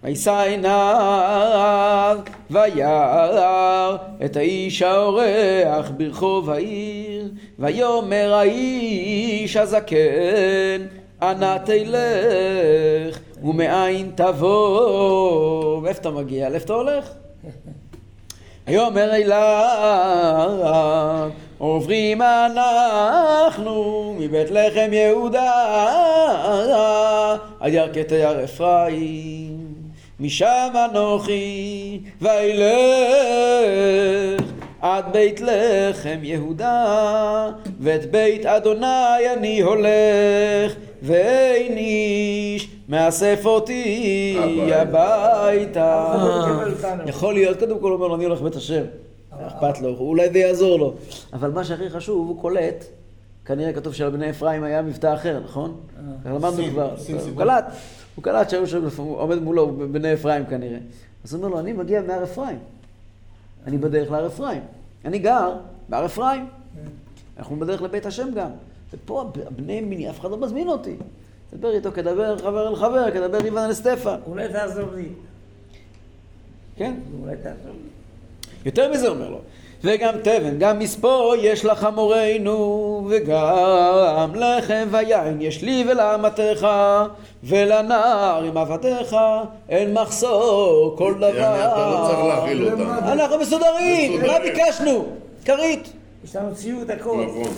ויישא 0.05 0.38
עיניו, 0.38 2.18
וירא 2.51 3.96
את 4.24 4.36
האיש 4.36 4.82
האורח 4.82 5.90
ברחוב 5.96 6.51
העיר, 6.51 7.28
ויאמר 7.59 8.34
האיש 8.34 9.57
הזקן, 9.57 10.86
אנה 11.22 11.57
תלך, 11.64 13.18
ומאין 13.42 14.11
תבוא. 14.14 15.82
מאיפה 15.82 16.01
אתה 16.01 16.11
מגיע? 16.11 16.48
לאיפה 16.48 16.64
אתה 16.64 16.72
הולך? 16.72 17.11
ויאמר 18.68 19.14
אליו, 19.14 20.61
עוברים 21.59 22.22
אנחנו 22.22 24.14
מבית 24.18 24.51
לחם 24.51 24.92
יהודה 24.92 25.53
עד 27.61 27.72
ירכתי 27.72 28.24
הר 28.24 28.44
אפרים, 28.44 29.49
משם 30.21 30.68
אנוכי 30.91 32.01
וילך 32.21 32.71
עד 34.81 35.05
בית 35.12 35.41
לחם 35.41 36.18
יהודה, 36.23 37.51
ואת 37.81 38.11
בית 38.11 38.47
אדוני 38.47 39.33
אני 39.37 39.61
הולך, 39.61 40.75
ואין 41.03 41.77
איש 41.77 42.68
מאסף 42.89 43.41
אותי 43.45 44.39
הביתה. 44.73 46.14
יכול 47.07 47.35
להיות, 47.35 47.59
קודם 47.59 47.79
כל 47.79 47.91
הוא 47.91 48.05
אומר 48.05 48.14
אני 48.14 48.25
הולך 48.25 48.41
לבית 48.41 48.57
השם. 48.57 48.83
אכפת 49.47 49.81
לו, 49.81 49.97
אולי 49.99 50.31
זה 50.31 50.39
יעזור 50.39 50.79
לו. 50.79 50.95
אבל 51.33 51.51
מה 51.51 51.64
שהכי 51.64 51.91
חשוב, 51.91 52.29
הוא 52.29 52.41
קולט, 52.41 52.85
כנראה 53.45 53.73
כתוב 53.73 53.95
שלבני 53.95 54.31
אפרים 54.31 54.64
היה 54.64 54.83
מבטא 54.83 55.14
אחר, 55.14 55.41
נכון? 55.45 55.77
ככה 56.25 56.35
למדנו 56.35 56.64
כבר. 56.71 56.91
הוא. 57.09 57.39
קלט, 57.39 57.64
הוא 58.15 58.25
קלט 58.25 58.51
שהיו 58.51 58.67
שם, 58.67 58.89
עומד 58.97 59.39
מולו, 59.39 59.77
בני 59.93 60.15
אפרים 60.15 60.47
כנראה. 60.47 60.79
אז 61.25 61.35
הוא 61.35 61.39
אומר 61.39 61.55
לו, 61.55 61.61
אני 61.61 61.73
מגיע 61.73 62.03
מהר 62.03 62.25
אפרים. 62.25 62.59
אני 63.67 63.79
בדרך 63.79 64.11
להר 64.11 64.27
אפרים. 64.27 64.63
אני 65.05 65.19
גר 65.19 65.53
בהר 65.89 66.07
אפרים. 66.07 66.47
אנחנו 67.39 67.57
בדרך 67.57 67.83
לבית 67.83 68.07
השם 68.07 68.35
גם. 68.35 68.51
ופה 68.93 69.33
בני 69.57 69.81
מיני, 69.81 70.11
אף 70.11 70.21
אחד 70.21 70.31
לא 70.31 70.37
מזמין 70.37 70.69
אותי. 70.69 70.97
דבר 71.53 71.75
איתו 71.75 71.93
כדבר 71.93 72.39
חבר 72.39 72.69
אל 72.69 72.77
חבר, 72.77 73.11
כדבר 73.11 73.45
איוון 73.45 73.65
אל 73.65 73.73
סטפן. 73.73 74.17
אולי 74.27 74.49
תעזור 74.49 74.91
לי. 74.95 75.09
כן? 76.77 76.95
אולי 77.21 77.37
תעזור 77.37 77.73
לי. 77.73 77.89
יותר 78.65 78.93
מזה 78.93 79.09
אומר 79.09 79.31
לו, 79.31 79.41
וגם 79.85 80.14
תבן, 80.22 80.59
גם 80.59 80.78
מספוא 80.78 81.37
יש 81.37 81.64
לחמורנו, 81.64 83.07
וגם 83.11 84.33
לחם 84.35 84.89
ויין 84.91 85.41
יש 85.41 85.62
לי 85.62 85.85
ולאמתך, 85.89 86.68
ולנער 87.45 88.45
עם 88.45 88.57
עבדיך, 88.57 89.16
אין 89.68 89.95
מחסור 89.95 90.95
כל 90.99 91.14
דבר. 91.14 91.28
יעני, 91.28 91.64
אתה 91.64 91.91
לא 91.91 92.07
צריך 92.07 92.24
להכיל 92.24 92.64
אותם. 92.72 92.91
אנחנו 92.91 93.39
מסודרים, 93.39 94.22
מה. 94.26 94.39
ביקשנו? 94.39 95.07
כרית. 95.45 95.93
יש 96.24 96.37
לנו 96.37 96.55
ציוד 96.55 96.91
הכל. 96.91 97.24
נכון. 97.28 97.53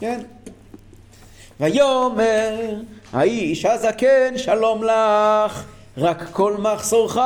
כן. 0.00 0.20
ויאמר 1.60 2.74
האיש 3.12 3.64
הזקן 3.64 4.36
שלום 4.38 4.84
לך 4.84 5.64
רק 5.98 6.28
כל 6.32 6.56
מחסורך 6.56 7.16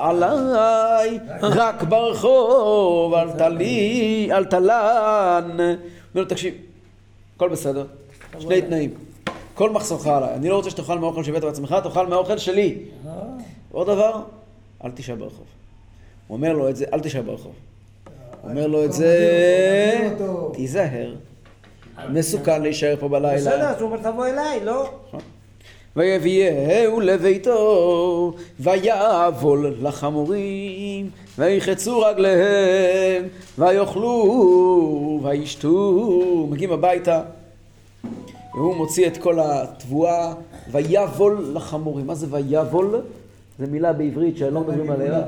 עליי 0.00 1.18
רק 1.42 1.82
ברחוב 1.82 3.14
אל 3.14 3.30
תלי 3.32 4.28
אל 4.32 4.44
תלן 4.44 5.50
אומר 5.50 5.74
לו 6.14 6.24
תקשיב 6.24 6.54
הכל 7.36 7.48
בסדר 7.48 7.84
שני 8.38 8.62
תנאים 8.62 8.94
כל 9.54 9.70
מחסורך 9.70 10.06
עליי 10.06 10.34
אני 10.34 10.48
לא 10.48 10.56
רוצה 10.56 10.70
שתאכל 10.70 10.98
מהאוכל 10.98 11.24
שהבאת 11.24 11.44
בעצמך 11.44 11.76
תאכל 11.82 12.06
מהאוכל 12.06 12.38
שלי 12.38 12.78
עוד 13.72 13.86
דבר 13.86 14.22
אל 14.84 14.90
תשב 14.94 15.18
ברחוב 15.18 15.46
הוא 16.26 16.36
אומר 16.36 16.52
לו 16.52 16.68
את 16.68 16.76
זה 16.76 16.84
אל 16.92 17.00
תשב 17.00 17.26
ברחוב 17.26 17.52
הוא 18.42 18.50
אומר 18.50 18.66
לו 18.66 18.84
את 18.84 18.92
זה. 18.92 20.10
תיזהר 20.52 21.14
מסוכן 22.08 22.62
להישאר 22.62 22.94
פה 23.00 23.08
בלילה. 23.08 23.36
בסדר, 23.36 23.68
אז 23.68 23.80
הוא 23.80 23.90
אומר 23.90 24.10
תבוא 24.10 24.26
אליי, 24.26 24.64
לא? 24.64 24.90
ויביאהו 25.96 27.00
לביתו, 27.00 28.32
ויבול 28.60 29.74
לחמורים, 29.82 31.10
ויחצו 31.38 32.00
רגליהם, 32.00 33.24
ויאכלו, 33.58 35.20
וישתו. 35.22 36.46
מגיעים 36.50 36.72
הביתה, 36.72 37.22
והוא 38.54 38.76
מוציא 38.76 39.06
את 39.06 39.16
כל 39.16 39.38
התבואה, 39.40 40.34
ויבול 40.72 41.50
לחמורים. 41.54 42.06
מה 42.06 42.14
זה 42.14 42.26
ויבול? 42.30 43.00
זו 43.58 43.64
מילה 43.70 43.92
בעברית 43.92 44.36
שלא 44.36 44.60
מדברים 44.60 44.90
עליה. 44.90 45.22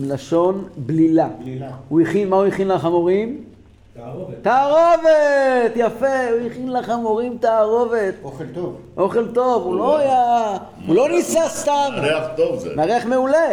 לשון 0.00 0.64
בלילה. 0.76 1.28
בלילה. 1.44 1.70
הוא 1.88 2.00
הכין, 2.00 2.28
מה 2.28 2.36
הוא 2.36 2.46
הכין 2.46 2.68
לחמורים? 2.68 3.44
תערובת. 3.96 4.34
תערובת! 4.42 5.72
יפה, 5.76 6.28
הוא 6.30 6.46
הכין 6.46 6.72
לחמורים 6.72 7.38
תערובת. 7.38 8.14
אוכל 8.22 8.44
טוב. 8.54 8.80
אוכל 8.96 9.34
טוב, 9.34 9.62
הוא 9.62 9.76
לא 9.76 9.98
היה... 9.98 10.56
הוא 10.86 10.96
לא 10.96 11.08
ניסה 11.08 11.48
סתם. 11.48 11.90
ריח 11.96 12.24
טוב 12.36 12.58
זה. 12.58 12.76
מהריח 12.76 13.04
מעולה. 13.04 13.48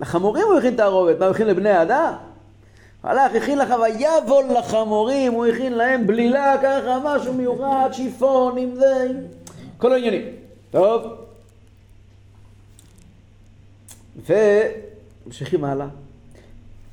לחמורים 0.00 0.44
הוא 0.46 0.58
הכין 0.58 0.76
תערובת, 0.76 1.18
מה 1.18 1.26
הוא 1.26 1.34
הכין 1.34 1.46
לבני 1.46 1.70
האדם? 1.70 2.12
הלך, 3.02 3.34
הכין 3.34 3.58
לך, 3.58 3.74
ויבול 3.82 4.44
לחמורים, 4.58 5.32
הוא 5.32 5.46
הכין 5.46 5.72
להם 5.72 6.06
בלילה 6.06 6.54
ככה, 6.62 6.98
משהו 7.04 7.34
מיוחד, 7.34 7.88
שיפון 7.92 8.58
עם 8.58 8.74
זה, 8.74 9.06
עם 9.10 9.16
כל 9.78 9.92
העניינים. 9.92 10.24
טוב. 10.70 11.02
וממשיכים 15.26 15.64
הלאה. 15.64 15.86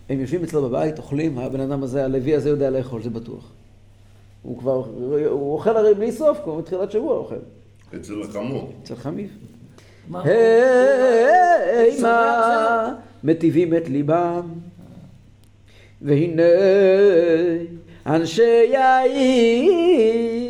הם 0.10 0.20
יושבים 0.20 0.44
אצלו 0.44 0.70
בבית, 0.70 0.98
אוכלים, 0.98 1.38
הבן 1.38 1.60
אדם 1.60 1.84
הזה, 1.84 2.06
הלוי 2.06 2.36
הזה 2.36 2.50
יודע 2.50 2.70
לאכול, 2.70 3.02
זה 3.02 3.10
בטוח. 3.10 3.52
הוא 4.42 4.58
כבר, 4.58 4.84
הוא 5.30 5.54
אוכל 5.54 5.78
הרי 5.78 5.94
בלי 5.94 6.12
סוף, 6.12 6.40
כבר 6.44 6.56
מתחילת 6.56 6.92
שבוע 6.92 7.18
אוכל. 7.18 7.36
אצל 7.96 8.22
החמור. 8.22 8.72
אצל 8.84 8.96
חמיב. 8.96 9.30
מה? 10.10 10.24
הימה 11.78 12.94
מטיבים 13.24 13.76
את 13.76 13.90
ליבם 13.90 14.48
והנה 16.02 16.44
אנשי 18.06 18.76
העיר 18.76 20.49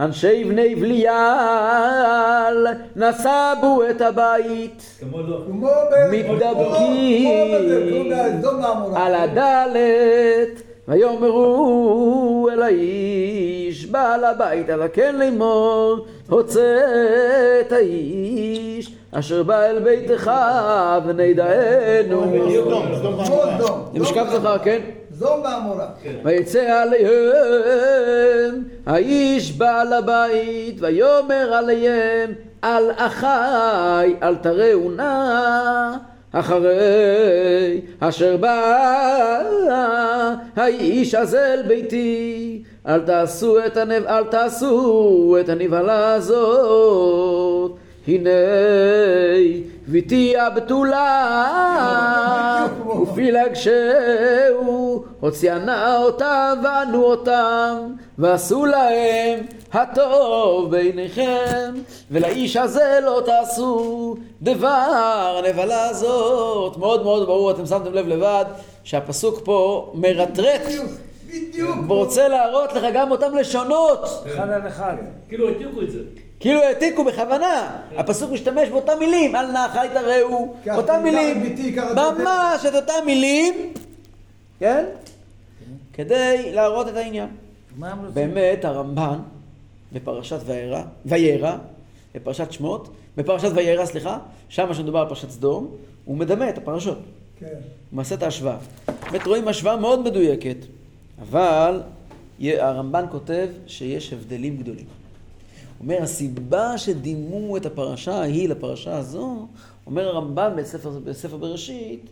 אנשי 0.00 0.44
בני 0.44 0.74
בליעל 0.74 2.66
נסבו 2.96 3.82
את 3.90 4.00
הבית 4.00 5.00
לא. 5.12 5.38
מתדבקים. 6.10 7.30
על 8.94 9.14
הדלת 9.14 10.62
ויאמרו 10.88 12.48
אל 12.52 12.62
האיש 12.62 13.86
בעל 13.86 14.24
הבית 14.24 14.70
על 14.70 14.82
כן 14.92 15.16
לאמור 15.16 16.06
הוצא 16.28 16.78
את 17.60 17.72
האיש 17.72 18.92
אשר 19.12 19.42
בא 19.42 19.62
אל 19.62 19.78
ביתך 19.78 20.30
ונדענו 21.06 22.32
ועמורה. 22.32 23.58
סדום. 23.58 23.80
זה 23.92 24.00
משכב 24.00 24.26
זכר 24.32 24.58
כן? 24.58 24.80
סדום 25.18 25.40
ועמורה. 25.44 25.86
ויצא 26.24 26.82
עליהם 26.82 28.64
האיש 28.86 29.52
בעל 29.52 29.92
הבית 29.92 30.76
ויאמר 30.80 31.54
עליהם 31.54 32.32
על 32.62 32.90
אחי 32.96 34.14
אל 34.22 34.34
תראו 34.36 34.90
נא 34.90 35.92
אחרי 36.32 37.80
אשר 38.00 38.36
בא 38.36 39.42
האיש 40.56 41.14
הזה 41.14 41.54
אל 41.54 41.62
ביתי. 41.62 42.62
אל 42.86 43.00
תעשו 43.00 43.66
את, 43.66 43.76
הנב... 43.76 44.06
אל 44.06 44.24
תעשו 44.24 45.36
את 45.40 45.48
הנבהלה 45.48 46.14
הזאת 46.14 47.72
הנה 48.08 48.30
ביתי 49.88 50.36
הבתולה 50.36 51.06
ופילגשהו 53.02 55.04
הוציאנה 55.20 55.98
אותם 55.98 56.58
וענו 56.64 57.04
אותם 57.04 57.76
ועשו 58.18 58.66
להם 58.66 59.38
הטוב 59.72 60.70
בעיניכם 60.70 61.74
ולאיש 62.10 62.56
הזה 62.56 62.98
לא 63.02 63.22
תעשו 63.26 64.16
דבר 64.42 65.38
הנבלה 65.38 65.88
הזאת 65.88 66.76
מאוד 66.76 67.02
מאוד 67.02 67.26
ברור 67.26 67.50
אתם 67.50 67.66
שמתם 67.66 67.94
לב 67.94 68.08
לבד 68.08 68.44
שהפסוק 68.84 69.40
פה 69.44 69.92
מרטרט 69.94 70.60
בדיוק, 70.64 70.86
בדיוק. 71.28 71.76
ורוצה 71.88 72.28
להראות 72.28 72.72
לך 72.72 72.84
גם 72.94 73.10
אותם 73.10 73.36
לשונות 73.36 74.24
אחד 74.26 74.50
על 74.50 74.68
אחד. 74.68 74.94
כאילו 75.28 75.48
העתיקו 75.48 75.82
את 75.82 75.90
זה. 75.90 75.98
כאילו 76.46 76.62
העתיקו 76.62 77.04
בכוונה, 77.04 77.70
הפסוק 77.96 78.30
משתמש 78.30 78.68
באותם 78.68 78.92
מילים, 78.98 79.36
אל 79.36 79.46
נא 79.52 79.66
אחי 79.66 79.86
תראו, 79.94 80.54
קח- 80.64 80.76
אותם 80.76 81.00
מילים, 81.02 81.42
ממש 81.96 82.66
את 82.68 82.74
אותם 82.74 83.06
מילים, 83.06 83.72
כן? 84.58 84.84
כדי 85.92 86.52
להראות 86.52 86.88
את 86.88 86.96
העניין. 86.96 87.28
באמת 88.14 88.64
הרמב"ן 88.64 89.18
בפרשת 89.92 90.38
וירא, 91.06 91.56
בפרשת 92.14 92.52
שמות, 92.52 92.88
בפרשת 93.16 93.50
וירא, 93.54 93.86
סליחה, 93.86 94.18
שם 94.48 94.74
שמדובר 94.74 94.98
על 94.98 95.08
פרשת 95.08 95.30
סדום, 95.30 95.68
הוא 96.04 96.16
מדמה 96.16 96.48
את 96.48 96.58
הפרשות. 96.58 96.98
כן. 97.40 97.46
הוא 97.46 97.52
מעשה 97.96 98.14
את 98.14 98.22
ההשוואה. 98.22 98.56
באמת 99.12 99.26
רואים 99.26 99.48
השוואה 99.48 99.76
מאוד 99.76 100.00
מדויקת, 100.04 100.56
אבל 101.22 101.80
הרמב"ן 102.42 103.04
כותב 103.10 103.48
שיש 103.66 104.12
הבדלים 104.12 104.56
גדולים. 104.56 104.84
אומר, 105.80 106.02
הסיבה 106.02 106.78
שדימו 106.78 107.56
את 107.56 107.66
הפרשה 107.66 108.14
ההיא 108.14 108.48
לפרשה 108.48 108.96
הזו, 108.96 109.46
אומר 109.86 110.08
הרמב"ן 110.08 110.52
בספר, 110.56 110.90
בספר 110.90 111.36
בראשית, 111.36 112.10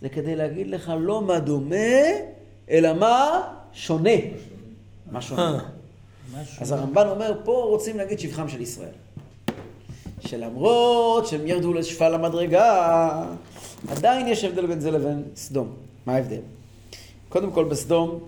זה 0.00 0.08
כדי 0.08 0.36
להגיד 0.36 0.66
לך 0.66 0.92
לא 1.00 1.22
מה 1.22 1.38
דומה, 1.38 1.76
אלא 2.70 2.92
מה 2.92 3.42
שונה. 3.72 4.10
מה 5.12 5.22
שונה. 5.22 5.64
אז 6.60 6.72
הרמב"ן 6.72 7.06
אומר, 7.08 7.40
פה 7.44 7.64
רוצים 7.68 7.96
להגיד 7.96 8.18
שבחם 8.18 8.48
של 8.48 8.60
ישראל. 8.60 8.92
שלמרות 10.20 11.26
שהם 11.26 11.46
ירדו 11.46 11.74
לשפל 11.74 12.14
המדרגה, 12.14 13.24
עדיין 13.88 14.26
יש 14.26 14.44
הבדל 14.44 14.66
בין 14.66 14.80
זה 14.80 14.90
לבין 14.90 15.22
סדום. 15.36 15.74
מה 16.06 16.14
ההבדל? 16.14 16.40
קודם 17.28 17.50
כל 17.50 17.64
בסדום, 17.64 18.18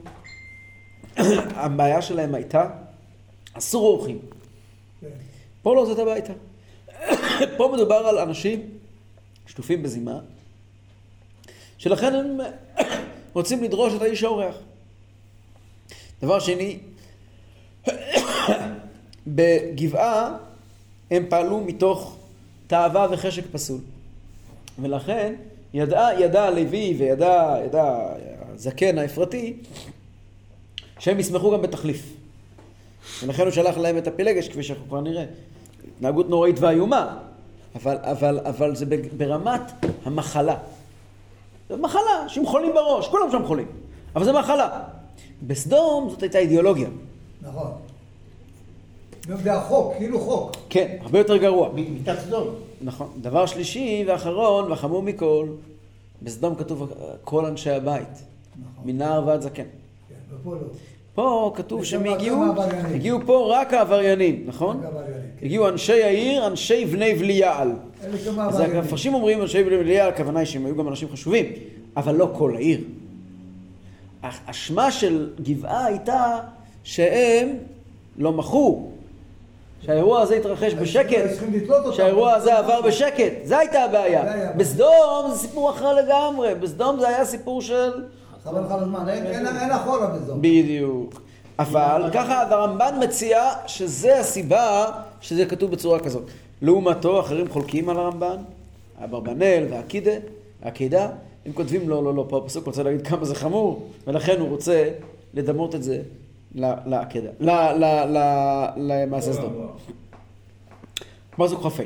הבעיה 1.64 2.02
שלהם 2.02 2.34
הייתה, 2.34 2.66
אסור 3.52 3.86
אורחים. 3.86 4.18
פה 5.62 5.74
לא 5.74 5.86
זאת 5.86 5.98
הביתה. 5.98 6.32
פה 7.56 7.70
מדובר 7.74 7.94
על 7.94 8.18
אנשים 8.18 8.70
שטופים 9.46 9.82
בזימה, 9.82 10.18
שלכן 11.78 12.14
הם 12.14 12.38
רוצים 13.32 13.62
לדרוש 13.62 13.92
את 13.94 14.02
האיש 14.02 14.22
האורח. 14.22 14.54
דבר 16.22 16.40
שני, 16.40 16.78
בגבעה 19.26 20.36
הם 21.10 21.26
פעלו 21.28 21.60
מתוך 21.60 22.16
תאווה 22.66 23.06
וחשק 23.10 23.44
פסול. 23.52 23.80
ולכן 24.78 25.34
ידע, 25.74 26.08
ידע 26.18 26.44
הלוי 26.44 26.94
וידע 26.98 27.56
ידע 27.64 28.14
הזקן 28.54 28.98
האפרתי 28.98 29.56
שהם 30.98 31.20
ישמחו 31.20 31.52
גם 31.52 31.62
בתחליף. 31.62 32.16
ולכן 33.22 33.42
הוא 33.42 33.50
שלח 33.50 33.78
להם 33.78 33.98
את 33.98 34.06
הפילגש, 34.06 34.48
כפי 34.48 34.62
שאנחנו 34.62 34.88
כבר 34.88 35.00
נראה. 35.00 35.24
התנהגות 35.96 36.28
נוראית 36.28 36.56
ואיומה, 36.58 37.18
אבל, 37.74 37.96
אבל, 38.02 38.38
אבל 38.44 38.76
זה 38.76 38.86
ברמת 39.16 39.72
המחלה. 40.04 40.56
זו 41.68 41.76
מחלה, 41.76 42.28
שהם 42.28 42.46
חולים 42.46 42.74
בראש, 42.74 43.08
כולם 43.08 43.30
שם 43.30 43.46
חולים, 43.46 43.66
אבל 44.16 44.24
זו 44.24 44.32
מחלה. 44.32 44.82
בסדום 45.46 46.10
זאת 46.10 46.22
הייתה 46.22 46.38
אידיאולוגיה. 46.38 46.88
נכון. 47.42 47.70
גם 49.28 49.36
זה 49.42 49.52
החוק, 49.52 49.94
כאילו 49.98 50.20
חוק. 50.20 50.52
כן, 50.68 50.96
הרבה 51.00 51.18
יותר 51.18 51.36
גרוע. 51.36 51.68
מיטת 51.72 52.18
סדום. 52.26 52.48
נכון. 52.80 53.08
דבר 53.20 53.46
שלישי 53.46 54.04
ואחרון 54.08 54.70
והחמור 54.70 55.02
מכל, 55.02 55.46
בסדום 56.22 56.54
כתוב 56.54 56.92
כל 57.24 57.46
אנשי 57.46 57.70
הבית, 57.70 58.22
מנער 58.84 59.26
ועד 59.26 59.40
זקן. 59.40 59.62
כן, 60.08 60.14
ופה 60.30 60.54
לא. 60.54 60.60
פה 61.14 61.52
כתוב 61.54 61.84
שהם 61.84 62.04
הגיעו. 62.04 62.44
הגיעו 62.94 63.18
פה 63.26 63.56
רק 63.56 63.74
העבריינים, 63.74 64.44
נכון? 64.46 64.80
כן. 64.82 65.46
הגיעו 65.46 65.68
אנשי 65.68 66.02
העיר, 66.02 66.46
אנשי 66.46 66.84
בני 66.84 67.14
בליעל. 67.14 67.72
אז. 68.40 68.60
המפרשים 68.60 69.14
אומרים 69.14 69.42
אנשי 69.42 69.64
בני 69.64 69.76
בליעל, 69.76 70.08
הכוונה 70.08 70.38
היא 70.38 70.46
שהם 70.46 70.66
היו 70.66 70.76
גם 70.76 70.88
אנשים 70.88 71.08
חשובים, 71.12 71.46
אבל 71.96 72.14
לא 72.14 72.30
כל 72.32 72.56
העיר. 72.56 72.80
האשמה 74.22 74.90
של 74.90 75.30
גבעה 75.42 75.84
הייתה 75.84 76.38
שהם 76.84 77.48
לא 78.18 78.32
מחו, 78.32 78.88
שהאירוע 79.86 80.20
הזה 80.20 80.36
התרחש 80.36 80.74
בשקט. 80.74 81.30
שהאירוע 81.92 82.32
הזה 82.32 82.58
עבר 82.58 82.80
בשקט, 82.80 83.32
זו 83.44 83.56
הייתה 83.56 83.84
הבעיה. 83.84 84.52
בסדום 84.56 85.30
זה 85.30 85.38
סיפור 85.38 85.70
אחר 85.70 85.94
לגמרי, 85.94 86.54
בסדום 86.54 87.00
זה 87.00 87.08
היה 87.08 87.24
סיפור 87.24 87.62
של... 87.62 87.90
חבל 88.44 88.60
לך 88.64 88.70
על 88.70 88.80
הזמן, 88.80 89.08
אין- 89.08 89.26
אין 89.26 89.46
אין 89.46 89.70
אחורה 89.70 90.06
בזה. 90.06 90.32
בדיוק. 90.40 91.20
אבל 91.58 92.10
ככה 92.14 92.42
הרמב"ן 92.42 92.94
מציע 93.02 93.42
שזה 93.66 94.18
הסיבה 94.20 94.86
שזה 95.20 95.46
כתוב 95.46 95.70
בצורה 95.70 96.00
כזאת. 96.00 96.22
לעומתו, 96.62 97.20
אחרים 97.20 97.48
חולקים 97.48 97.88
על 97.88 97.96
הרמב"ן, 97.96 98.36
אברבנאל 99.04 99.66
והעקידה, 99.70 100.10
העקידה, 100.62 101.08
הם 101.46 101.52
כותבים 101.52 101.88
לא, 101.88 102.04
לא, 102.04 102.14
לא, 102.14 102.26
פה 102.28 102.38
הפסוק 102.38 102.66
רוצה 102.66 102.82
להגיד 102.82 103.06
כמה 103.06 103.24
זה 103.24 103.34
חמור, 103.34 103.88
ולכן 104.06 104.40
הוא 104.40 104.48
רוצה 104.48 104.90
לדמות 105.34 105.74
את 105.74 105.82
זה 105.82 106.02
לעקידה, 106.86 107.30
למעשה 108.76 109.32
סדום. 109.32 109.66
פסוק 111.36 111.62
כ"ה 111.62 111.82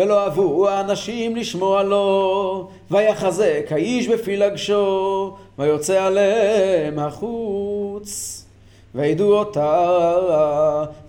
ולא 0.00 0.24
אהבו 0.24 0.68
האנשים 0.68 1.36
לשמוע 1.36 1.82
לו, 1.82 2.68
ויחזק 2.90 3.66
האיש 3.70 4.08
בפילגשו, 4.08 5.34
ויוצא 5.58 6.02
עליהם 6.04 6.98
החוץ. 6.98 8.36
וידעו 8.94 9.32
אותה, 9.32 10.16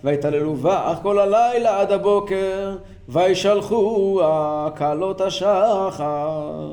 ויתעללו 0.04 0.54
בך 0.54 0.98
כל 1.02 1.18
הלילה 1.18 1.80
עד 1.80 1.92
הבוקר, 1.92 2.76
וישלחו 3.08 4.20
הקלות 4.24 5.20
השחר. 5.20 6.72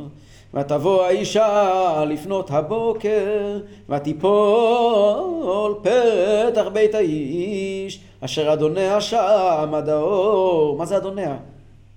ותבוא 0.54 1.04
האישה 1.04 2.04
לפנות 2.08 2.52
הבוקר, 2.52 3.60
ותיפול 3.90 5.76
פתח 5.82 6.66
בית 6.74 6.96
האיש, 6.96 8.00
אשר 8.22 8.54
אדוניה 8.54 9.02
שם 9.02 9.72
עד 9.74 9.90
האור. 9.90 10.78
מה 10.78 10.86
זה 10.86 10.98
אדוניה? 10.98 11.36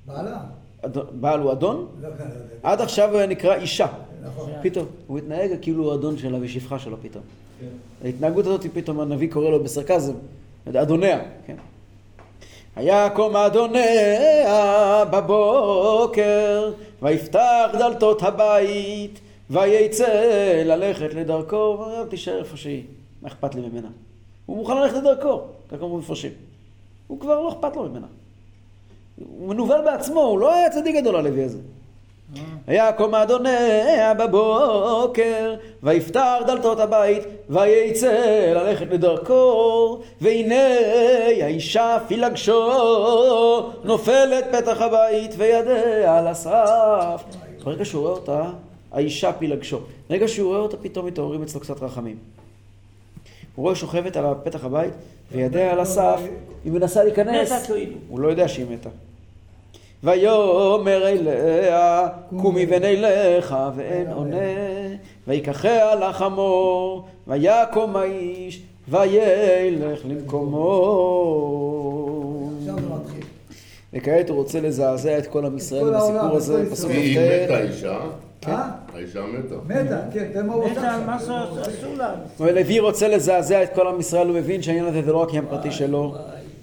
בעלה. 0.07 0.39
בעל 1.13 1.41
הוא 1.41 1.53
אדון? 1.53 1.87
לא 2.03 2.09
ככה. 2.19 2.25
עד 2.63 2.81
עכשיו 2.81 3.09
הוא 3.11 3.19
היה 3.19 3.27
נקרא 3.27 3.55
אישה. 3.55 3.87
נכון. 4.25 4.51
פתאום, 4.63 4.87
הוא 5.07 5.19
התנהג 5.19 5.51
כאילו 5.63 5.85
הוא 5.85 5.95
אדון 5.95 6.19
שלה 6.19 6.39
ושפחה 6.41 6.79
שלו 6.79 6.97
פתאום. 7.03 7.25
ההתנהגות 8.05 8.47
הזאת, 8.47 8.67
פתאום 8.75 9.01
הנביא 9.01 9.33
קורא 9.33 9.51
לו 9.51 9.65
בסרקזם, 9.65 10.13
אדוניה, 10.69 11.21
כן? 11.47 11.57
ויקום 12.77 13.37
אדוניה 13.37 15.05
בבוקר, 15.05 16.73
ויפתח 17.03 17.71
דלתות 17.73 18.23
הבית, 18.23 19.21
ויצא 19.51 20.63
ללכת 20.65 21.15
לדרכו, 21.15 21.57
ואומר, 21.57 22.05
תישאר 22.05 22.39
איפה 22.39 22.57
שהיא, 22.57 22.85
מה 23.23 23.29
אכפת 23.29 23.55
לי 23.55 23.61
ממנה? 23.69 23.89
הוא 24.47 24.57
מוכן 24.57 24.77
ללכת 24.77 24.97
לדרכו, 24.97 25.41
ככה 25.69 25.83
אומרים 25.83 26.01
מפרשים. 26.01 26.33
הוא 27.07 27.21
כבר 27.21 27.41
לא 27.41 27.49
אכפת 27.49 27.77
לו 27.77 27.89
ממנה. 27.89 28.07
הוא 29.39 29.49
מנוול 29.49 29.81
בעצמו, 29.85 30.21
הוא 30.21 30.39
לא 30.39 30.55
היה 30.55 30.71
צדיק 30.71 30.97
גדול 30.97 31.17
הלוי 31.17 31.45
הזה. 31.45 31.59
ויקום 32.69 33.15
אדוניה 33.15 34.15
בבוקר, 34.15 35.55
ויפתח 35.83 36.37
דלתות 36.47 36.81
הבית, 36.81 37.23
ויצא 37.51 38.53
ללכת 38.55 38.87
לדרכו, 38.91 39.99
והנה 40.21 40.69
האישה 41.43 41.99
פילגשו, 42.09 42.71
נופלת 43.85 44.45
פתח 44.53 44.81
הבית, 44.81 45.35
וידיה 45.39 46.19
על 46.19 46.27
הסף. 46.27 47.25
ברגע 47.65 47.85
שהוא 47.85 48.03
רואה 48.03 48.13
אותה, 48.13 48.45
האישה 48.93 49.33
פילגשו. 49.33 49.79
ברגע 50.11 50.29
שהוא 50.29 50.49
רואה 50.49 50.61
אותה, 50.61 50.77
פתאום 50.77 51.07
מתעוררים 51.07 51.43
אצלו 51.43 51.61
קצת 51.61 51.83
רחמים. 51.83 52.17
הוא 53.55 53.63
רואה 53.63 53.75
שוכבת 53.75 54.17
על 54.17 54.25
פתח 54.45 54.65
הבית, 54.65 54.93
וידיה 55.33 55.73
על 55.73 55.81
הסף, 55.81 56.21
היא 56.65 56.73
מנסה 56.73 57.05
להיכנס. 57.05 57.67
כאילו. 57.67 57.97
הוא 58.09 58.21
לא 58.21 58.29
יודע 58.29 58.49
שהיא 58.49 58.67
מתה. 58.71 58.89
ויאמר 60.05 61.09
אליה, 61.09 62.09
קומי 62.37 62.67
ונלך, 62.69 63.57
ואין 63.77 64.07
עונה, 64.11 64.37
ויקחיה 65.29 65.95
לחמור, 65.95 67.05
ויקום 67.29 67.97
האיש, 67.97 68.63
וילך 68.89 70.01
למקומו. 70.05 70.69
וכעת 73.95 74.29
הוא 74.29 74.37
רוצה 74.37 74.61
לזעזע 74.61 75.19
את 75.19 75.27
כל 75.27 75.47
עם 75.47 75.57
ישראל 75.57 75.95
בסיפור 75.95 76.29
את 76.29 76.35
הזה, 76.35 76.71
פסוק 76.71 76.91
היא 76.91 77.19
י"ט. 77.19 77.51
מתה 77.51 77.57
האישה, 77.57 77.99
אה? 78.49 78.69
האישה 78.95 79.21
מתה. 79.23 79.55
מתה, 79.67 80.01
כן, 80.13 80.29
תראה 80.33 80.43
מה 80.43 80.55
הוא 80.55 80.69
מתה, 80.71 80.99
מה 81.07 81.15
עכשיו. 81.15 81.47
שעשו 81.65 81.95
לנו. 81.97 82.23
ולוי 82.41 82.81
רוצה 82.81 83.09
לזעזע 83.09 83.63
את 83.63 83.75
כל 83.75 83.87
עם 83.87 84.01
ישראל, 84.01 84.27
הוא 84.27 84.37
מבין 84.37 84.63
שהעניין 84.63 84.87
הזה 84.87 85.03
זה 85.03 85.13
לא 85.13 85.19
רק 85.19 85.29
עניין 85.29 85.45
פרטי 85.51 85.71
שלו, 85.71 86.15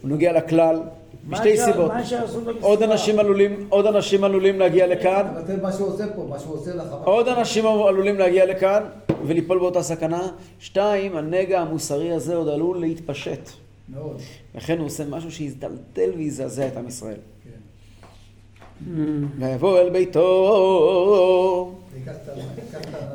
הוא 0.02 0.10
נוגע 0.10 0.34
לכלל, 0.34 0.76
מה 0.76 0.84
משתי 1.28 1.58
ש- 1.58 1.60
סיבות. 1.60 1.92
עוד 2.62 2.84
אנשים 2.84 3.20
עלולים, 3.20 3.66
עוד 3.70 3.86
אנשים 3.86 4.24
עלולים 4.24 4.60
להגיע 4.60 4.88
לכאן, 4.88 5.28
אבל 5.34 5.42
תראה 5.42 5.58
מה 5.62 5.72
שהוא 5.72 5.88
עושה 5.88 6.04
פה, 6.16 6.26
מה 6.30 6.40
שהוא 6.40 6.54
עושה 6.56 6.76
לך. 6.76 6.86
עוד 7.04 7.28
אנשים 7.28 7.66
עלולים 7.66 8.20
להגיע 8.20 8.46
לכאן 8.46 8.84
וליפול 9.26 9.60
באותה 9.60 9.82
סכנה. 9.84 10.28
שתיים, 10.60 11.16
הנגע 11.18 11.60
המוסרי 11.62 12.12
הזה 12.12 12.36
עוד 12.36 12.48
עלול 12.48 12.80
להתפשט. 12.80 13.50
מאוד. 13.90 14.18
לכן 14.56 14.78
הוא 14.78 14.86
עושה 14.86 15.04
משהו 15.10 15.32
שיזדלדל 15.32 16.10
ויזעזע 16.18 16.68
את 16.68 16.78
עם 16.78 16.88
ישראל. 16.88 17.16
כן. 17.44 18.90
ויבוא 19.40 19.80
אל 19.80 19.90
ביתו, 19.90 21.72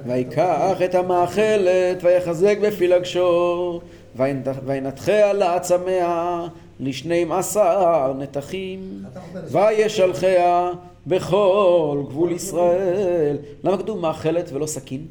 ויקח 0.06 0.82
את 0.84 0.94
המאכלת, 0.94 1.98
ויחזק 2.02 2.58
בפילגשו, 2.62 3.80
וינ- 4.18 4.22
וינתחה 4.66 5.32
לעצמיה 5.32 6.40
לשנים 6.80 7.32
עשר 7.32 8.12
נתחים, 8.18 9.04
וישלחיה 9.50 10.70
בכל 11.06 12.02
גבול 12.08 12.32
ישראל. 12.32 13.36
למה 13.64 13.78
כתוב 13.78 13.98
מאכלת 13.98 14.52
ולא 14.52 14.66
סכין? 14.66 15.06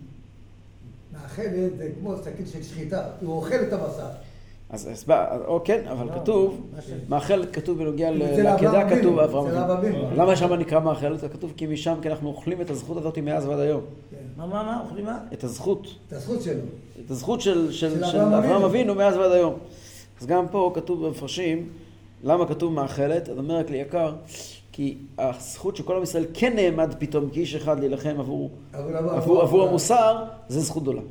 מאכלת 1.14 1.78
זה 1.78 1.90
כמו 2.00 2.16
סכין 2.18 2.46
של 2.54 2.64
שחיטה, 2.64 3.04
הוא 3.22 3.36
אוכל 3.36 3.56
את 3.56 3.74
הבשר. 3.74 4.08
אז 4.70 4.88
הסבר, 4.88 5.26
או 5.48 5.62
כן, 5.66 5.82
אבל 5.92 6.10
כתוב, 6.16 6.62
מאכלת 7.10 7.54
כתוב 7.56 7.78
בנוגע 7.78 8.12
לעקדה, 8.12 8.90
כתוב 8.90 9.20
אברהם 9.20 9.70
אבינו. 9.70 10.10
למה 10.16 10.36
שם 10.36 10.54
נקרא 10.54 10.80
מאכלת? 10.80 11.20
זה 11.20 11.30
כתוב 11.30 11.54
כי 11.58 11.68
משם, 11.68 11.96
כי 12.02 12.10
אנחנו 12.10 12.30
אוכלים 12.30 12.62
את 12.62 12.70
הזכות 12.70 12.98
הזאת 12.98 13.18
מאז 13.18 13.46
ועד 13.46 13.60
היום. 13.60 13.82
מה, 14.38 14.46
מה, 14.46 14.64
מה, 14.64 14.82
אוכלים 14.86 15.06
מה? 15.06 15.20
את 15.34 15.44
הזכות, 15.44 15.88
את 16.08 16.14
הזכות 16.14 16.42
שלו. 16.42 16.60
את 17.06 17.12
הזכות 17.12 17.42
של, 17.42 17.72
של, 17.72 18.04
של 18.04 18.06
של 18.06 18.20
אברהם. 18.20 18.64
אבינו 18.64 18.96
מאז 18.96 19.18
ועד 19.18 19.32
היום. 19.32 19.54
אז 20.24 20.28
גם 20.28 20.48
פה 20.48 20.72
כתוב 20.76 21.06
במפרשים, 21.06 21.70
למה 22.24 22.48
כתוב 22.48 22.74
מאכלת? 22.74 23.30
אז 23.30 23.38
אומר 23.38 23.58
הכלי 23.58 23.78
יקר, 23.78 24.14
כי 24.72 24.98
הזכות 25.18 25.76
של 25.76 25.84
כל 25.84 25.96
עם 25.98 26.04
ישראל 26.04 26.26
כן 26.34 26.56
נעמד 26.56 26.96
פתאום 27.00 27.30
כאיש 27.30 27.56
אחד 27.56 27.80
להילחם 27.80 28.16
עבור, 28.20 28.50
אבל 28.74 28.96
עבור- 28.96 29.12
עבור, 29.12 29.42
עבור 29.42 29.68
המוסר, 29.68 30.24
זה 30.48 30.60
זכות 30.62 30.84
גדולה. 30.84 31.02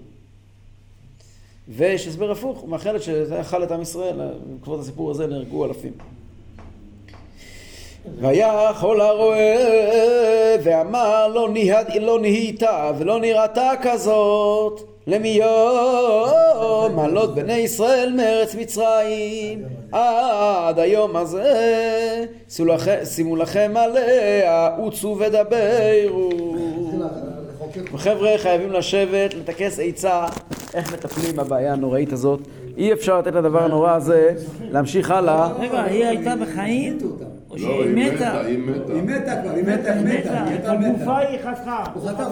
ויש 1.68 2.06
הסבר 2.06 2.30
הפוך, 2.30 2.64
מאכלת 2.68 3.02
שזה 3.02 3.40
אכל 3.40 3.62
את 3.64 3.70
עם 3.70 3.82
ישראל, 3.82 4.16
בעקבות 4.52 4.80
הסיפור 4.80 5.10
הזה 5.10 5.26
נהרגו 5.26 5.64
אלפים. 5.64 5.92
ויחול 8.20 9.00
הרועה 9.00 9.38
ואמר 10.62 11.28
לא, 11.28 11.48
ניהד, 11.48 11.86
לא 12.00 12.20
נהייתה 12.20 12.90
ולא 12.98 13.20
נראתה 13.20 13.70
כזאת 13.82 14.80
למיום 15.06 15.48
עלות 16.98 17.34
בני 17.34 17.52
ישראל 17.52 18.12
מארץ 18.16 18.54
מצרים 18.54 19.62
עד 19.92 20.78
היום 20.78 21.16
הזה 21.16 22.24
שימו 23.04 23.36
לכם- 23.36 23.72
עליה 23.76 24.68
עוצו 24.78 25.16
ודברו. 25.20 26.30
חבר'ה 27.96 28.30
חייבים 28.38 28.72
לשבת, 28.72 29.34
לטכס 29.34 29.78
עצה 29.82 30.26
איך 30.74 30.92
מטפלים 30.92 31.36
בבעיה 31.36 31.72
הנוראית 31.72 32.12
הזאת 32.12 32.40
אי 32.76 32.92
אפשר 32.92 33.18
לתת 33.18 33.32
לדבר 33.34 33.62
הנורא 33.62 33.90
הזה 33.90 34.34
להמשיך 34.70 35.10
הלאה 35.10 35.52
רגע, 35.60 35.82
היא 35.82 36.04
הייתה 36.06 36.34
בחיים? 36.40 36.98
או 37.52 37.56
לא, 37.56 37.62
שהיא 37.62 37.96
היא 37.96 38.12
מתה? 38.12 38.14
מתה, 38.14 38.40
היא 38.40 38.58
מתה. 38.58 38.92
היא 38.92 39.02
מתה 39.02 39.42
כבר, 39.42 39.50
היא 39.54 39.64
מתה, 39.64 39.92
היא 39.92 40.04
מתה, 40.04 40.44
היא 40.44 40.58
מתה, 40.58 40.72
הגופה 40.72 41.04
מתה. 41.04 41.18
היא 41.18 41.38
חתכה. 41.38 41.84
הוא 41.94 42.08
חתך 42.08 42.24